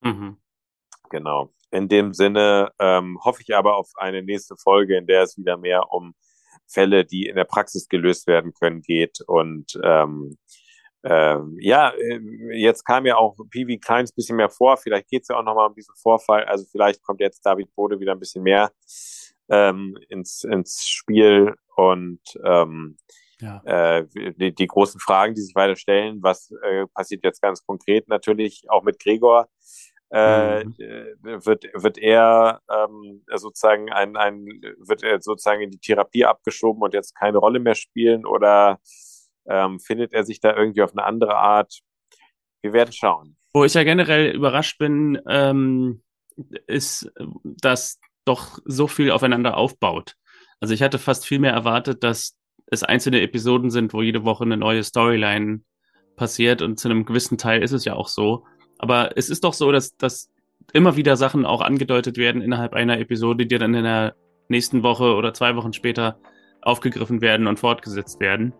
Mhm. 0.00 0.36
Genau. 1.10 1.52
In 1.70 1.88
dem 1.88 2.14
Sinne 2.14 2.72
ähm, 2.78 3.18
hoffe 3.22 3.42
ich 3.42 3.54
aber 3.54 3.76
auf 3.76 3.90
eine 3.96 4.22
nächste 4.22 4.56
Folge, 4.56 4.96
in 4.96 5.06
der 5.06 5.22
es 5.22 5.36
wieder 5.36 5.56
mehr 5.56 5.92
um 5.92 6.14
Fälle, 6.66 7.04
die 7.04 7.26
in 7.26 7.36
der 7.36 7.44
Praxis 7.44 7.88
gelöst 7.88 8.26
werden 8.26 8.52
können, 8.52 8.82
geht. 8.82 9.20
Und 9.26 9.78
ähm, 9.82 10.38
ähm, 11.04 11.56
ja, 11.60 11.90
äh, 11.90 12.20
jetzt 12.52 12.84
kam 12.84 13.06
ja 13.06 13.16
auch 13.16 13.36
Piwi 13.50 13.78
kleines 13.78 14.12
bisschen 14.12 14.36
mehr 14.36 14.50
vor. 14.50 14.76
Vielleicht 14.76 15.08
geht 15.08 15.22
es 15.22 15.28
ja 15.28 15.36
auch 15.36 15.44
nochmal 15.44 15.68
um 15.68 15.74
diesen 15.74 15.94
Vorfall. 15.96 16.44
Also 16.44 16.66
vielleicht 16.70 17.02
kommt 17.02 17.20
jetzt 17.20 17.44
David 17.44 17.74
Bode 17.74 18.00
wieder 18.00 18.12
ein 18.12 18.18
bisschen 18.18 18.42
mehr 18.42 18.72
ähm, 19.48 19.96
ins, 20.08 20.44
ins 20.44 20.86
Spiel. 20.86 21.54
Und 21.76 22.20
ähm, 22.44 22.98
ja. 23.40 23.62
äh, 23.64 24.06
die, 24.36 24.54
die 24.54 24.66
großen 24.66 25.00
Fragen, 25.00 25.34
die 25.34 25.42
sich 25.42 25.54
weiter 25.54 25.76
stellen, 25.76 26.22
was 26.22 26.50
äh, 26.62 26.86
passiert 26.94 27.24
jetzt 27.24 27.40
ganz 27.40 27.64
konkret 27.64 28.08
natürlich 28.08 28.64
auch 28.68 28.82
mit 28.82 28.98
Gregor 28.98 29.48
äh, 30.10 30.64
mhm. 30.64 30.74
Äh, 30.78 31.44
wird 31.44 31.64
wird 31.74 31.98
er 31.98 32.62
ähm, 32.70 33.24
sozusagen 33.34 33.92
ein, 33.92 34.16
ein 34.16 34.46
wird 34.78 35.02
er 35.02 35.20
sozusagen 35.20 35.60
in 35.60 35.70
die 35.70 35.80
Therapie 35.80 36.24
abgeschoben 36.24 36.82
und 36.82 36.94
jetzt 36.94 37.14
keine 37.14 37.36
Rolle 37.36 37.60
mehr 37.60 37.74
spielen 37.74 38.24
oder 38.24 38.80
ähm, 39.46 39.80
findet 39.80 40.14
er 40.14 40.24
sich 40.24 40.40
da 40.40 40.56
irgendwie 40.56 40.82
auf 40.82 40.92
eine 40.92 41.04
andere 41.04 41.36
Art? 41.36 41.80
Wir 42.62 42.72
werden 42.72 42.92
schauen. 42.92 43.36
Wo 43.52 43.64
ich 43.64 43.74
ja 43.74 43.84
generell 43.84 44.34
überrascht 44.34 44.78
bin, 44.78 45.20
ähm, 45.28 46.02
ist, 46.66 47.10
dass 47.44 48.00
doch 48.24 48.58
so 48.64 48.88
viel 48.88 49.10
aufeinander 49.10 49.56
aufbaut. 49.58 50.14
Also 50.60 50.72
ich 50.72 50.82
hatte 50.82 50.98
fast 50.98 51.26
viel 51.26 51.38
mehr 51.38 51.52
erwartet, 51.52 52.02
dass 52.02 52.37
es 52.70 52.82
einzelne 52.82 53.20
Episoden 53.20 53.70
sind, 53.70 53.92
wo 53.92 54.02
jede 54.02 54.24
Woche 54.24 54.44
eine 54.44 54.56
neue 54.56 54.82
Storyline 54.82 55.60
passiert 56.16 56.62
und 56.62 56.78
zu 56.78 56.88
einem 56.88 57.04
gewissen 57.04 57.38
Teil 57.38 57.62
ist 57.62 57.72
es 57.72 57.84
ja 57.84 57.94
auch 57.94 58.08
so. 58.08 58.44
Aber 58.78 59.16
es 59.16 59.30
ist 59.30 59.44
doch 59.44 59.54
so, 59.54 59.72
dass, 59.72 59.96
dass 59.96 60.30
immer 60.72 60.96
wieder 60.96 61.16
Sachen 61.16 61.46
auch 61.46 61.60
angedeutet 61.60 62.16
werden 62.16 62.42
innerhalb 62.42 62.74
einer 62.74 62.98
Episode, 62.98 63.46
die 63.46 63.58
dann 63.58 63.74
in 63.74 63.84
der 63.84 64.14
nächsten 64.48 64.82
Woche 64.82 65.14
oder 65.14 65.32
zwei 65.34 65.56
Wochen 65.56 65.72
später 65.72 66.18
aufgegriffen 66.62 67.20
werden 67.20 67.46
und 67.46 67.58
fortgesetzt 67.58 68.20
werden. 68.20 68.52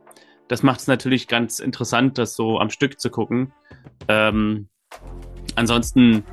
Das 0.49 0.63
macht 0.63 0.81
es 0.81 0.87
natürlich 0.87 1.29
ganz 1.29 1.59
interessant, 1.59 2.17
das 2.17 2.35
so 2.35 2.59
am 2.59 2.71
Stück 2.71 2.99
zu 2.99 3.11
gucken. 3.11 3.53
Ähm, 4.09 4.69
ansonsten, 5.57 6.25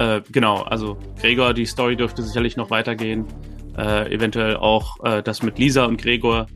äh, 0.00 0.22
genau, 0.32 0.62
also 0.62 0.98
Gregor, 1.20 1.54
die 1.54 1.66
Story 1.66 1.96
dürfte 1.96 2.22
sicherlich 2.22 2.56
noch 2.56 2.70
weitergehen. 2.70 3.26
Äh, 3.76 4.12
eventuell 4.12 4.56
auch 4.56 4.96
äh, 5.04 5.22
das 5.22 5.42
mit 5.42 5.58
Lisa 5.58 5.84
und 5.84 6.02
Gregor. 6.02 6.46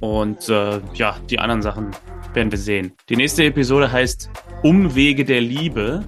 Und 0.00 0.48
äh, 0.48 0.80
ja, 0.94 1.16
die 1.28 1.38
anderen 1.38 1.62
Sachen 1.62 1.90
werden 2.34 2.50
wir 2.50 2.58
sehen. 2.58 2.92
Die 3.08 3.16
nächste 3.16 3.44
Episode 3.44 3.90
heißt 3.90 4.30
Umwege 4.62 5.24
der 5.24 5.40
Liebe. 5.40 6.04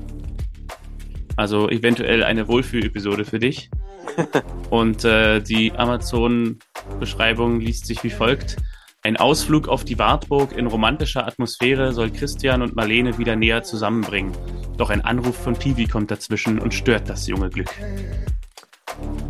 Also 1.36 1.68
eventuell 1.68 2.22
eine 2.22 2.48
Wohlfühl-Episode 2.48 3.24
für 3.24 3.38
dich. 3.38 3.70
Und 4.70 5.04
äh, 5.04 5.40
die 5.40 5.72
Amazon-Beschreibung 5.72 7.60
liest 7.60 7.86
sich 7.86 8.04
wie 8.04 8.10
folgt. 8.10 8.56
Ein 9.02 9.16
Ausflug 9.16 9.68
auf 9.68 9.84
die 9.84 9.98
Wartburg 9.98 10.52
in 10.52 10.66
romantischer 10.66 11.26
Atmosphäre 11.26 11.94
soll 11.94 12.10
Christian 12.10 12.60
und 12.60 12.76
Marlene 12.76 13.16
wieder 13.16 13.34
näher 13.34 13.62
zusammenbringen. 13.62 14.32
Doch 14.76 14.90
ein 14.90 15.00
Anruf 15.00 15.36
von 15.36 15.54
Piwi 15.54 15.86
kommt 15.86 16.10
dazwischen 16.10 16.58
und 16.58 16.74
stört 16.74 17.08
das 17.08 17.26
junge 17.26 17.48
Glück. 17.48 17.70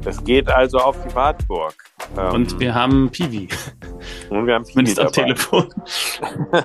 Es 0.04 0.22
geht 0.24 0.48
also 0.48 0.78
auf 0.78 0.96
die 1.06 1.14
Wartburg. 1.14 1.74
Ähm, 2.16 2.34
und 2.34 2.60
wir 2.60 2.74
haben 2.74 3.10
Piwi. 3.10 3.48
Und 4.30 4.46
wir 4.46 4.54
haben 4.54 4.64
Piwi 4.64 4.94
dabei. 4.94 5.06
am 5.06 5.12
Telefon. 5.12 5.68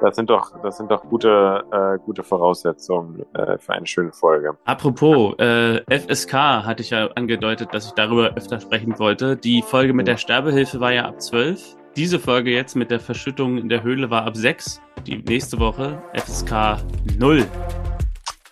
Das 0.00 0.14
sind 0.14 0.28
doch, 0.28 0.52
das 0.62 0.76
sind 0.76 0.90
doch 0.90 1.04
gute, 1.04 1.64
äh, 1.72 1.98
gute 2.04 2.22
Voraussetzungen 2.22 3.24
äh, 3.34 3.56
für 3.58 3.72
eine 3.72 3.86
schöne 3.86 4.12
Folge. 4.12 4.56
Apropos, 4.64 5.34
äh, 5.38 5.80
FSK 5.88 6.34
hatte 6.34 6.82
ich 6.82 6.90
ja 6.90 7.06
angedeutet, 7.14 7.72
dass 7.72 7.86
ich 7.86 7.92
darüber 7.92 8.34
öfter 8.36 8.60
sprechen 8.60 8.98
wollte. 8.98 9.36
Die 9.36 9.62
Folge 9.62 9.94
mit 9.94 10.06
der 10.06 10.18
Sterbehilfe 10.18 10.80
war 10.80 10.92
ja 10.92 11.06
ab 11.06 11.20
12. 11.22 11.76
Diese 11.96 12.18
Folge 12.18 12.50
jetzt 12.50 12.76
mit 12.76 12.90
der 12.90 13.00
Verschüttung 13.00 13.56
in 13.56 13.70
der 13.70 13.82
Höhle 13.82 14.10
war 14.10 14.26
ab 14.26 14.36
6. 14.36 14.82
Die 15.06 15.16
nächste 15.16 15.58
Woche 15.58 16.02
FSK 16.12 16.76
0. 17.18 17.46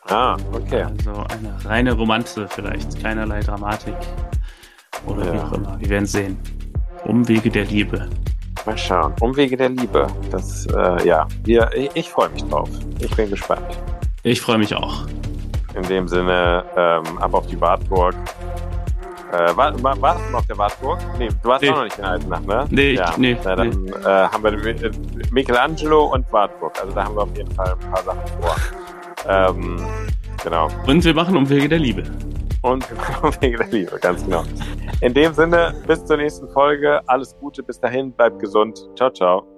Ah, 0.09 0.37
okay. 0.53 0.83
Also 0.83 1.13
eine 1.13 1.57
reine 1.65 1.93
Romanze 1.95 2.47
vielleicht, 2.49 3.03
keinerlei 3.03 3.41
Dramatik. 3.41 3.97
Oder 5.07 5.27
ja. 5.27 5.35
wie 5.35 5.39
auch 5.39 5.53
immer. 5.53 5.81
Wir 5.81 5.89
werden 5.89 6.07
sehen. 6.07 6.39
Umwege 7.05 7.51
der 7.51 7.65
Liebe. 7.65 8.09
Mal 8.67 8.79
schauen. 8.79 9.15
Umwege 9.21 9.57
der 9.57 9.71
Liebe. 9.71 10.07
Das, 10.31 10.67
äh, 10.67 11.07
ja, 11.07 11.27
wir, 11.45 11.71
ich, 11.75 11.91
ich 11.95 12.11
freue 12.11 12.31
mich 12.31 12.45
drauf. 12.45 12.69
Ich 12.99 13.15
bin 13.15 13.31
gespannt. 13.31 13.79
Ich 14.23 14.41
freue 14.41 14.59
mich 14.59 14.75
auch. 14.75 15.07
In 15.75 15.83
dem 15.83 16.09
Sinne, 16.09 16.65
ähm, 16.77 17.19
ab 17.19 17.35
auf 17.35 17.47
die 17.47 17.61
Wartburg. 17.61 18.15
Äh, 19.33 19.57
war, 19.57 19.83
war, 19.83 20.01
warst 20.01 20.21
du 20.27 20.31
noch 20.31 20.39
auf 20.39 20.47
der 20.47 20.59
Wartburg? 20.59 20.99
Nee, 21.19 21.29
du 21.29 21.49
warst 21.49 21.63
nee. 21.63 21.71
auch 21.71 21.77
noch 21.77 21.85
nicht 21.85 21.99
in 21.99 22.05
Eisenach, 22.05 22.41
ne? 22.41 22.67
Nee, 22.71 22.93
ja. 22.93 23.11
ich, 23.11 23.17
nee. 23.19 23.37
Na, 23.43 23.57
dann 23.57 23.71
nee. 23.71 23.91
Äh, 23.91 24.29
haben 24.29 24.45
wir 24.45 24.93
Michelangelo 25.33 26.05
und 26.05 26.33
Wartburg. 26.33 26.73
Also 26.81 26.95
da 26.95 27.05
haben 27.05 27.17
wir 27.17 27.23
auf 27.23 27.37
jeden 27.37 27.51
Fall 27.53 27.73
ein 27.73 27.91
paar 27.91 28.03
Sachen 28.03 28.21
vor. 28.41 28.55
Ähm, 29.29 29.77
genau. 30.43 30.69
Und 30.87 31.05
wir 31.05 31.15
machen 31.15 31.37
Umwege 31.37 31.69
der 31.69 31.79
Liebe. 31.79 32.05
Und 32.63 32.89
wir 32.89 32.97
machen 32.97 33.29
Umwege 33.29 33.59
der 33.59 33.69
Liebe, 33.69 33.99
ganz 34.01 34.25
genau. 34.25 34.45
In 35.01 35.13
dem 35.15 35.33
Sinne, 35.35 35.75
bis 35.87 36.05
zur 36.05 36.17
nächsten 36.17 36.49
Folge. 36.51 37.01
Alles 37.07 37.35
Gute, 37.41 37.63
bis 37.63 37.79
dahin, 37.81 38.13
bleibt 38.13 38.39
gesund. 38.39 38.79
Ciao, 38.97 39.11
ciao. 39.11 39.54